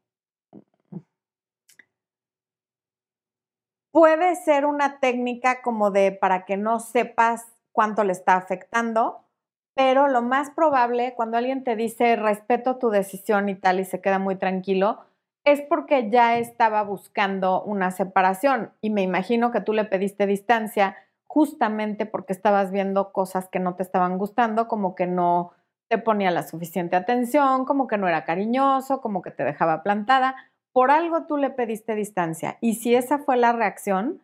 Puede 3.91 4.37
ser 4.37 4.67
una 4.67 5.01
técnica 5.01 5.63
como 5.63 5.91
de 5.91 6.13
para 6.13 6.45
que 6.45 6.59
no 6.59 6.79
sepas 6.79 7.47
cuánto 7.73 8.05
le 8.05 8.13
está 8.13 8.35
afectando, 8.35 9.25
pero 9.73 10.09
lo 10.09 10.21
más 10.21 10.51
probable 10.51 11.15
cuando 11.17 11.39
alguien 11.39 11.65
te 11.65 11.75
dice 11.75 12.17
respeto 12.17 12.77
tu 12.77 12.91
decisión 12.91 13.49
y 13.49 13.55
tal 13.55 13.81
y 13.81 13.87
se 13.87 14.03
queda 14.03 14.19
muy 14.19 14.37
tranquilo, 14.37 15.01
es 15.45 15.61
porque 15.61 16.11
ya 16.11 16.39
estaba 16.39 16.83
buscando 16.83 17.63
una 17.63 17.91
separación 17.91 18.73
y 18.81 18.91
me 18.91 19.03
imagino 19.03 19.51
que 19.51 19.61
tú 19.61 19.73
le 19.73 19.85
pediste 19.85 20.27
distancia 20.27 20.97
justamente 21.27 22.07
porque 22.07 22.33
estabas 22.33 22.71
viendo 22.71 23.13
cosas 23.13 23.49
que 23.49 23.59
no 23.59 23.75
te 23.75 23.83
estaban 23.83 24.19
gustando, 24.19 24.69
como 24.69 24.95
que 24.95 25.07
no 25.07 25.53
te 25.89 25.99
ponía 25.99 26.31
la 26.31 26.45
suficiente 26.45 26.97
atención, 26.97 27.65
como 27.65 27.87
que 27.87 27.99
no 27.99 28.09
era 28.09 28.25
cariñoso, 28.25 29.01
como 29.01 29.21
que 29.21 29.31
te 29.31 29.45
dejaba 29.45 29.83
plantada. 29.83 30.35
Por 30.73 30.91
algo 30.91 31.27
tú 31.27 31.37
le 31.37 31.51
pediste 31.51 31.95
distancia. 31.95 32.57
Y 32.61 32.77
si 32.77 32.95
esa 32.95 33.19
fue 33.19 33.37
la 33.37 33.53
reacción, 33.53 34.23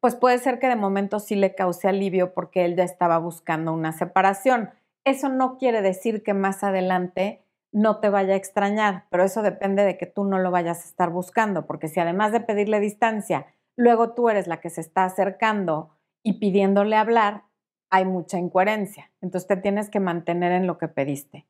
pues 0.00 0.16
puede 0.16 0.38
ser 0.38 0.58
que 0.58 0.68
de 0.68 0.76
momento 0.76 1.18
sí 1.18 1.34
le 1.34 1.54
cause 1.54 1.88
alivio 1.88 2.34
porque 2.34 2.64
él 2.64 2.76
ya 2.76 2.84
estaba 2.84 3.18
buscando 3.18 3.72
una 3.72 3.92
separación. 3.92 4.70
Eso 5.04 5.28
no 5.28 5.56
quiere 5.58 5.80
decir 5.80 6.22
que 6.22 6.34
más 6.34 6.62
adelante 6.62 7.43
no 7.74 7.98
te 7.98 8.08
vaya 8.08 8.34
a 8.34 8.36
extrañar, 8.36 9.04
pero 9.10 9.24
eso 9.24 9.42
depende 9.42 9.82
de 9.82 9.98
que 9.98 10.06
tú 10.06 10.24
no 10.24 10.38
lo 10.38 10.52
vayas 10.52 10.84
a 10.84 10.88
estar 10.88 11.10
buscando, 11.10 11.66
porque 11.66 11.88
si 11.88 11.98
además 11.98 12.30
de 12.30 12.40
pedirle 12.40 12.78
distancia, 12.78 13.46
luego 13.76 14.14
tú 14.14 14.28
eres 14.28 14.46
la 14.46 14.60
que 14.60 14.70
se 14.70 14.80
está 14.80 15.04
acercando 15.04 15.90
y 16.22 16.34
pidiéndole 16.34 16.94
hablar, 16.94 17.42
hay 17.90 18.04
mucha 18.04 18.38
incoherencia. 18.38 19.10
Entonces 19.20 19.48
te 19.48 19.56
tienes 19.56 19.90
que 19.90 19.98
mantener 19.98 20.52
en 20.52 20.68
lo 20.68 20.78
que 20.78 20.86
pediste. 20.86 21.46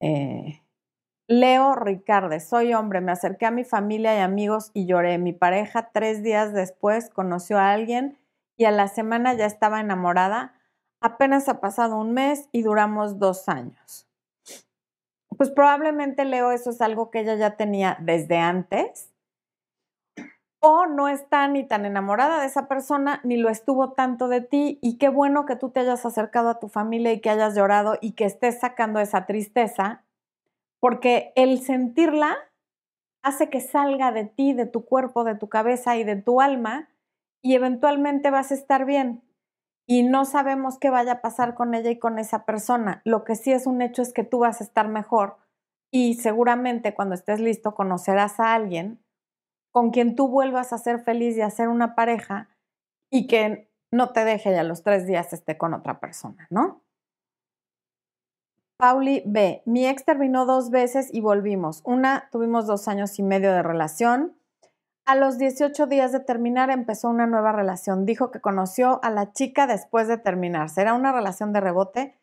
Eh, 0.00 0.60
Leo 1.26 1.74
Ricarde, 1.74 2.38
soy 2.38 2.74
hombre, 2.74 3.00
me 3.00 3.12
acerqué 3.12 3.46
a 3.46 3.50
mi 3.50 3.64
familia 3.64 4.14
y 4.14 4.20
amigos 4.20 4.72
y 4.74 4.84
lloré. 4.84 5.16
Mi 5.16 5.32
pareja 5.32 5.88
tres 5.90 6.22
días 6.22 6.52
después 6.52 7.08
conoció 7.08 7.58
a 7.58 7.72
alguien 7.72 8.18
y 8.58 8.66
a 8.66 8.70
la 8.70 8.88
semana 8.88 9.32
ya 9.32 9.46
estaba 9.46 9.80
enamorada. 9.80 10.52
Apenas 11.00 11.48
ha 11.48 11.60
pasado 11.60 11.96
un 11.96 12.12
mes 12.12 12.50
y 12.52 12.60
duramos 12.60 13.18
dos 13.18 13.48
años. 13.48 14.03
Pues 15.38 15.50
probablemente 15.50 16.24
Leo 16.24 16.50
eso 16.52 16.70
es 16.70 16.80
algo 16.80 17.10
que 17.10 17.20
ella 17.20 17.34
ya 17.36 17.56
tenía 17.56 17.96
desde 18.00 18.38
antes 18.38 19.10
o 20.60 20.86
no 20.86 21.08
está 21.08 21.46
ni 21.46 21.62
tan 21.64 21.84
enamorada 21.84 22.40
de 22.40 22.46
esa 22.46 22.68
persona, 22.68 23.20
ni 23.22 23.36
lo 23.36 23.50
estuvo 23.50 23.92
tanto 23.92 24.28
de 24.28 24.40
ti, 24.40 24.78
y 24.80 24.96
qué 24.96 25.10
bueno 25.10 25.44
que 25.44 25.56
tú 25.56 25.68
te 25.70 25.80
hayas 25.80 26.06
acercado 26.06 26.48
a 26.48 26.58
tu 26.58 26.68
familia 26.68 27.12
y 27.12 27.20
que 27.20 27.28
hayas 27.28 27.54
llorado 27.54 27.98
y 28.00 28.12
que 28.12 28.24
estés 28.24 28.60
sacando 28.60 28.98
esa 29.00 29.26
tristeza, 29.26 30.04
porque 30.80 31.32
el 31.36 31.60
sentirla 31.60 32.36
hace 33.22 33.50
que 33.50 33.60
salga 33.60 34.12
de 34.12 34.24
ti, 34.26 34.54
de 34.54 34.66
tu 34.66 34.84
cuerpo, 34.86 35.24
de 35.24 35.34
tu 35.34 35.48
cabeza 35.48 35.96
y 35.96 36.04
de 36.04 36.16
tu 36.16 36.40
alma, 36.40 36.88
y 37.42 37.54
eventualmente 37.54 38.30
vas 38.30 38.50
a 38.50 38.54
estar 38.54 38.86
bien. 38.86 39.22
Y 39.86 40.02
no 40.02 40.24
sabemos 40.24 40.78
qué 40.78 40.90
vaya 40.90 41.12
a 41.12 41.20
pasar 41.20 41.54
con 41.54 41.74
ella 41.74 41.90
y 41.90 41.98
con 41.98 42.18
esa 42.18 42.44
persona. 42.44 43.02
Lo 43.04 43.24
que 43.24 43.36
sí 43.36 43.52
es 43.52 43.66
un 43.66 43.82
hecho 43.82 44.02
es 44.02 44.12
que 44.12 44.24
tú 44.24 44.38
vas 44.38 44.60
a 44.60 44.64
estar 44.64 44.88
mejor 44.88 45.36
y 45.90 46.14
seguramente 46.14 46.94
cuando 46.94 47.14
estés 47.14 47.38
listo 47.40 47.74
conocerás 47.74 48.40
a 48.40 48.54
alguien 48.54 49.04
con 49.70 49.90
quien 49.90 50.16
tú 50.16 50.28
vuelvas 50.28 50.72
a 50.72 50.78
ser 50.78 51.00
feliz 51.00 51.36
y 51.36 51.40
a 51.40 51.50
ser 51.50 51.68
una 51.68 51.94
pareja 51.94 52.48
y 53.10 53.26
que 53.26 53.70
no 53.92 54.12
te 54.12 54.24
deje 54.24 54.52
ya 54.52 54.64
los 54.64 54.82
tres 54.82 55.06
días 55.06 55.32
esté 55.32 55.58
con 55.58 55.74
otra 55.74 56.00
persona, 56.00 56.46
¿no? 56.50 56.82
Pauli 58.76 59.22
B. 59.24 59.62
Mi 59.66 59.86
ex 59.86 60.04
terminó 60.04 60.46
dos 60.46 60.70
veces 60.70 61.08
y 61.12 61.20
volvimos. 61.20 61.80
Una, 61.84 62.28
tuvimos 62.32 62.66
dos 62.66 62.88
años 62.88 63.18
y 63.18 63.22
medio 63.22 63.52
de 63.52 63.62
relación. 63.62 64.36
A 65.06 65.16
los 65.16 65.38
18 65.38 65.86
días 65.86 66.12
de 66.12 66.20
terminar 66.20 66.70
empezó 66.70 67.08
una 67.08 67.26
nueva 67.26 67.52
relación. 67.52 68.06
Dijo 68.06 68.30
que 68.30 68.40
conoció 68.40 69.00
a 69.02 69.10
la 69.10 69.32
chica 69.32 69.66
después 69.66 70.08
de 70.08 70.18
terminar. 70.18 70.70
¿Será 70.70 70.94
una 70.94 71.12
relación 71.12 71.52
de 71.52 71.60
rebote? 71.60 72.18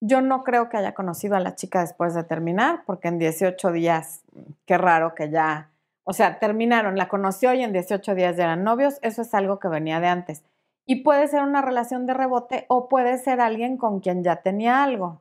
Yo 0.00 0.20
no 0.20 0.44
creo 0.44 0.68
que 0.68 0.76
haya 0.76 0.94
conocido 0.94 1.36
a 1.36 1.40
la 1.40 1.54
chica 1.54 1.80
después 1.80 2.14
de 2.14 2.24
terminar, 2.24 2.82
porque 2.84 3.08
en 3.08 3.18
18 3.18 3.72
días, 3.72 4.22
qué 4.66 4.76
raro 4.76 5.14
que 5.14 5.30
ya 5.30 5.70
o 6.08 6.12
sea, 6.12 6.38
terminaron, 6.38 6.96
la 6.96 7.08
conoció 7.08 7.52
y 7.52 7.62
en 7.62 7.72
18 7.72 8.14
días 8.14 8.36
ya 8.36 8.44
eran 8.44 8.62
novios, 8.62 9.00
eso 9.02 9.22
es 9.22 9.34
algo 9.34 9.58
que 9.58 9.66
venía 9.66 9.98
de 9.98 10.06
antes. 10.06 10.44
Y 10.86 11.02
puede 11.02 11.26
ser 11.26 11.42
una 11.42 11.62
relación 11.62 12.06
de 12.06 12.14
rebote 12.14 12.64
o 12.68 12.88
puede 12.88 13.18
ser 13.18 13.40
alguien 13.40 13.76
con 13.76 13.98
quien 13.98 14.22
ya 14.22 14.36
tenía 14.36 14.84
algo. 14.84 15.20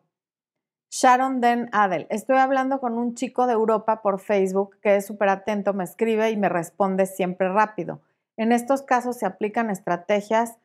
Sharon 0.98 1.42
Den 1.42 1.68
Adel, 1.74 2.08
estoy 2.10 2.38
hablando 2.38 2.80
con 2.80 2.98
un 2.98 3.16
chico 3.16 3.48
de 3.48 3.54
Europa 3.54 4.02
por 4.02 4.22
Facebook 4.22 4.78
que 4.82 4.96
es 4.96 5.06
súper 5.06 5.28
atento, 5.28 5.74
me 5.74 5.84
escribe 5.84 6.30
y 6.32 6.38
me 6.38 6.48
responde 6.48 7.06
siempre 7.06 7.50
rápido. 7.50 8.00
En 8.38 8.54
estos 8.54 8.82
casos 8.82 9.18
se 9.18 9.26
aplican 9.26 9.70
estrategias 9.70 10.58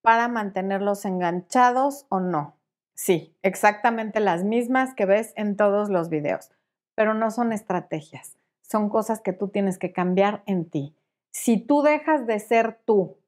para 0.00 0.28
mantenerlos 0.28 1.04
enganchados 1.04 2.06
o 2.08 2.20
no. 2.20 2.56
Sí, 2.94 3.36
exactamente 3.42 4.20
las 4.20 4.42
mismas 4.42 4.94
que 4.94 5.04
ves 5.04 5.34
en 5.36 5.54
todos 5.54 5.90
los 5.90 6.08
videos, 6.08 6.50
pero 6.94 7.12
no 7.12 7.30
son 7.30 7.52
estrategias 7.52 8.38
son 8.64 8.88
cosas 8.88 9.20
que 9.20 9.32
tú 9.32 9.48
tienes 9.48 9.78
que 9.78 9.92
cambiar 9.92 10.42
en 10.46 10.68
ti. 10.68 10.96
Si 11.30 11.58
tú 11.58 11.82
dejas 11.82 12.26
de 12.26 12.40
ser 12.40 12.80
tú 12.84 13.18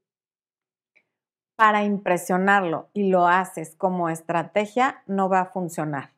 para 1.56 1.84
impresionarlo 1.84 2.88
y 2.94 3.10
lo 3.10 3.28
haces 3.28 3.74
como 3.76 4.08
estrategia, 4.08 5.02
no 5.06 5.28
va 5.28 5.40
a 5.40 5.52
funcionar. 5.52 6.15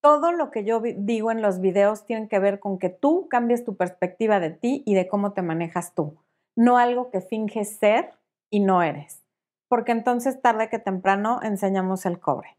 Todo 0.00 0.32
lo 0.32 0.50
que 0.50 0.64
yo 0.64 0.80
digo 0.80 1.30
en 1.30 1.42
los 1.42 1.60
videos 1.60 2.04
tiene 2.04 2.28
que 2.28 2.38
ver 2.38 2.60
con 2.60 2.78
que 2.78 2.90
tú 2.90 3.28
cambies 3.28 3.64
tu 3.64 3.76
perspectiva 3.76 4.40
de 4.40 4.50
ti 4.50 4.82
y 4.86 4.94
de 4.94 5.08
cómo 5.08 5.32
te 5.32 5.42
manejas 5.42 5.94
tú, 5.94 6.18
no 6.56 6.78
algo 6.78 7.10
que 7.10 7.20
finges 7.20 7.76
ser 7.76 8.12
y 8.50 8.60
no 8.60 8.82
eres, 8.82 9.24
porque 9.68 9.92
entonces 9.92 10.40
tarde 10.40 10.68
que 10.68 10.78
temprano 10.78 11.40
enseñamos 11.42 12.06
el 12.06 12.20
cobre. 12.20 12.56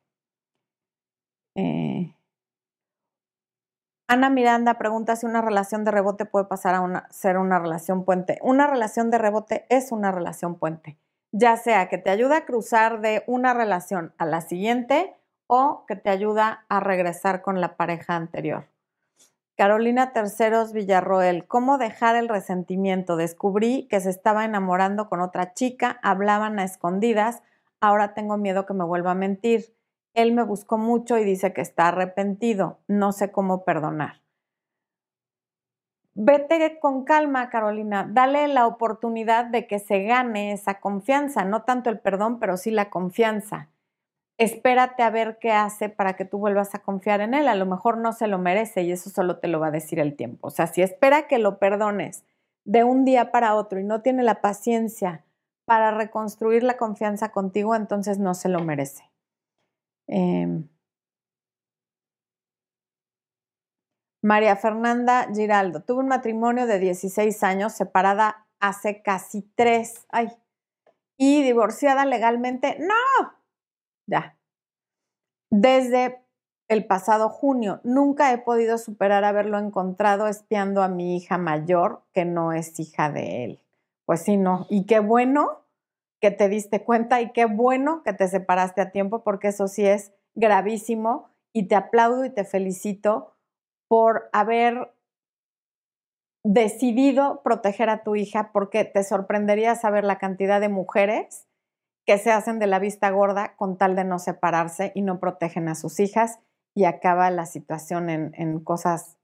Eh, 1.55 2.13
Ana 4.09 4.29
Miranda 4.29 4.75
pregunta 4.75 5.17
si 5.17 5.25
una 5.25 5.41
relación 5.41 5.83
de 5.83 5.91
rebote 5.91 6.23
puede 6.23 6.45
pasar 6.45 6.75
a 6.75 7.07
ser 7.09 7.37
una 7.37 7.59
relación 7.59 8.05
puente. 8.05 8.39
Una 8.41 8.65
relación 8.65 9.11
de 9.11 9.17
rebote 9.17 9.65
es 9.69 9.91
una 9.91 10.13
relación 10.13 10.55
puente, 10.55 10.97
ya 11.33 11.57
sea 11.57 11.89
que 11.89 11.97
te 11.97 12.09
ayuda 12.09 12.37
a 12.37 12.45
cruzar 12.45 13.01
de 13.01 13.23
una 13.27 13.53
relación 13.53 14.13
a 14.17 14.25
la 14.25 14.39
siguiente 14.39 15.13
o 15.47 15.85
que 15.87 15.95
te 15.95 16.09
ayuda 16.09 16.65
a 16.69 16.79
regresar 16.79 17.41
con 17.41 17.59
la 17.59 17.75
pareja 17.75 18.15
anterior. 18.15 18.67
Carolina 19.57 20.13
Terceros 20.13 20.71
Villarroel, 20.71 21.47
¿cómo 21.47 21.79
dejar 21.79 22.15
el 22.15 22.29
resentimiento? 22.29 23.15
Descubrí 23.15 23.87
que 23.89 23.99
se 23.99 24.11
estaba 24.11 24.45
enamorando 24.45 25.09
con 25.09 25.19
otra 25.19 25.55
chica, 25.55 25.99
hablaban 26.03 26.59
a 26.59 26.63
escondidas, 26.63 27.41
ahora 27.81 28.13
tengo 28.13 28.37
miedo 28.37 28.67
que 28.67 28.75
me 28.75 28.85
vuelva 28.85 29.11
a 29.11 29.15
mentir. 29.15 29.73
Él 30.13 30.31
me 30.33 30.43
buscó 30.43 30.77
mucho 30.77 31.17
y 31.17 31.23
dice 31.23 31.53
que 31.53 31.61
está 31.61 31.87
arrepentido. 31.87 32.79
No 32.87 33.11
sé 33.11 33.31
cómo 33.31 33.65
perdonar. 33.65 34.21
Vete 36.13 36.79
con 36.79 37.03
calma, 37.03 37.49
Carolina. 37.49 38.07
Dale 38.07 38.47
la 38.47 38.65
oportunidad 38.65 39.45
de 39.45 39.67
que 39.67 39.79
se 39.79 40.03
gane 40.03 40.51
esa 40.51 40.79
confianza, 40.79 41.45
no 41.45 41.61
tanto 41.61 41.91
el 41.91 41.99
perdón, 41.99 42.39
pero 42.39 42.57
sí 42.57 42.71
la 42.71 42.89
confianza. 42.89 43.69
Espérate 44.37 45.01
a 45.01 45.09
ver 45.09 45.39
qué 45.39 45.51
hace 45.51 45.89
para 45.89 46.15
que 46.15 46.23
tú 46.23 46.37
vuelvas 46.37 46.75
a 46.75 46.79
confiar 46.79 47.21
en 47.21 47.33
él. 47.33 47.47
A 47.47 47.55
lo 47.55 47.65
mejor 47.65 47.97
no 47.97 48.13
se 48.13 48.27
lo 48.27 48.37
merece 48.37 48.83
y 48.83 48.91
eso 48.91 49.09
solo 49.09 49.39
te 49.39 49.47
lo 49.47 49.59
va 49.59 49.67
a 49.67 49.71
decir 49.71 49.99
el 49.99 50.15
tiempo. 50.15 50.47
O 50.47 50.51
sea, 50.51 50.67
si 50.67 50.81
espera 50.81 51.27
que 51.27 51.39
lo 51.39 51.57
perdones 51.57 52.23
de 52.63 52.83
un 52.83 53.03
día 53.03 53.31
para 53.31 53.55
otro 53.55 53.79
y 53.79 53.83
no 53.83 54.01
tiene 54.01 54.21
la 54.23 54.41
paciencia 54.41 55.25
para 55.65 55.91
reconstruir 55.91 56.63
la 56.63 56.77
confianza 56.77 57.31
contigo, 57.31 57.75
entonces 57.75 58.19
no 58.19 58.33
se 58.35 58.49
lo 58.49 58.59
merece. 58.59 59.03
Em, 60.07 60.67
María 64.21 64.55
Fernanda 64.55 65.27
Giraldo, 65.33 65.81
tuvo 65.81 65.99
un 65.99 66.07
matrimonio 66.07 66.67
de 66.67 66.79
16 66.79 67.43
años, 67.43 67.73
separada 67.73 68.45
hace 68.59 69.01
casi 69.01 69.41
tres, 69.55 70.05
ay, 70.09 70.29
y 71.17 71.43
divorciada 71.43 72.05
legalmente, 72.05 72.77
no, 72.79 73.36
ya. 74.07 74.35
Desde 75.51 76.21
el 76.67 76.85
pasado 76.85 77.29
junio, 77.29 77.79
nunca 77.83 78.33
he 78.33 78.37
podido 78.39 78.77
superar 78.77 79.23
haberlo 79.23 79.57
encontrado 79.57 80.27
espiando 80.27 80.83
a 80.83 80.89
mi 80.89 81.15
hija 81.15 81.37
mayor, 81.37 82.01
que 82.13 82.25
no 82.25 82.51
es 82.51 82.79
hija 82.79 83.09
de 83.11 83.45
él. 83.45 83.59
Pues 84.05 84.21
sí, 84.21 84.37
no. 84.37 84.65
Y 84.69 84.85
qué 84.85 84.99
bueno 84.99 85.61
que 86.19 86.31
te 86.31 86.49
diste 86.49 86.83
cuenta 86.83 87.21
y 87.21 87.31
qué 87.31 87.45
bueno 87.45 88.01
que 88.03 88.13
te 88.13 88.27
separaste 88.27 88.81
a 88.81 88.91
tiempo 88.91 89.23
porque 89.23 89.49
eso 89.49 89.67
sí 89.67 89.85
es 89.85 90.11
gravísimo 90.35 91.29
y 91.53 91.67
te 91.67 91.75
aplaudo 91.75 92.25
y 92.25 92.29
te 92.29 92.43
felicito 92.43 93.33
por 93.87 94.29
haber 94.33 94.93
decidido 96.43 97.41
proteger 97.43 97.89
a 97.89 98.03
tu 98.03 98.15
hija 98.15 98.51
porque 98.51 98.85
te 98.85 99.03
sorprendería 99.03 99.75
saber 99.75 100.03
la 100.03 100.17
cantidad 100.17 100.61
de 100.61 100.69
mujeres 100.69 101.46
que 102.07 102.17
se 102.17 102.31
hacen 102.31 102.57
de 102.57 102.67
la 102.67 102.79
vista 102.79 103.09
gorda 103.09 103.55
con 103.57 103.77
tal 103.77 103.97
de 103.97 104.05
no 104.05 104.17
separarse 104.17 104.93
y 104.95 105.01
no 105.01 105.19
protegen 105.19 105.67
a 105.67 105.75
sus 105.75 105.99
hijas 105.99 106.39
y 106.73 106.85
acaba 106.85 107.29
la 107.31 107.45
situación 107.45 108.09
en, 108.09 108.59
cosas 108.61 109.17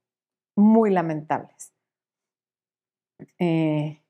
muy 0.56 0.92
lamentables. 0.92 1.72
Eh, 3.40 4.02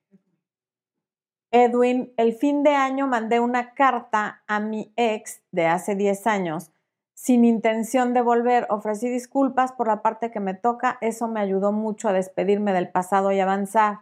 Edwin, 1.52 2.14
el 2.18 2.34
fin 2.34 2.64
de 2.64 2.72
año 2.72 3.06
mandé 3.06 3.40
una 3.40 3.76
carta 3.76 4.42
a 4.48 4.60
mi 4.60 4.92
ex 4.96 5.44
de 5.52 5.68
hace 5.68 5.96
10 5.96 6.26
años 6.26 6.72
sin 7.14 7.46
intención 7.46 8.16
de 8.16 8.22
volver. 8.22 8.66
Ofrecí 8.72 9.08
disculpas 9.08 9.72
por 9.72 9.88
la 9.88 10.02
parte 10.02 10.32
que 10.32 10.40
me 10.40 10.56
toca. 10.56 10.98
Eso 11.00 11.28
me 11.28 11.42
ayudó 11.42 11.72
mucho 11.72 12.10
a 12.10 12.14
despedirme 12.14 12.74
del 12.74 12.90
pasado 12.90 13.32
y 13.32 13.40
avanzar. 13.40 14.00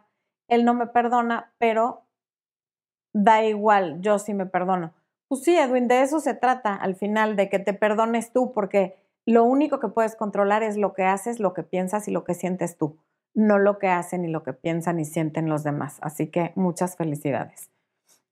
Él 0.47 0.63
no 0.63 0.74
me 0.74 0.88
perdona, 0.88 1.51
pero 1.57 2.05
da 3.14 3.43
igual, 3.43 4.01
yo 4.01 4.20
sí 4.20 4.34
me 4.34 4.45
perdono. 4.45 4.93
Pues 5.28 5.43
sí, 5.43 5.57
Edwin, 5.57 5.88
de 5.88 6.01
eso 6.01 6.20
se 6.20 6.34
trata 6.34 6.76
al 6.76 6.95
final, 6.95 7.36
de 7.36 7.49
que 7.49 7.59
te 7.59 7.74
perdones 7.74 8.34
tú, 8.34 8.51
porque 8.51 8.95
lo 9.26 9.43
único 9.43 9.80
que 9.80 9.88
puedes 9.88 10.16
controlar 10.16 10.64
es 10.64 10.78
lo 10.78 10.93
que 10.93 11.03
haces, 11.03 11.39
lo 11.39 11.53
que 11.53 11.64
piensas 11.64 12.07
y 12.07 12.12
lo 12.12 12.24
que 12.24 12.34
sientes 12.34 12.78
tú 12.78 12.97
no 13.34 13.59
lo 13.59 13.80
que 13.80 13.88
hacen 13.88 14.26
y 14.26 14.30
lo 14.30 14.43
que 14.43 14.53
piensan 14.53 14.99
y 14.99 15.05
sienten 15.05 15.49
los 15.49 15.64
demás. 15.64 15.97
Así 16.01 16.28
que 16.28 16.51
muchas 16.55 16.95
felicidades. 16.95 17.70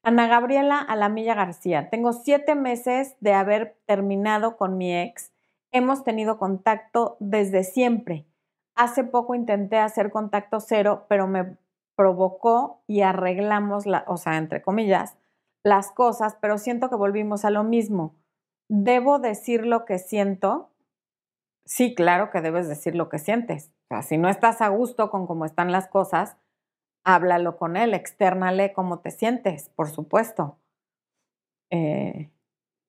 Ana 0.03 0.27
Gabriela 0.27 0.79
Alamilla 0.79 1.35
García, 1.35 1.89
tengo 1.89 2.13
siete 2.13 2.55
meses 2.55 3.15
de 3.19 3.33
haber 3.33 3.77
terminado 3.85 4.57
con 4.57 4.77
mi 4.77 4.95
ex. 4.95 5.31
Hemos 5.71 6.03
tenido 6.03 6.37
contacto 6.37 7.17
desde 7.19 7.63
siempre. 7.63 8.25
Hace 8.75 9.03
poco 9.03 9.35
intenté 9.35 9.77
hacer 9.77 10.09
contacto 10.09 10.59
cero, 10.61 11.05
pero 11.09 11.27
me 11.27 11.57
provocó 11.99 12.81
y 12.87 13.01
arreglamos, 13.01 13.85
la, 13.85 14.05
o 14.07 14.15
sea, 14.15 14.37
entre 14.37 14.61
comillas, 14.61 15.17
las 15.65 15.91
cosas, 15.91 16.37
pero 16.39 16.57
siento 16.57 16.89
que 16.89 16.95
volvimos 16.95 17.43
a 17.43 17.49
lo 17.49 17.65
mismo. 17.65 18.15
¿Debo 18.69 19.19
decir 19.19 19.65
lo 19.65 19.83
que 19.83 19.99
siento? 19.99 20.71
sí, 21.65 21.93
claro 21.93 22.31
que 22.31 22.39
debes 22.39 22.69
decir 22.69 22.95
lo 22.95 23.09
que 23.09 23.19
sientes. 23.19 23.71
O 23.83 23.87
sea, 23.89 24.01
si 24.01 24.17
no 24.17 24.29
estás 24.29 24.61
a 24.61 24.69
gusto 24.69 25.11
con 25.11 25.27
cómo 25.27 25.43
están 25.43 25.73
las 25.73 25.89
cosas, 25.89 26.37
háblalo 27.03 27.57
con 27.57 27.75
él, 27.75 27.93
externale 27.93 28.71
cómo 28.71 28.99
te 28.99 29.11
sientes, 29.11 29.67
por 29.75 29.89
supuesto. 29.89 30.57
Eh, 31.69 32.31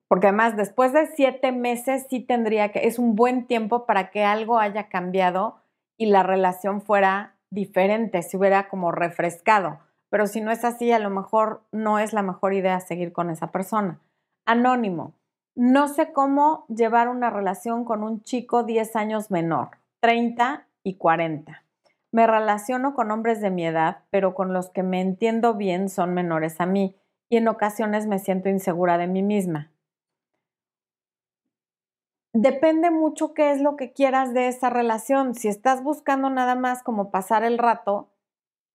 porque 0.07 0.27
además, 0.27 0.55
después 0.55 0.93
de 0.93 1.07
siete 1.07 1.51
meses, 1.51 2.07
sí 2.09 2.21
tendría 2.21 2.71
que, 2.71 2.87
es 2.87 2.97
un 2.97 3.15
buen 3.15 3.45
tiempo 3.45 3.85
para 3.85 4.09
que 4.09 4.23
algo 4.23 4.57
haya 4.57 4.87
cambiado 4.87 5.57
y 5.97 6.05
la 6.05 6.23
relación 6.23 6.81
fuera 6.81 7.35
diferente, 7.51 8.23
se 8.23 8.37
hubiera 8.37 8.67
como 8.69 8.91
refrescado. 8.91 9.79
Pero 10.09 10.27
si 10.27 10.41
no 10.41 10.51
es 10.51 10.65
así, 10.65 10.91
a 10.91 10.99
lo 10.99 11.09
mejor 11.09 11.61
no 11.71 11.99
es 11.99 12.13
la 12.13 12.23
mejor 12.23 12.53
idea 12.53 12.79
seguir 12.79 13.13
con 13.13 13.29
esa 13.29 13.51
persona. 13.51 13.99
Anónimo. 14.45 15.13
No 15.55 15.87
sé 15.87 16.11
cómo 16.11 16.65
llevar 16.69 17.09
una 17.09 17.29
relación 17.29 17.85
con 17.85 18.03
un 18.03 18.23
chico 18.23 18.63
10 18.63 18.95
años 18.95 19.31
menor, 19.31 19.69
30 19.99 20.65
y 20.83 20.95
40. 20.95 21.63
Me 22.11 22.25
relaciono 22.27 22.93
con 22.93 23.11
hombres 23.11 23.41
de 23.41 23.51
mi 23.51 23.65
edad, 23.65 23.99
pero 24.09 24.33
con 24.33 24.53
los 24.53 24.69
que 24.69 24.83
me 24.83 25.01
entiendo 25.01 25.53
bien 25.53 25.89
son 25.89 26.13
menores 26.13 26.59
a 26.59 26.65
mí 26.65 26.95
y 27.29 27.37
en 27.37 27.47
ocasiones 27.47 28.07
me 28.07 28.19
siento 28.19 28.49
insegura 28.49 28.97
de 28.97 29.07
mí 29.07 29.23
misma. 29.23 29.70
Depende 32.33 32.91
mucho 32.91 33.33
qué 33.33 33.51
es 33.51 33.61
lo 33.61 33.75
que 33.75 33.91
quieras 33.91 34.33
de 34.33 34.47
esa 34.47 34.69
relación. 34.69 35.35
Si 35.35 35.49
estás 35.49 35.83
buscando 35.83 36.29
nada 36.29 36.55
más 36.55 36.81
como 36.81 37.11
pasar 37.11 37.43
el 37.43 37.57
rato, 37.57 38.09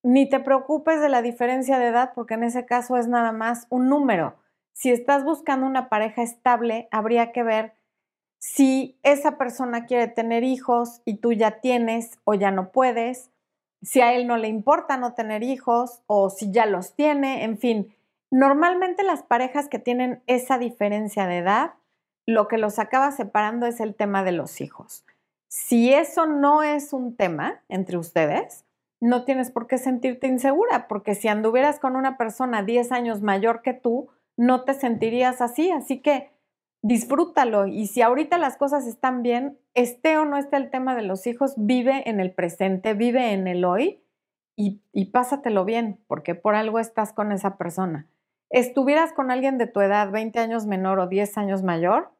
ni 0.03 0.29
te 0.29 0.39
preocupes 0.39 1.01
de 1.01 1.09
la 1.09 1.21
diferencia 1.21 1.79
de 1.79 1.87
edad 1.87 2.11
porque 2.13 2.35
en 2.35 2.43
ese 2.43 2.65
caso 2.65 2.97
es 2.97 3.07
nada 3.07 3.31
más 3.31 3.65
un 3.69 3.89
número. 3.89 4.35
Si 4.73 4.91
estás 4.91 5.23
buscando 5.23 5.65
una 5.65 5.89
pareja 5.89 6.21
estable, 6.21 6.87
habría 6.91 7.31
que 7.31 7.41
ver 7.41 7.73
si 8.39 8.99
esa 9.01 9.39
persona 9.39 9.85
quiere 9.85 10.07
tener 10.07 10.43
hijos 10.43 11.01
y 11.03 11.17
tú 11.17 11.33
ya 11.33 11.59
tienes 11.59 12.19
o 12.25 12.35
ya 12.35 12.51
no 12.51 12.71
puedes, 12.71 13.31
si 13.81 14.01
a 14.01 14.13
él 14.13 14.27
no 14.27 14.37
le 14.37 14.47
importa 14.47 14.97
no 14.97 15.13
tener 15.13 15.41
hijos 15.41 16.03
o 16.05 16.29
si 16.29 16.51
ya 16.51 16.67
los 16.67 16.95
tiene, 16.95 17.43
en 17.43 17.57
fin. 17.57 17.95
Normalmente 18.29 19.03
las 19.03 19.23
parejas 19.23 19.67
que 19.67 19.79
tienen 19.79 20.21
esa 20.27 20.59
diferencia 20.59 21.25
de 21.25 21.39
edad, 21.39 21.73
lo 22.27 22.47
que 22.47 22.57
los 22.57 22.77
acaba 22.77 23.11
separando 23.11 23.65
es 23.65 23.79
el 23.79 23.95
tema 23.95 24.23
de 24.23 24.33
los 24.33 24.61
hijos. 24.61 25.05
Si 25.47 25.93
eso 25.93 26.27
no 26.27 26.61
es 26.61 26.93
un 26.93 27.15
tema 27.15 27.63
entre 27.69 27.97
ustedes, 27.97 28.65
no 28.99 29.23
tienes 29.23 29.49
por 29.49 29.67
qué 29.67 29.77
sentirte 29.77 30.27
insegura, 30.27 30.87
porque 30.87 31.15
si 31.15 31.29
anduvieras 31.29 31.79
con 31.79 31.95
una 31.95 32.17
persona 32.17 32.63
10 32.63 32.91
años 32.91 33.21
mayor 33.21 33.61
que 33.61 33.73
tú, 33.73 34.09
no 34.35 34.65
te 34.65 34.73
sentirías 34.73 35.41
así. 35.41 35.71
Así 35.71 36.01
que 36.01 36.31
disfrútalo 36.81 37.65
y 37.65 37.87
si 37.87 38.01
ahorita 38.01 38.37
las 38.37 38.57
cosas 38.57 38.87
están 38.87 39.23
bien, 39.23 39.57
esté 39.73 40.17
o 40.17 40.25
no 40.25 40.37
esté 40.37 40.57
el 40.57 40.69
tema 40.69 40.95
de 40.95 41.03
los 41.03 41.27
hijos, 41.27 41.53
vive 41.57 42.09
en 42.09 42.19
el 42.19 42.33
presente, 42.33 42.93
vive 42.93 43.31
en 43.31 43.47
el 43.47 43.63
hoy 43.63 44.01
y, 44.57 44.81
y 44.91 45.05
pásatelo 45.05 45.63
bien, 45.63 45.99
porque 46.07 46.35
por 46.35 46.55
algo 46.55 46.79
estás 46.79 47.13
con 47.13 47.31
esa 47.31 47.57
persona. 47.57 48.07
Estuvieras 48.49 49.13
con 49.13 49.31
alguien 49.31 49.57
de 49.57 49.67
tu 49.67 49.81
edad, 49.81 50.11
20 50.11 50.39
años 50.39 50.65
menor 50.65 50.99
o 50.99 51.07
10 51.07 51.37
años 51.37 51.63
mayor, 51.63 52.11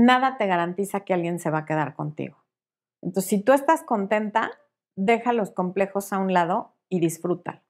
nada 0.00 0.36
te 0.38 0.46
garantiza 0.46 1.00
que 1.00 1.14
alguien 1.14 1.38
se 1.38 1.50
va 1.50 1.58
a 1.58 1.64
quedar 1.64 1.94
contigo. 1.94 2.42
Entonces, 3.02 3.28
si 3.28 3.42
tú 3.42 3.52
estás 3.52 3.82
contenta, 3.82 4.50
deja 4.96 5.32
los 5.32 5.50
complejos 5.50 6.12
a 6.12 6.18
un 6.18 6.32
lado 6.32 6.74
y 6.88 7.00
disfrútalo. 7.00 7.60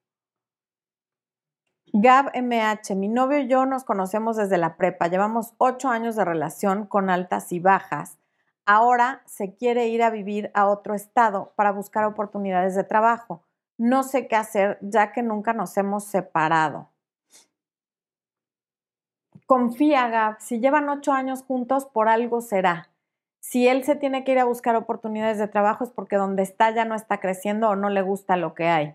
Gab 1.93 2.31
MH, 2.35 2.95
mi 2.95 3.09
novio 3.09 3.41
y 3.41 3.49
yo 3.49 3.67
nos 3.67 3.83
conocemos 3.83 4.37
desde 4.37 4.59
la 4.59 4.77
prepa, 4.77 5.09
llevamos 5.09 5.55
ocho 5.59 5.89
años 5.89 6.15
de 6.15 6.25
relación 6.25 6.87
con 6.87 7.11
altas 7.11 7.51
y 7.53 7.59
bajas. 7.59 8.19
Ahora 8.65 9.23
se 9.27 9.57
quiere 9.57 9.89
ir 9.89 10.03
a 10.05 10.11
vivir 10.11 10.53
a 10.55 10.69
otro 10.69 10.95
estado 10.95 11.53
para 11.57 11.73
buscar 11.73 12.05
oportunidades 12.05 12.77
de 12.77 12.85
trabajo. 12.85 13.43
No 13.77 14.05
sé 14.05 14.29
qué 14.29 14.37
hacer 14.37 14.79
ya 14.83 15.13
que 15.13 15.23
nunca 15.23 15.53
nos 15.53 15.77
hemos 15.77 16.05
separado. 16.05 16.91
Confía, 19.51 20.09
Gab, 20.09 20.41
si 20.41 20.61
llevan 20.61 20.89
ocho 20.89 21.13
años 21.13 21.43
juntos, 21.43 21.85
por 21.85 22.09
algo 22.09 22.41
será. 22.41 22.91
Si 23.41 23.67
él 23.67 23.83
se 23.83 23.97
tiene 23.97 24.23
que 24.23 24.31
ir 24.31 24.39
a 24.39 24.45
buscar 24.45 24.77
oportunidades 24.77 25.39
de 25.39 25.49
trabajo 25.49 25.83
es 25.83 25.91
porque 25.91 26.15
donde 26.15 26.45
está 26.45 26.71
ya 26.71 26.85
no 26.85 26.95
está 26.95 27.19
creciendo 27.19 27.69
o 27.69 27.75
no 27.75 27.91
le 27.91 28.03
gusta 28.03 28.37
lo 28.37 28.55
que 28.55 28.69
hay 28.69 28.95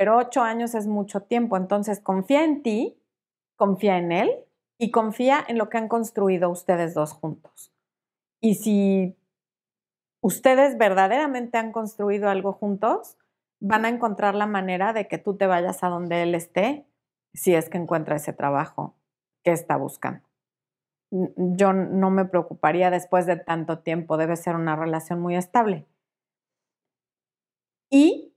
pero 0.00 0.16
ocho 0.16 0.40
años 0.40 0.74
es 0.74 0.86
mucho 0.86 1.24
tiempo, 1.24 1.58
entonces 1.58 2.00
confía 2.00 2.42
en 2.42 2.62
ti, 2.62 2.98
confía 3.54 3.98
en 3.98 4.12
él 4.12 4.30
y 4.78 4.92
confía 4.92 5.44
en 5.46 5.58
lo 5.58 5.68
que 5.68 5.76
han 5.76 5.88
construido 5.88 6.48
ustedes 6.48 6.94
dos 6.94 7.12
juntos. 7.12 7.70
Y 8.40 8.54
si 8.54 9.14
ustedes 10.22 10.78
verdaderamente 10.78 11.58
han 11.58 11.70
construido 11.70 12.30
algo 12.30 12.54
juntos, 12.54 13.18
van 13.60 13.84
a 13.84 13.90
encontrar 13.90 14.34
la 14.34 14.46
manera 14.46 14.94
de 14.94 15.06
que 15.06 15.18
tú 15.18 15.36
te 15.36 15.46
vayas 15.46 15.84
a 15.84 15.88
donde 15.88 16.22
él 16.22 16.34
esté, 16.34 16.86
si 17.34 17.54
es 17.54 17.68
que 17.68 17.76
encuentra 17.76 18.16
ese 18.16 18.32
trabajo 18.32 18.94
que 19.42 19.52
está 19.52 19.76
buscando. 19.76 20.22
Yo 21.10 21.72
no 21.72 22.10
me 22.10 22.24
preocuparía 22.24 22.90
después 22.90 23.26
de 23.26 23.36
tanto 23.36 23.80
tiempo, 23.80 24.16
debe 24.16 24.36
ser 24.36 24.54
una 24.54 24.76
relación 24.76 25.20
muy 25.20 25.36
estable. 25.36 25.86
Y 27.90 28.34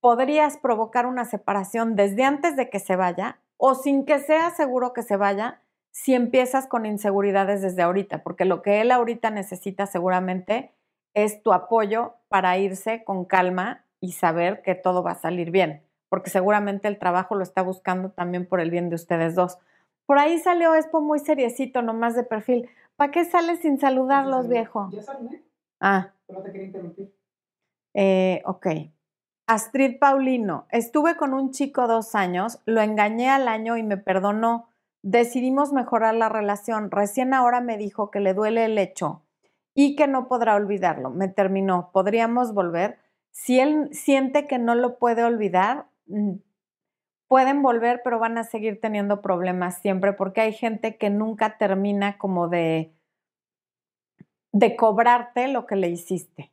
podrías 0.00 0.56
provocar 0.56 1.06
una 1.06 1.24
separación 1.24 1.94
desde 1.94 2.24
antes 2.24 2.56
de 2.56 2.70
que 2.70 2.80
se 2.80 2.96
vaya 2.96 3.40
o 3.56 3.74
sin 3.74 4.04
que 4.04 4.18
sea 4.18 4.50
seguro 4.50 4.92
que 4.92 5.02
se 5.02 5.16
vaya 5.16 5.62
si 5.92 6.14
empiezas 6.14 6.66
con 6.66 6.86
inseguridades 6.86 7.60
desde 7.60 7.82
ahorita, 7.82 8.22
porque 8.22 8.46
lo 8.46 8.62
que 8.62 8.80
él 8.80 8.90
ahorita 8.90 9.30
necesita 9.30 9.86
seguramente 9.86 10.72
es 11.14 11.42
tu 11.42 11.52
apoyo 11.52 12.14
para 12.28 12.56
irse 12.56 13.04
con 13.04 13.26
calma 13.26 13.84
y 14.00 14.12
saber 14.12 14.62
que 14.62 14.74
todo 14.74 15.02
va 15.02 15.12
a 15.12 15.20
salir 15.20 15.50
bien, 15.50 15.84
porque 16.08 16.30
seguramente 16.30 16.88
el 16.88 16.98
trabajo 16.98 17.34
lo 17.34 17.42
está 17.42 17.62
buscando 17.62 18.10
también 18.10 18.46
por 18.46 18.60
el 18.60 18.70
bien 18.70 18.88
de 18.88 18.96
ustedes 18.96 19.34
dos. 19.34 19.58
Por 20.06 20.18
ahí 20.18 20.38
salió 20.38 20.74
Expo 20.74 21.00
muy 21.00 21.18
seriecito, 21.18 21.82
nomás 21.82 22.14
de 22.14 22.24
perfil. 22.24 22.68
¿Para 22.96 23.10
qué 23.10 23.24
sales 23.24 23.60
sin 23.60 23.78
saludarlos, 23.78 24.48
viejo? 24.48 24.88
Ya 24.92 25.02
saludé. 25.02 25.42
Ah. 25.80 26.12
Pero 26.26 26.42
te 26.42 26.52
quería 26.52 26.66
interrumpir. 26.66 27.14
Eh, 27.94 28.42
ok. 28.44 28.66
Astrid 29.46 29.98
Paulino, 29.98 30.66
estuve 30.70 31.16
con 31.16 31.34
un 31.34 31.50
chico 31.50 31.86
dos 31.86 32.14
años, 32.14 32.60
lo 32.64 32.80
engañé 32.80 33.28
al 33.28 33.48
año 33.48 33.76
y 33.76 33.82
me 33.82 33.96
perdonó. 33.96 34.68
Decidimos 35.02 35.72
mejorar 35.72 36.14
la 36.14 36.28
relación. 36.28 36.90
Recién 36.90 37.34
ahora 37.34 37.60
me 37.60 37.76
dijo 37.76 38.10
que 38.10 38.20
le 38.20 38.34
duele 38.34 38.64
el 38.64 38.78
hecho 38.78 39.22
y 39.74 39.96
que 39.96 40.06
no 40.06 40.28
podrá 40.28 40.54
olvidarlo. 40.54 41.10
Me 41.10 41.28
terminó. 41.28 41.90
¿Podríamos 41.92 42.54
volver? 42.54 42.98
Si 43.30 43.58
él 43.58 43.88
siente 43.92 44.46
que 44.46 44.58
no 44.58 44.74
lo 44.74 44.98
puede 44.98 45.24
olvidar, 45.24 45.86
mm, 46.06 46.34
pueden 47.32 47.62
volver, 47.62 48.02
pero 48.04 48.18
van 48.18 48.36
a 48.36 48.44
seguir 48.44 48.78
teniendo 48.78 49.22
problemas 49.22 49.78
siempre 49.78 50.12
porque 50.12 50.42
hay 50.42 50.52
gente 50.52 50.98
que 50.98 51.08
nunca 51.08 51.56
termina 51.56 52.18
como 52.18 52.48
de, 52.48 52.92
de 54.52 54.76
cobrarte 54.76 55.48
lo 55.48 55.64
que 55.64 55.76
le 55.76 55.88
hiciste. 55.88 56.52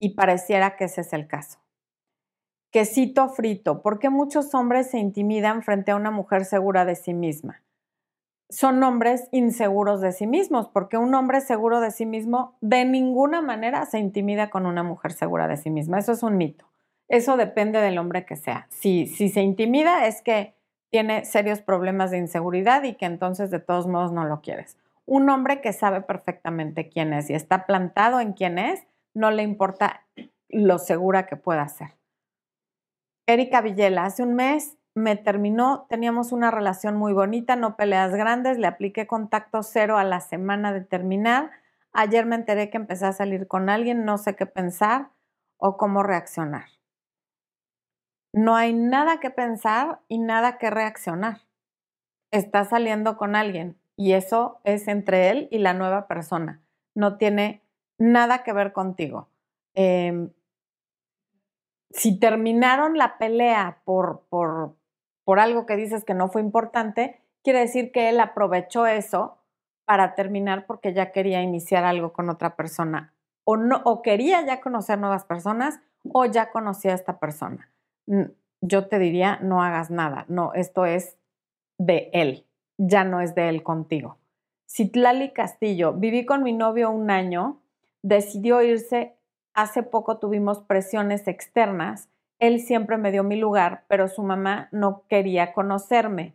Y 0.00 0.16
pareciera 0.16 0.74
que 0.74 0.86
ese 0.86 1.02
es 1.02 1.12
el 1.12 1.28
caso 1.28 1.60
quesito 2.72 3.28
frito. 3.28 3.82
¿Por 3.82 4.00
qué 4.00 4.10
muchos 4.10 4.52
hombres 4.52 4.90
se 4.90 4.98
intimidan 4.98 5.62
frente 5.62 5.92
a 5.92 5.96
una 5.96 6.10
mujer 6.10 6.44
segura 6.44 6.84
de 6.84 6.96
sí 6.96 7.14
misma? 7.14 7.62
Son 8.50 8.82
hombres 8.82 9.28
inseguros 9.30 10.00
de 10.00 10.10
sí 10.10 10.26
mismos, 10.26 10.68
porque 10.68 10.98
un 10.98 11.14
hombre 11.14 11.40
seguro 11.40 11.78
de 11.78 11.92
sí 11.92 12.04
mismo 12.04 12.58
de 12.60 12.84
ninguna 12.84 13.42
manera 13.42 13.86
se 13.86 14.00
intimida 14.00 14.50
con 14.50 14.66
una 14.66 14.82
mujer 14.82 15.12
segura 15.12 15.46
de 15.46 15.56
sí 15.56 15.70
misma. 15.70 16.00
Eso 16.00 16.10
es 16.10 16.24
un 16.24 16.36
mito. 16.36 16.66
Eso 17.08 17.36
depende 17.36 17.80
del 17.80 17.98
hombre 17.98 18.24
que 18.24 18.36
sea. 18.36 18.66
Si, 18.70 19.06
se 19.06 19.40
intimida 19.40 20.06
es 20.06 20.22
que 20.22 20.54
tiene 20.90 21.24
serios 21.24 21.60
problemas 21.60 22.10
de 22.10 22.18
inseguridad 22.18 22.82
y 22.82 22.94
que 22.94 23.06
entonces 23.06 23.50
de 23.50 23.60
todos 23.60 23.86
modos 23.86 24.12
no 24.12 24.24
lo 24.24 24.40
quieres. 24.40 24.76
Un 25.04 25.28
hombre 25.30 25.60
que 25.60 25.72
sabe 25.72 26.00
perfectamente 26.00 26.88
quién 26.88 27.12
es 27.12 27.30
y 27.30 27.34
está 27.34 27.66
plantado 27.66 28.18
en 28.20 28.32
quién 28.32 28.58
es, 28.58 28.86
no 29.14 29.30
le 29.30 29.42
importa 29.42 30.04
lo 30.48 30.78
segura 30.78 31.26
que 31.26 31.36
pueda 31.36 31.68
ser. 31.68 31.94
Erika 33.26 33.60
Villela, 33.60 34.04
hace 34.04 34.22
un 34.22 34.34
mes 34.34 34.76
me 34.94 35.14
terminó, 35.14 35.86
teníamos 35.90 36.32
una 36.32 36.50
relación 36.50 36.96
muy 36.96 37.12
bonita, 37.12 37.54
no 37.54 37.76
peleas 37.76 38.14
grandes, 38.14 38.56
le 38.56 38.66
apliqué 38.66 39.06
contacto 39.06 39.62
cero 39.62 39.98
a 39.98 40.04
la 40.04 40.20
semana 40.20 40.72
de 40.72 40.80
terminar. 40.80 41.50
Ayer 41.92 42.24
me 42.24 42.36
enteré 42.36 42.70
que 42.70 42.78
empecé 42.78 43.04
a 43.04 43.12
salir 43.12 43.46
con 43.46 43.68
alguien, 43.68 44.06
no 44.06 44.16
sé 44.16 44.36
qué 44.36 44.46
pensar 44.46 45.10
o 45.58 45.76
cómo 45.76 46.02
reaccionar. 46.02 46.75
No 48.36 48.54
hay 48.54 48.74
nada 48.74 49.18
que 49.18 49.30
pensar 49.30 50.00
y 50.08 50.18
nada 50.18 50.58
que 50.58 50.68
reaccionar. 50.68 51.38
Está 52.30 52.64
saliendo 52.66 53.16
con 53.16 53.34
alguien 53.34 53.78
y 53.96 54.12
eso 54.12 54.60
es 54.62 54.88
entre 54.88 55.30
él 55.30 55.48
y 55.50 55.56
la 55.56 55.72
nueva 55.72 56.06
persona. 56.06 56.60
No 56.94 57.16
tiene 57.16 57.62
nada 57.96 58.42
que 58.42 58.52
ver 58.52 58.74
contigo. 58.74 59.30
Em, 59.72 60.32
si 61.88 62.20
terminaron 62.20 62.98
la 62.98 63.16
pelea 63.16 63.80
por, 63.86 64.26
por, 64.28 64.76
por 65.24 65.40
algo 65.40 65.64
que 65.64 65.76
dices 65.76 66.04
que 66.04 66.12
no 66.12 66.28
fue 66.28 66.42
importante, 66.42 67.22
quiere 67.42 67.60
decir 67.60 67.90
que 67.90 68.10
él 68.10 68.20
aprovechó 68.20 68.86
eso 68.86 69.38
para 69.86 70.14
terminar 70.14 70.66
porque 70.66 70.92
ya 70.92 71.10
quería 71.10 71.40
iniciar 71.40 71.86
algo 71.86 72.12
con 72.12 72.28
otra 72.28 72.54
persona 72.54 73.14
o 73.44 73.56
no 73.56 73.80
o 73.86 74.02
quería 74.02 74.44
ya 74.44 74.60
conocer 74.60 74.98
nuevas 74.98 75.24
personas 75.24 75.80
o 76.12 76.26
ya 76.26 76.50
conocía 76.50 76.92
a 76.92 76.96
esta 76.96 77.18
persona. 77.18 77.70
Yo 78.60 78.88
te 78.88 78.98
diría, 78.98 79.38
no 79.42 79.62
hagas 79.62 79.90
nada. 79.90 80.24
No, 80.28 80.54
esto 80.54 80.86
es 80.86 81.16
de 81.78 82.10
él, 82.12 82.46
ya 82.78 83.04
no 83.04 83.20
es 83.20 83.34
de 83.34 83.48
él 83.48 83.62
contigo. 83.62 84.18
Citlali 84.68 85.32
Castillo, 85.32 85.92
viví 85.92 86.26
con 86.26 86.42
mi 86.42 86.52
novio 86.52 86.90
un 86.90 87.10
año, 87.10 87.60
decidió 88.02 88.62
irse, 88.62 89.16
hace 89.54 89.82
poco 89.82 90.18
tuvimos 90.18 90.60
presiones 90.60 91.28
externas, 91.28 92.08
él 92.38 92.60
siempre 92.60 92.98
me 92.98 93.12
dio 93.12 93.24
mi 93.24 93.36
lugar, 93.36 93.84
pero 93.88 94.08
su 94.08 94.22
mamá 94.22 94.68
no 94.72 95.04
quería 95.08 95.52
conocerme. 95.52 96.34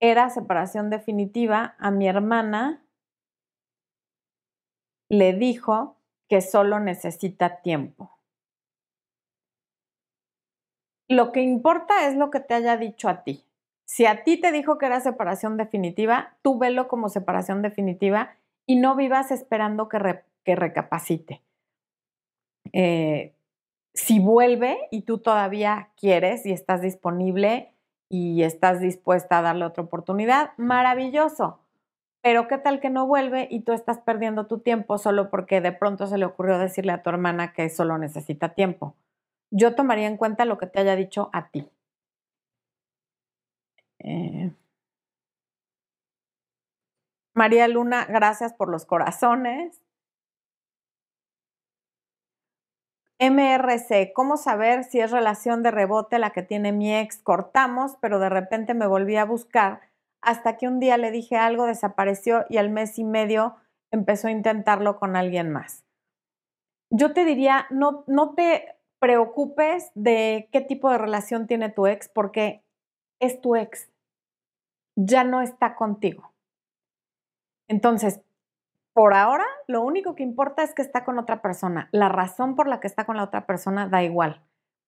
Era 0.00 0.28
separación 0.28 0.90
definitiva, 0.90 1.74
a 1.78 1.90
mi 1.90 2.06
hermana 2.06 2.82
le 5.08 5.32
dijo 5.32 5.96
que 6.28 6.40
solo 6.40 6.80
necesita 6.80 7.62
tiempo. 7.62 8.15
Lo 11.08 11.32
que 11.32 11.42
importa 11.42 12.08
es 12.08 12.16
lo 12.16 12.30
que 12.30 12.40
te 12.40 12.54
haya 12.54 12.76
dicho 12.76 13.08
a 13.08 13.22
ti. 13.22 13.44
Si 13.84 14.06
a 14.06 14.24
ti 14.24 14.40
te 14.40 14.50
dijo 14.50 14.78
que 14.78 14.86
era 14.86 15.00
separación 15.00 15.56
definitiva, 15.56 16.36
tú 16.42 16.58
velo 16.58 16.88
como 16.88 17.08
separación 17.08 17.62
definitiva 17.62 18.34
y 18.66 18.76
no 18.76 18.96
vivas 18.96 19.30
esperando 19.30 19.88
que, 19.88 20.20
que 20.44 20.56
recapacite. 20.56 21.42
Eh, 22.72 23.32
si 23.94 24.18
vuelve 24.18 24.76
y 24.90 25.02
tú 25.02 25.18
todavía 25.18 25.90
quieres 25.96 26.44
y 26.44 26.52
estás 26.52 26.82
disponible 26.82 27.72
y 28.08 28.42
estás 28.42 28.80
dispuesta 28.80 29.38
a 29.38 29.42
darle 29.42 29.64
otra 29.64 29.84
oportunidad, 29.84 30.50
maravilloso. 30.56 31.60
Pero 32.22 32.48
qué 32.48 32.58
tal 32.58 32.80
que 32.80 32.90
no 32.90 33.06
vuelve 33.06 33.46
y 33.50 33.60
tú 33.60 33.72
estás 33.72 33.98
perdiendo 33.98 34.46
tu 34.46 34.58
tiempo 34.58 34.98
solo 34.98 35.30
porque 35.30 35.60
de 35.60 35.72
pronto 35.72 36.08
se 36.08 36.18
le 36.18 36.26
ocurrió 36.26 36.58
decirle 36.58 36.92
a 36.92 37.02
tu 37.02 37.10
hermana 37.10 37.52
que 37.52 37.68
solo 37.70 37.98
necesita 37.98 38.50
tiempo. 38.50 38.96
Yo 39.50 39.74
tomaría 39.74 40.06
en 40.06 40.16
cuenta 40.16 40.44
lo 40.44 40.58
que 40.58 40.66
te 40.66 40.80
haya 40.80 40.96
dicho 40.96 41.30
a 41.32 41.50
ti. 41.50 41.68
Eh, 43.98 44.52
María 47.34 47.68
Luna, 47.68 48.06
gracias 48.06 48.54
por 48.54 48.70
los 48.70 48.86
corazones. 48.86 49.82
MRC, 53.18 54.12
¿cómo 54.14 54.36
saber 54.36 54.84
si 54.84 55.00
es 55.00 55.10
relación 55.10 55.62
de 55.62 55.70
rebote 55.70 56.18
la 56.18 56.30
que 56.30 56.42
tiene 56.42 56.72
mi 56.72 56.94
ex? 56.94 57.18
Cortamos, 57.18 57.96
pero 58.00 58.18
de 58.18 58.28
repente 58.28 58.74
me 58.74 58.86
volví 58.86 59.16
a 59.16 59.24
buscar 59.24 59.80
hasta 60.20 60.56
que 60.56 60.66
un 60.68 60.80
día 60.80 60.96
le 60.98 61.10
dije 61.10 61.36
algo, 61.36 61.66
desapareció 61.66 62.44
y 62.48 62.58
al 62.58 62.70
mes 62.70 62.98
y 62.98 63.04
medio 63.04 63.56
empezó 63.90 64.28
a 64.28 64.32
intentarlo 64.32 64.98
con 64.98 65.16
alguien 65.16 65.50
más. 65.50 65.84
Yo 66.90 67.12
te 67.12 67.24
diría, 67.24 67.66
no, 67.70 68.04
no 68.06 68.34
te 68.34 68.75
preocupes 68.98 69.90
de 69.94 70.48
qué 70.52 70.60
tipo 70.60 70.90
de 70.90 70.98
relación 70.98 71.46
tiene 71.46 71.70
tu 71.70 71.86
ex 71.86 72.08
porque 72.08 72.62
es 73.20 73.40
tu 73.40 73.56
ex 73.56 73.88
ya 74.96 75.24
no 75.24 75.42
está 75.42 75.76
contigo. 75.76 76.32
Entonces, 77.68 78.22
por 78.92 79.14
ahora, 79.14 79.44
lo 79.66 79.82
único 79.82 80.14
que 80.14 80.22
importa 80.22 80.62
es 80.62 80.74
que 80.74 80.82
está 80.82 81.04
con 81.04 81.18
otra 81.18 81.42
persona. 81.42 81.88
La 81.92 82.08
razón 82.08 82.56
por 82.56 82.66
la 82.66 82.80
que 82.80 82.86
está 82.86 83.04
con 83.04 83.16
la 83.16 83.24
otra 83.24 83.46
persona 83.46 83.86
da 83.88 84.02
igual, 84.02 84.40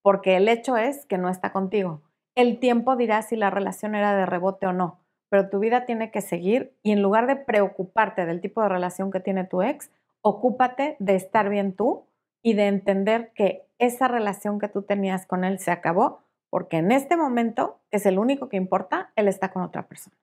porque 0.02 0.36
el 0.36 0.48
hecho 0.48 0.76
es 0.76 1.04
que 1.06 1.18
no 1.18 1.28
está 1.28 1.52
contigo. 1.52 2.00
El 2.34 2.58
tiempo 2.58 2.96
dirá 2.96 3.20
si 3.22 3.36
la 3.36 3.50
relación 3.50 3.94
era 3.94 4.16
de 4.16 4.24
rebote 4.24 4.66
o 4.66 4.72
no, 4.72 4.98
pero 5.28 5.50
tu 5.50 5.58
vida 5.58 5.84
tiene 5.84 6.10
que 6.10 6.22
seguir 6.22 6.72
y 6.82 6.92
en 6.92 7.02
lugar 7.02 7.26
de 7.26 7.36
preocuparte 7.36 8.24
del 8.24 8.40
tipo 8.40 8.62
de 8.62 8.70
relación 8.70 9.10
que 9.10 9.20
tiene 9.20 9.44
tu 9.44 9.60
ex, 9.60 9.90
ocúpate 10.22 10.96
de 11.00 11.14
estar 11.14 11.50
bien 11.50 11.74
tú 11.74 12.06
y 12.42 12.54
de 12.54 12.68
entender 12.68 13.32
que 13.34 13.67
esa 13.78 14.08
relación 14.08 14.58
que 14.58 14.68
tú 14.68 14.82
tenías 14.82 15.26
con 15.26 15.44
él 15.44 15.58
se 15.58 15.70
acabó 15.70 16.22
porque 16.50 16.78
en 16.78 16.92
este 16.92 17.16
momento, 17.16 17.80
es 17.90 18.06
el 18.06 18.18
único 18.18 18.48
que 18.48 18.56
importa, 18.56 19.12
él 19.16 19.28
está 19.28 19.50
con 19.50 19.62
otra 19.62 19.86
persona. 19.86 20.16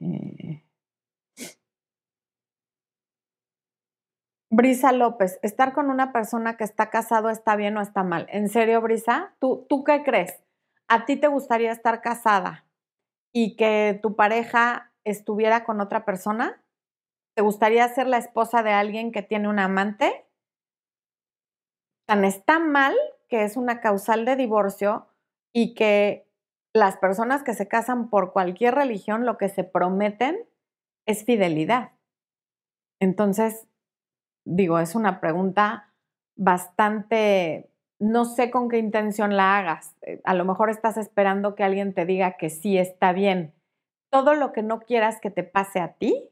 Eh. 0.00 0.62
Brisa 4.50 4.92
López, 4.92 5.38
estar 5.42 5.72
con 5.74 5.90
una 5.90 6.12
persona 6.12 6.56
que 6.56 6.64
está 6.64 6.88
casado 6.88 7.30
está 7.30 7.56
bien 7.56 7.76
o 7.76 7.82
está 7.82 8.02
mal. 8.02 8.26
¿En 8.30 8.48
serio, 8.48 8.80
Brisa? 8.80 9.34
¿Tú, 9.38 9.66
¿Tú 9.68 9.84
qué 9.84 10.02
crees? 10.02 10.42
¿A 10.88 11.04
ti 11.04 11.16
te 11.16 11.26
gustaría 11.28 11.72
estar 11.72 12.00
casada 12.00 12.64
y 13.32 13.56
que 13.56 13.98
tu 14.02 14.16
pareja 14.16 14.92
estuviera 15.04 15.64
con 15.64 15.80
otra 15.80 16.04
persona? 16.04 16.62
¿Te 17.36 17.42
gustaría 17.42 17.86
ser 17.88 18.06
la 18.06 18.16
esposa 18.16 18.62
de 18.62 18.72
alguien 18.72 19.12
que 19.12 19.22
tiene 19.22 19.48
un 19.48 19.58
amante? 19.58 20.26
tan 22.06 22.24
está 22.24 22.58
mal 22.58 22.94
que 23.28 23.42
es 23.42 23.56
una 23.56 23.80
causal 23.80 24.24
de 24.24 24.36
divorcio 24.36 25.08
y 25.52 25.74
que 25.74 26.26
las 26.72 26.96
personas 26.96 27.42
que 27.42 27.54
se 27.54 27.68
casan 27.68 28.08
por 28.08 28.32
cualquier 28.32 28.74
religión 28.74 29.26
lo 29.26 29.36
que 29.36 29.48
se 29.48 29.64
prometen 29.64 30.48
es 31.06 31.24
fidelidad. 31.24 31.92
Entonces, 33.00 33.66
digo, 34.44 34.78
es 34.78 34.94
una 34.94 35.20
pregunta 35.20 35.92
bastante, 36.36 37.70
no 37.98 38.24
sé 38.24 38.50
con 38.50 38.68
qué 38.68 38.78
intención 38.78 39.36
la 39.36 39.58
hagas. 39.58 39.96
Eh, 40.02 40.20
a 40.24 40.34
lo 40.34 40.44
mejor 40.44 40.70
estás 40.70 40.96
esperando 40.96 41.54
que 41.54 41.64
alguien 41.64 41.92
te 41.92 42.06
diga 42.06 42.36
que 42.36 42.50
sí 42.50 42.78
está 42.78 43.12
bien. 43.12 43.52
Todo 44.10 44.34
lo 44.34 44.52
que 44.52 44.62
no 44.62 44.80
quieras 44.80 45.20
que 45.20 45.30
te 45.30 45.42
pase 45.42 45.80
a 45.80 45.94
ti 45.94 46.30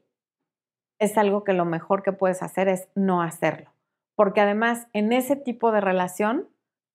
es 0.99 1.17
algo 1.17 1.43
que 1.43 1.53
lo 1.53 1.65
mejor 1.65 2.03
que 2.03 2.11
puedes 2.11 2.41
hacer 2.41 2.67
es 2.67 2.87
no 2.95 3.21
hacerlo 3.21 3.75
porque 4.15 4.41
además 4.41 4.87
en 4.93 5.13
ese 5.13 5.35
tipo 5.35 5.71
de 5.71 5.81
relación 5.81 6.47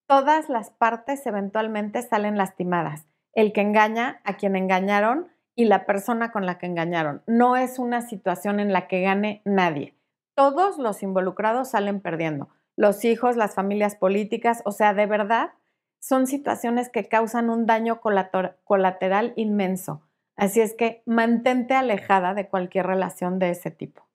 todas 0.07 0.49
las 0.49 0.71
partes 0.71 1.25
eventualmente 1.25 2.01
salen 2.01 2.37
lastimadas. 2.37 3.07
El 3.33 3.53
que 3.53 3.61
engaña 3.61 4.19
a 4.25 4.35
quien 4.35 4.55
engañaron 4.55 5.29
y 5.55 5.65
la 5.65 5.85
persona 5.85 6.31
con 6.31 6.45
la 6.45 6.57
que 6.57 6.65
engañaron. 6.65 7.21
No 7.27 7.55
es 7.55 7.79
una 7.79 8.01
situación 8.01 8.59
en 8.59 8.73
la 8.73 8.87
que 8.87 9.01
gane 9.01 9.41
nadie. 9.45 9.95
Todos 10.35 10.77
los 10.77 11.03
involucrados 11.03 11.69
salen 11.69 12.01
perdiendo. 12.01 12.49
Los 12.75 13.05
hijos, 13.05 13.37
las 13.37 13.53
familias 13.55 13.95
políticas, 13.95 14.61
o 14.65 14.71
sea, 14.71 14.93
de 14.93 15.05
verdad, 15.05 15.51
son 15.99 16.25
situaciones 16.25 16.89
que 16.89 17.07
causan 17.07 17.49
un 17.49 17.65
daño 17.65 18.01
colateral 18.01 19.33
inmenso. 19.35 20.01
Así 20.35 20.61
es 20.61 20.73
que 20.73 21.03
mantente 21.05 21.73
alejada 21.73 22.33
de 22.33 22.47
cualquier 22.47 22.87
relación 22.87 23.39
de 23.39 23.51
ese 23.51 23.71
tipo. 23.71 24.07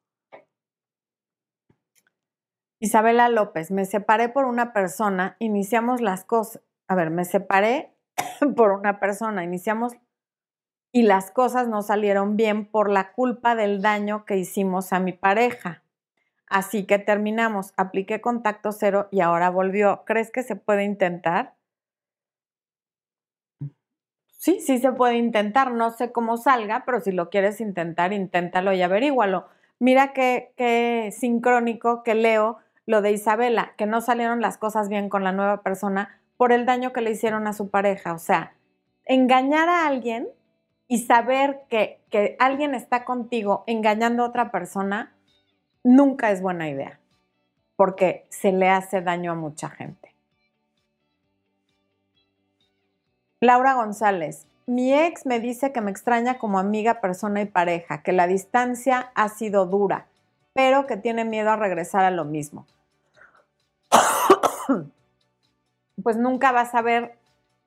Isabela 2.78 3.28
López, 3.28 3.70
me 3.70 3.84
separé 3.84 4.28
por 4.28 4.44
una 4.44 4.72
persona, 4.72 5.36
iniciamos 5.38 6.00
las 6.00 6.24
cosas, 6.24 6.62
a 6.88 6.94
ver, 6.94 7.10
me 7.10 7.24
separé 7.24 7.94
por 8.56 8.72
una 8.72 9.00
persona, 9.00 9.44
iniciamos 9.44 9.94
y 10.92 11.02
las 11.02 11.30
cosas 11.30 11.68
no 11.68 11.82
salieron 11.82 12.36
bien 12.36 12.64
por 12.64 12.90
la 12.90 13.12
culpa 13.12 13.54
del 13.54 13.82
daño 13.82 14.24
que 14.24 14.36
hicimos 14.36 14.92
a 14.92 15.00
mi 15.00 15.12
pareja. 15.12 15.82
Así 16.46 16.86
que 16.86 16.98
terminamos, 16.98 17.72
apliqué 17.76 18.20
contacto 18.20 18.72
cero 18.72 19.08
y 19.10 19.20
ahora 19.20 19.50
volvió. 19.50 20.04
¿Crees 20.06 20.30
que 20.30 20.42
se 20.42 20.56
puede 20.56 20.84
intentar? 20.84 21.55
Sí, 24.46 24.60
sí 24.60 24.78
se 24.78 24.92
puede 24.92 25.16
intentar. 25.16 25.72
No 25.72 25.90
sé 25.90 26.12
cómo 26.12 26.36
salga, 26.36 26.84
pero 26.86 27.00
si 27.00 27.10
lo 27.10 27.30
quieres 27.30 27.60
intentar, 27.60 28.12
inténtalo 28.12 28.72
y 28.72 28.80
averígualo. 28.80 29.48
Mira 29.80 30.12
qué, 30.12 31.12
sincrónico 31.18 32.04
que 32.04 32.14
Leo 32.14 32.58
lo 32.86 33.02
de 33.02 33.10
Isabela, 33.10 33.72
que 33.76 33.86
no 33.86 34.00
salieron 34.00 34.40
las 34.40 34.56
cosas 34.56 34.88
bien 34.88 35.08
con 35.08 35.24
la 35.24 35.32
nueva 35.32 35.64
persona 35.64 36.20
por 36.36 36.52
el 36.52 36.64
daño 36.64 36.92
que 36.92 37.00
le 37.00 37.10
hicieron 37.10 37.48
a 37.48 37.52
su 37.54 37.70
pareja. 37.70 38.12
O 38.14 38.20
sea, 38.20 38.54
engañar 39.04 39.68
a 39.68 39.84
alguien 39.84 40.28
y 40.86 40.98
saber 40.98 41.62
que, 41.68 41.98
que 42.08 42.36
alguien 42.38 42.76
está 42.76 43.04
contigo 43.04 43.64
engañando 43.66 44.22
a 44.22 44.28
otra 44.28 44.52
persona 44.52 45.12
nunca 45.82 46.30
es 46.30 46.40
buena 46.40 46.68
idea, 46.68 47.00
porque 47.74 48.28
se 48.30 48.52
le 48.52 48.68
hace 48.68 49.02
daño 49.02 49.32
a 49.32 49.34
mucha 49.34 49.70
gente. 49.70 50.15
Laura 53.46 53.74
González, 53.74 54.44
mi 54.66 54.92
ex 54.92 55.24
me 55.24 55.38
dice 55.38 55.70
que 55.70 55.80
me 55.80 55.92
extraña 55.92 56.36
como 56.36 56.58
amiga, 56.58 57.00
persona 57.00 57.42
y 57.42 57.44
pareja, 57.44 58.02
que 58.02 58.10
la 58.10 58.26
distancia 58.26 59.12
ha 59.14 59.28
sido 59.28 59.66
dura, 59.66 60.06
pero 60.52 60.88
que 60.88 60.96
tiene 60.96 61.24
miedo 61.24 61.50
a 61.50 61.56
regresar 61.56 62.04
a 62.04 62.10
lo 62.10 62.24
mismo. 62.24 62.66
pues 66.02 66.16
nunca 66.16 66.50
vas 66.50 66.74
a 66.74 66.82
ver 66.82 67.14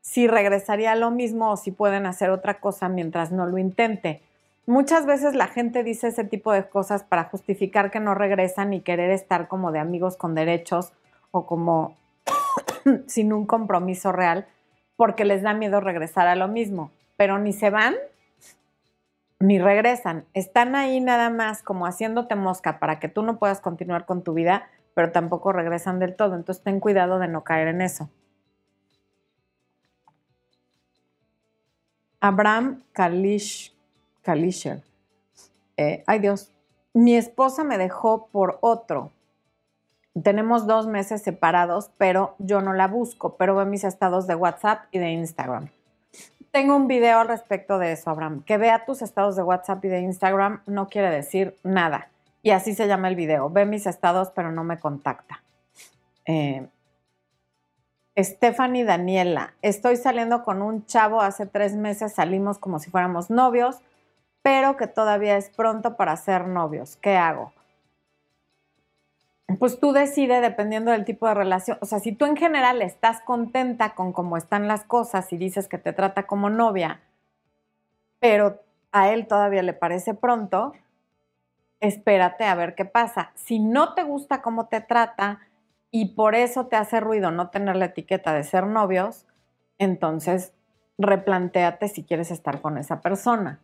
si 0.01 0.27
regresaría 0.27 0.91
a 0.91 0.97
lo 0.97 1.11
mismo 1.11 1.49
o 1.51 1.55
si 1.55 1.71
pueden 1.71 2.05
hacer 2.05 2.29
otra 2.29 2.59
cosa 2.59 2.89
mientras 2.89 3.31
no 3.31 3.45
lo 3.45 3.57
intente. 3.57 4.21
Muchas 4.65 5.05
veces 5.05 5.33
la 5.33 5.47
gente 5.47 5.85
dice 5.85 6.09
ese 6.09 6.25
tipo 6.25 6.51
de 6.51 6.67
cosas 6.67 7.05
para 7.05 7.23
justificar 7.23 7.89
que 7.89 8.01
no 8.01 8.15
regresan 8.15 8.73
y 8.73 8.81
querer 8.81 9.11
estar 9.11 9.47
como 9.47 9.71
de 9.71 9.79
amigos 9.79 10.17
con 10.17 10.35
derechos 10.35 10.91
o 11.31 11.45
como 11.45 11.95
sin 13.07 13.31
un 13.31 13.45
compromiso 13.45 14.11
real. 14.11 14.45
Porque 14.99 15.23
les 15.23 15.41
da 15.41 15.53
miedo 15.53 15.79
regresar 15.79 16.27
a 16.27 16.35
lo 16.35 16.49
mismo, 16.49 16.91
pero 17.15 17.39
ni 17.39 17.53
se 17.53 17.69
van 17.69 17.95
ni 19.39 19.57
regresan. 19.57 20.25
Están 20.33 20.75
ahí 20.75 20.99
nada 20.99 21.29
más 21.29 21.63
como 21.63 21.85
haciéndote 21.85 22.35
mosca 22.35 22.79
para 22.79 22.99
que 22.99 23.07
tú 23.07 23.23
no 23.23 23.39
puedas 23.39 23.61
continuar 23.61 24.05
con 24.05 24.25
tu 24.25 24.33
vida, 24.33 24.67
pero 24.95 25.13
tampoco 25.13 25.53
regresan 25.53 25.99
del 25.99 26.17
todo. 26.17 26.35
Entonces 26.35 26.65
ten 26.65 26.81
cuidado 26.81 27.17
de 27.17 27.29
no 27.29 27.45
caer 27.45 27.69
en 27.69 27.79
eso. 27.79 28.09
Abraham 32.19 32.83
Kalish, 32.91 33.73
Kalisher. 34.21 34.83
Eh, 35.77 36.03
ay 36.07 36.19
Dios, 36.19 36.51
mi 36.91 37.15
esposa 37.15 37.63
me 37.63 37.77
dejó 37.77 38.27
por 38.33 38.57
otro. 38.59 39.13
Tenemos 40.23 40.67
dos 40.67 40.87
meses 40.87 41.21
separados, 41.21 41.91
pero 41.97 42.35
yo 42.39 42.61
no 42.61 42.73
la 42.73 42.87
busco, 42.87 43.35
pero 43.37 43.55
ve 43.55 43.65
mis 43.65 43.83
estados 43.83 44.27
de 44.27 44.35
WhatsApp 44.35 44.85
y 44.91 44.99
de 44.99 45.11
Instagram. 45.11 45.69
Tengo 46.51 46.75
un 46.75 46.87
video 46.87 47.19
al 47.19 47.27
respecto 47.27 47.77
de 47.77 47.91
eso, 47.91 48.09
Abraham. 48.09 48.43
Que 48.43 48.57
vea 48.57 48.85
tus 48.85 49.01
estados 49.01 49.35
de 49.35 49.43
WhatsApp 49.43 49.85
y 49.85 49.87
de 49.87 49.99
Instagram 49.99 50.61
no 50.65 50.87
quiere 50.87 51.11
decir 51.11 51.55
nada. 51.63 52.09
Y 52.41 52.51
así 52.51 52.73
se 52.73 52.87
llama 52.87 53.07
el 53.07 53.15
video. 53.15 53.49
Ve 53.49 53.65
mis 53.65 53.85
estados, 53.85 54.31
pero 54.31 54.51
no 54.51 54.63
me 54.63 54.79
contacta. 54.79 55.43
Eh, 56.25 56.67
Stephanie 58.17 58.83
Daniela, 58.83 59.53
estoy 59.61 59.95
saliendo 59.95 60.43
con 60.43 60.61
un 60.61 60.85
chavo, 60.85 61.21
hace 61.21 61.45
tres 61.45 61.75
meses 61.75 62.13
salimos 62.13 62.57
como 62.57 62.79
si 62.79 62.89
fuéramos 62.89 63.29
novios, 63.29 63.77
pero 64.41 64.75
que 64.75 64.87
todavía 64.87 65.37
es 65.37 65.49
pronto 65.49 65.95
para 65.95 66.15
ser 66.17 66.47
novios. 66.47 66.97
¿Qué 66.97 67.15
hago? 67.15 67.53
Pues 69.57 69.79
tú 69.79 69.93
decides 69.93 70.41
dependiendo 70.41 70.91
del 70.91 71.05
tipo 71.05 71.27
de 71.27 71.33
relación. 71.33 71.77
O 71.81 71.85
sea, 71.85 71.99
si 71.99 72.11
tú 72.11 72.25
en 72.25 72.37
general 72.37 72.81
estás 72.81 73.21
contenta 73.21 73.95
con 73.95 74.13
cómo 74.13 74.37
están 74.37 74.67
las 74.67 74.83
cosas 74.83 75.31
y 75.33 75.37
dices 75.37 75.67
que 75.67 75.77
te 75.77 75.93
trata 75.93 76.27
como 76.27 76.49
novia, 76.49 77.01
pero 78.19 78.61
a 78.91 79.09
él 79.09 79.27
todavía 79.27 79.63
le 79.63 79.73
parece 79.73 80.13
pronto, 80.13 80.73
espérate 81.79 82.43
a 82.43 82.55
ver 82.55 82.75
qué 82.75 82.85
pasa. 82.85 83.31
Si 83.35 83.59
no 83.59 83.93
te 83.93 84.03
gusta 84.03 84.41
cómo 84.41 84.67
te 84.67 84.81
trata, 84.81 85.39
y 85.91 86.13
por 86.13 86.35
eso 86.35 86.67
te 86.67 86.75
hace 86.75 86.99
ruido 86.99 87.31
no 87.31 87.49
tener 87.49 87.75
la 87.75 87.85
etiqueta 87.85 88.33
de 88.33 88.43
ser 88.43 88.67
novios, 88.67 89.25
entonces 89.77 90.53
replantéate 90.97 91.87
si 91.87 92.03
quieres 92.03 92.31
estar 92.31 92.61
con 92.61 92.77
esa 92.77 93.01
persona. 93.01 93.59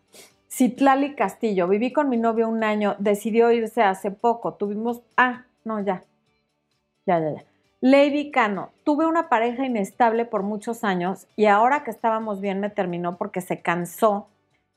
Citlali 0.50 1.16
Castillo, 1.16 1.68
viví 1.68 1.92
con 1.92 2.10
mi 2.10 2.18
novio 2.18 2.48
un 2.48 2.64
año, 2.64 2.96
decidió 3.00 3.52
irse 3.52 3.84
hace 3.84 4.10
poco, 4.12 4.54
tuvimos, 4.54 5.02
ah, 5.18 5.44
no, 5.66 5.84
ya, 5.84 6.06
ya, 7.06 7.20
ya, 7.20 7.32
ya. 7.34 7.44
Lady 7.82 8.32
Cano, 8.32 8.72
tuve 8.84 9.06
una 9.06 9.30
pareja 9.30 9.66
inestable 9.66 10.26
por 10.26 10.44
muchos 10.44 10.84
años 10.84 11.28
y 11.36 11.46
ahora 11.46 11.84
que 11.84 11.92
estábamos 11.92 12.40
bien 12.40 12.60
me 12.60 12.70
terminó 12.70 13.18
porque 13.18 13.42
se 13.42 13.62
cansó, 13.62 14.28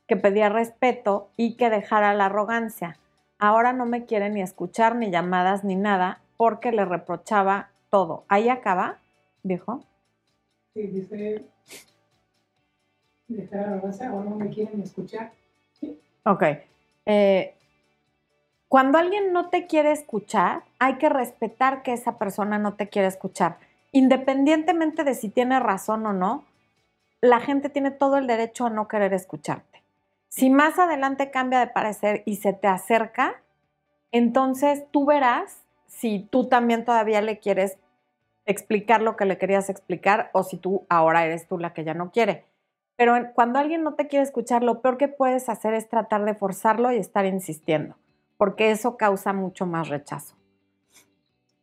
que 0.07 0.17
pedía 0.17 0.49
respeto 0.49 1.29
y 1.37 1.55
que 1.55 1.69
dejara 1.69 2.13
la 2.13 2.25
arrogancia. 2.25 2.97
Ahora 3.37 3.71
no 3.71 3.85
me 3.85 4.05
quiere 4.05 4.29
ni 4.29 4.41
escuchar, 4.41 4.95
ni 4.95 5.09
llamadas, 5.11 5.63
ni 5.63 5.75
nada, 5.75 6.21
porque 6.35 6.71
le 6.71 6.83
reprochaba 6.83 7.69
todo. 7.89 8.25
¿Ahí 8.27 8.49
acaba, 8.49 8.97
viejo? 9.43 9.83
Sí, 10.73 10.87
dice, 10.87 11.45
dejar 13.27 13.69
la 13.69 13.77
base, 13.77 14.05
ahora 14.05 14.29
no 14.29 14.35
me 14.35 14.49
quieren 14.49 14.81
escuchar. 14.81 15.31
¿Sí? 15.79 15.99
Ok. 16.25 16.43
Eh, 17.05 17.55
cuando 18.69 18.97
alguien 18.99 19.33
no 19.33 19.49
te 19.49 19.67
quiere 19.67 19.91
escuchar, 19.91 20.63
hay 20.77 20.95
que 20.95 21.09
respetar 21.09 21.81
que 21.81 21.91
esa 21.91 22.17
persona 22.17 22.59
no 22.59 22.75
te 22.75 22.87
quiere 22.87 23.07
escuchar. 23.07 23.57
Independientemente 23.91 25.03
de 25.03 25.15
si 25.15 25.29
tiene 25.29 25.59
razón 25.59 26.05
o 26.05 26.13
no, 26.13 26.45
la 27.19 27.39
gente 27.39 27.69
tiene 27.69 27.91
todo 27.91 28.17
el 28.17 28.27
derecho 28.27 28.67
a 28.67 28.69
no 28.69 28.87
querer 28.87 29.13
escucharte. 29.13 29.83
Si 30.29 30.51
más 30.51 30.77
adelante 30.77 31.31
cambia 31.31 31.59
de 31.59 31.67
parecer 31.67 32.21
y 32.25 32.35
se 32.37 32.53
te 32.53 32.67
acerca, 32.67 33.41
entonces 34.11 34.83
tú 34.91 35.05
verás 35.05 35.63
si 35.87 36.19
tú 36.19 36.47
también 36.47 36.85
todavía 36.85 37.21
le 37.21 37.39
quieres 37.39 37.77
explicar 38.45 39.01
lo 39.01 39.15
que 39.15 39.25
le 39.25 39.39
querías 39.39 39.69
explicar 39.69 40.29
o 40.33 40.43
si 40.43 40.57
tú 40.57 40.85
ahora 40.89 41.25
eres 41.25 41.47
tú 41.47 41.57
la 41.57 41.73
que 41.73 41.83
ya 41.83 41.95
no 41.95 42.11
quiere. 42.11 42.45
Pero 42.95 43.15
cuando 43.33 43.57
alguien 43.57 43.83
no 43.83 43.95
te 43.95 44.07
quiere 44.07 44.23
escuchar, 44.23 44.61
lo 44.61 44.81
peor 44.81 44.97
que 44.97 45.07
puedes 45.07 45.49
hacer 45.49 45.73
es 45.73 45.89
tratar 45.89 46.23
de 46.25 46.35
forzarlo 46.35 46.91
y 46.91 46.97
estar 46.97 47.25
insistiendo, 47.25 47.95
porque 48.39 48.71
eso 48.71 48.95
causa 48.95 49.33
mucho 49.33 49.65
más 49.65 49.89
rechazo. 49.89 50.33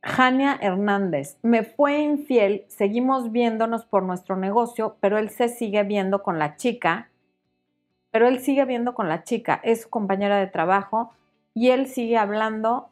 Jania 0.03 0.59
Hernández, 0.61 1.39
me 1.43 1.65
fue 1.65 2.01
infiel, 2.01 2.67
seguimos 2.69 3.33
viéndonos 3.33 3.87
por 3.87 4.03
nuestro 4.03 4.37
negocio, 4.37 4.99
pero 5.01 5.17
él 5.17 5.31
se 5.31 5.49
sigue 5.49 5.83
viendo 5.85 6.23
con 6.23 6.39
la 6.39 6.57
chica, 6.57 7.09
pero 8.11 8.29
él 8.29 8.41
sigue 8.41 8.67
viendo 8.67 8.95
con 8.95 9.09
la 9.09 9.25
chica, 9.25 9.59
es 9.65 9.83
su 9.83 9.89
compañera 9.89 10.39
de 10.39 10.49
trabajo 10.49 11.13
y 11.55 11.71
él 11.71 11.87
sigue 11.87 12.19
hablando 12.19 12.91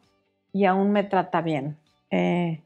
y 0.51 0.65
aún 0.65 0.91
me 0.91 1.03
trata 1.03 1.41
bien. 1.41 1.77
Eh, 2.09 2.63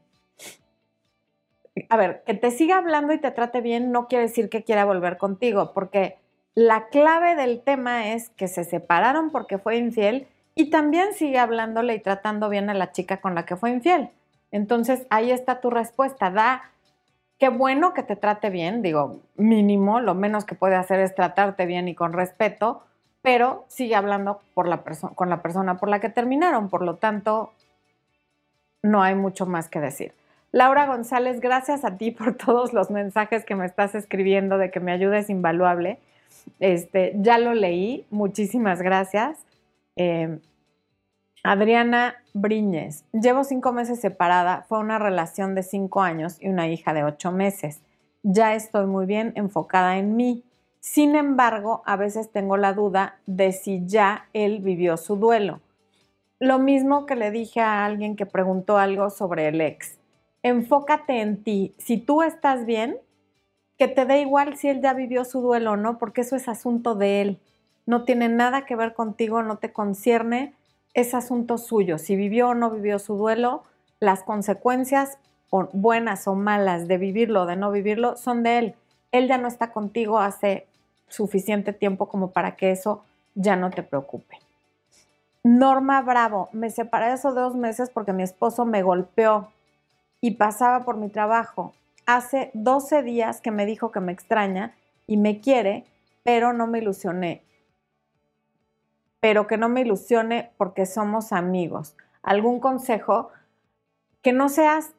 a 1.90 1.96
ver, 1.98 2.22
que 2.24 2.32
te 2.32 2.50
siga 2.50 2.78
hablando 2.78 3.12
y 3.12 3.18
te 3.18 3.30
trate 3.30 3.60
bien 3.60 3.92
no 3.92 4.08
quiere 4.08 4.24
decir 4.24 4.48
que 4.48 4.64
quiera 4.64 4.86
volver 4.86 5.18
contigo, 5.18 5.74
porque 5.74 6.16
la 6.54 6.88
clave 6.88 7.36
del 7.36 7.60
tema 7.60 8.14
es 8.14 8.30
que 8.30 8.48
se 8.48 8.64
separaron 8.64 9.30
porque 9.30 9.58
fue 9.58 9.76
infiel 9.76 10.26
y 10.54 10.70
también 10.70 11.14
sigue 11.14 11.38
hablándole 11.38 11.94
y 11.94 12.00
tratando 12.00 12.48
bien 12.48 12.70
a 12.70 12.74
la 12.74 12.92
chica 12.92 13.20
con 13.20 13.34
la 13.34 13.44
que 13.44 13.56
fue 13.56 13.70
infiel. 13.70 14.10
Entonces, 14.50 15.06
ahí 15.10 15.30
está 15.30 15.60
tu 15.60 15.70
respuesta. 15.70 16.30
Da, 16.30 16.62
qué 17.38 17.48
bueno 17.48 17.94
que 17.94 18.02
te 18.02 18.16
trate 18.16 18.50
bien, 18.50 18.82
digo, 18.82 19.20
mínimo, 19.36 20.00
lo 20.00 20.14
menos 20.14 20.44
que 20.44 20.54
puede 20.54 20.76
hacer 20.76 21.00
es 21.00 21.14
tratarte 21.14 21.66
bien 21.66 21.88
y 21.88 21.94
con 21.94 22.12
respeto, 22.12 22.82
pero 23.22 23.64
sigue 23.68 23.94
hablando 23.94 24.40
con 24.54 24.68
la 24.68 25.42
persona 25.42 25.76
por 25.78 25.88
la 25.88 26.00
que 26.00 26.08
terminaron. 26.08 26.68
Por 26.68 26.82
lo 26.82 26.96
tanto, 26.96 27.52
no 28.82 29.02
hay 29.02 29.14
mucho 29.14 29.46
más 29.46 29.68
que 29.68 29.80
decir. 29.80 30.14
Laura 30.52 30.86
González, 30.86 31.40
gracias 31.40 31.84
a 31.84 31.96
ti 31.96 32.10
por 32.10 32.34
todos 32.36 32.72
los 32.72 32.90
mensajes 32.90 33.44
que 33.44 33.54
me 33.54 33.66
estás 33.66 33.94
escribiendo 33.94 34.58
de 34.58 34.70
que 34.70 34.80
me 34.80 34.92
ayudes 34.92 35.30
invaluable. 35.30 35.98
Este, 36.58 37.12
ya 37.16 37.38
lo 37.38 37.54
leí, 37.54 38.06
muchísimas 38.10 38.82
gracias. 38.82 39.38
Em, 39.96 40.40
Adriana 41.42 42.16
Briñez, 42.34 43.04
llevo 43.12 43.44
cinco 43.44 43.72
meses 43.72 44.00
separada, 44.00 44.64
fue 44.68 44.78
una 44.78 44.98
relación 44.98 45.54
de 45.54 45.62
cinco 45.62 46.02
años 46.02 46.36
y 46.40 46.48
una 46.48 46.68
hija 46.68 46.92
de 46.92 47.04
ocho 47.04 47.32
meses. 47.32 47.82
Ya 48.22 48.54
estoy 48.54 48.86
muy 48.86 49.06
bien 49.06 49.32
enfocada 49.36 49.96
en 49.96 50.16
mí. 50.16 50.44
Sin 50.80 51.16
embargo, 51.16 51.82
a 51.86 51.96
veces 51.96 52.30
tengo 52.30 52.56
la 52.56 52.74
duda 52.74 53.18
de 53.26 53.52
si 53.52 53.86
ya 53.86 54.28
él 54.32 54.60
vivió 54.60 54.96
su 54.96 55.16
duelo 55.16 55.60
lo 56.40 56.58
mismo 56.58 57.04
que 57.04 57.16
le 57.16 57.30
dije 57.30 57.60
a 57.60 57.84
alguien 57.84 58.16
que 58.16 58.26
preguntó 58.26 58.78
algo 58.78 59.10
sobre 59.10 59.46
el 59.48 59.60
ex. 59.60 59.98
Enfócate 60.42 61.20
en 61.20 61.44
ti. 61.44 61.74
Si 61.76 61.98
tú 61.98 62.22
estás 62.22 62.64
bien, 62.64 62.98
que 63.78 63.88
te 63.88 64.06
dé 64.06 64.22
igual 64.22 64.56
si 64.56 64.68
él 64.68 64.80
ya 64.80 64.94
vivió 64.94 65.26
su 65.26 65.42
duelo 65.42 65.72
o 65.72 65.76
no, 65.76 65.98
porque 65.98 66.22
eso 66.22 66.36
es 66.36 66.48
asunto 66.48 66.94
de 66.94 67.20
él. 67.20 67.38
No 67.86 68.04
tiene 68.04 68.28
nada 68.28 68.66
que 68.66 68.76
ver 68.76 68.94
contigo, 68.94 69.42
no 69.42 69.58
te 69.58 69.72
concierne, 69.72 70.54
es 70.94 71.14
asunto 71.14 71.58
suyo. 71.58 71.98
Si 71.98 72.16
vivió 72.16 72.50
o 72.50 72.54
no 72.54 72.70
vivió 72.70 72.98
su 72.98 73.16
duelo, 73.16 73.64
las 74.00 74.22
consecuencias, 74.22 75.18
buenas 75.72 76.26
o 76.28 76.34
malas, 76.34 76.88
de 76.88 76.98
vivirlo 76.98 77.42
o 77.42 77.46
de 77.46 77.56
no 77.56 77.70
vivirlo, 77.70 78.16
son 78.16 78.42
de 78.42 78.58
él. 78.58 78.74
Él 79.12 79.28
ya 79.28 79.38
no 79.38 79.48
está 79.48 79.72
contigo 79.72 80.18
hace 80.18 80.66
suficiente 81.08 81.72
tiempo 81.72 82.08
como 82.08 82.30
para 82.30 82.56
que 82.56 82.70
eso 82.70 83.04
ya 83.34 83.56
no 83.56 83.70
te 83.70 83.82
preocupe. 83.82 84.38
Norma 85.42 86.02
Bravo, 86.02 86.48
me 86.52 86.70
separé 86.70 87.12
esos 87.12 87.34
dos 87.34 87.54
meses 87.54 87.90
porque 87.90 88.12
mi 88.12 88.22
esposo 88.22 88.64
me 88.64 88.82
golpeó 88.82 89.48
y 90.20 90.32
pasaba 90.32 90.84
por 90.84 90.96
mi 90.96 91.08
trabajo. 91.08 91.74
Hace 92.06 92.50
12 92.54 93.02
días 93.02 93.40
que 93.40 93.50
me 93.50 93.66
dijo 93.66 93.90
que 93.90 94.00
me 94.00 94.12
extraña 94.12 94.74
y 95.06 95.16
me 95.16 95.40
quiere, 95.40 95.86
pero 96.22 96.52
no 96.52 96.66
me 96.66 96.78
ilusioné. 96.78 97.42
Pero 99.20 99.46
que 99.46 99.58
no 99.58 99.68
me 99.68 99.82
ilusione 99.82 100.50
porque 100.56 100.86
somos 100.86 101.32
amigos. 101.32 101.96
¿Algún 102.22 102.60
consejo? 102.60 103.30
Que 104.22 104.32
no 104.32 104.48
seas 104.48 104.94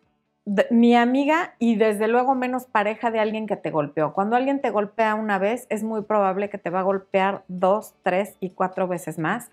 mi 0.72 0.96
amiga 0.96 1.56
y 1.60 1.76
desde 1.76 2.08
luego 2.08 2.34
menos 2.34 2.66
pareja 2.66 3.12
de 3.12 3.20
alguien 3.20 3.46
que 3.46 3.56
te 3.58 3.70
golpeó. 3.70 4.14
Cuando 4.14 4.36
alguien 4.36 4.62
te 4.62 4.72
golpea 4.72 5.16
una 5.16 5.38
vez, 5.38 5.68
es 5.70 5.84
muy 5.84 6.02
probable 6.02 6.50
que 6.50 6.58
te 6.58 6.70
va 6.72 6.80
a 6.80 6.84
golpear 6.84 7.44
dos, 7.48 7.94
tres 8.04 8.38
y 8.40 8.52
cuatro 8.52 8.88
veces 8.88 9.20
más 9.20 9.52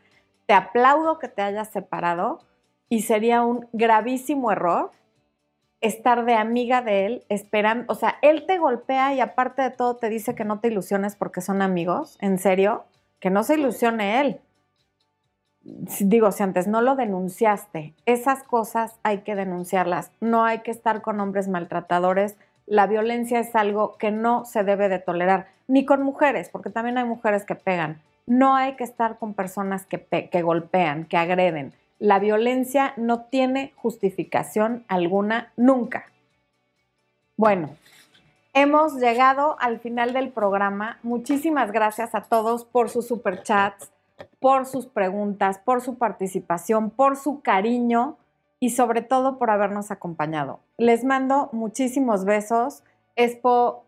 te 0.49 0.55
aplaudo 0.55 1.19
que 1.19 1.29
te 1.29 1.43
hayas 1.43 1.69
separado 1.69 2.41
y 2.89 3.03
sería 3.03 3.43
un 3.43 3.69
gravísimo 3.75 4.51
error 4.51 4.93
estar 5.83 6.25
de 6.25 6.33
amiga 6.35 6.81
de 6.81 7.05
él 7.05 7.25
esperando, 7.29 7.93
o 7.93 7.95
sea, 7.95 8.17
él 8.23 8.47
te 8.47 8.57
golpea 8.57 9.13
y 9.13 9.21
aparte 9.21 9.61
de 9.61 9.71
todo 9.71 9.97
te 9.97 10.09
dice 10.09 10.35
que 10.35 10.47
no 10.47 10.59
te 10.59 10.69
ilusiones 10.69 11.17
porque 11.17 11.43
son 11.43 11.61
amigos, 11.61 12.17
en 12.23 12.39
serio, 12.39 12.87
que 13.21 13.29
no 13.29 13.43
se 13.43 13.57
ilusione 13.57 14.23
él. 14.23 14.41
Digo, 16.01 16.33
si 16.33 16.43
antes 16.43 16.67
no 16.67 16.81
lo 16.81 16.97
denunciaste, 16.97 17.95
esas 18.07 18.43
cosas 18.43 18.97
hay 19.03 19.19
que 19.19 19.35
denunciarlas, 19.35 20.11
no 20.21 20.45
hay 20.45 20.61
que 20.61 20.71
estar 20.71 21.03
con 21.03 21.21
hombres 21.21 21.49
maltratadores 21.49 22.37
la 22.71 22.87
violencia 22.87 23.41
es 23.41 23.57
algo 23.57 23.97
que 23.97 24.11
no 24.11 24.45
se 24.45 24.63
debe 24.63 24.91
de 24.91 24.99
tolerar, 24.99 25.49
ni 25.69 25.87
con 25.87 26.03
mujeres, 26.03 26.51
porque 26.51 26.69
también 26.69 26.99
hay 26.99 27.05
mujeres 27.05 27.47
que 27.47 27.55
pegan. 27.55 28.03
No 28.27 28.57
hay 28.57 28.77
que 28.77 28.85
estar 28.85 29.19
con 29.19 29.33
personas 29.33 29.87
que, 29.87 30.05
que 30.31 30.43
golpean, 30.43 31.07
que 31.07 31.17
agreden. 31.17 31.73
La 31.99 32.19
violencia 32.19 32.93
no 32.99 33.23
tiene 33.23 33.73
justificación 33.77 34.85
alguna 34.87 35.51
nunca. 35.57 36.13
Bueno, 37.39 37.71
hemos 38.53 38.97
llegado 38.97 39.57
al 39.61 39.81
final 39.81 40.13
del 40.13 40.29
programa. 40.29 40.99
Muchísimas 41.03 41.73
gracias 41.73 42.15
a 42.15 42.25
todos 42.25 42.67
por 42.67 42.91
sus 42.91 43.09
superchats, 43.09 43.91
por 44.41 44.67
sus 44.67 44.87
preguntas, 44.87 45.59
por 45.59 45.81
su 45.81 45.99
participación, 45.99 46.91
por 46.91 47.17
su 47.17 47.41
cariño 47.41 48.19
y 48.61 48.71
sobre 48.71 49.03
todo 49.03 49.39
por 49.39 49.51
habernos 49.51 49.91
acompañado. 49.91 50.61
Les 50.77 51.05
mando 51.05 51.49
muchísimos 51.53 52.25
besos. 52.25 52.83
Expo 53.17 53.85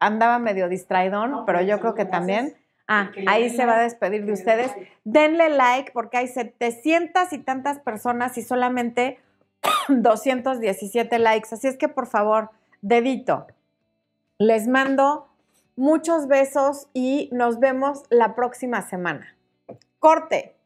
andaba 0.00 0.38
medio 0.38 0.68
distraidón, 0.68 1.44
pero 1.46 1.60
yo 1.62 1.80
creo 1.80 1.94
que 1.94 2.04
también. 2.04 2.54
Ah, 2.90 3.10
ahí 3.26 3.50
se 3.50 3.66
va 3.66 3.76
a 3.76 3.82
despedir 3.82 4.24
de 4.24 4.32
ustedes. 4.32 4.72
Denle 5.04 5.50
like 5.50 5.92
porque 5.92 6.16
hay 6.16 6.28
700 6.28 7.32
y 7.34 7.38
tantas 7.38 7.80
personas 7.80 8.38
y 8.38 8.42
solamente 8.42 9.18
217 9.88 11.18
likes. 11.18 11.48
Así 11.52 11.66
es 11.66 11.76
que 11.76 11.88
por 11.88 12.06
favor, 12.06 12.50
dedito. 12.80 13.46
Les 14.38 14.68
mando 14.68 15.27
muchos 15.78 16.26
besos 16.26 16.88
y 16.92 17.30
nos 17.32 17.60
vemos 17.60 18.02
la 18.10 18.34
próxima 18.34 18.82
semana. 18.82 19.36
Corte. 20.00 20.57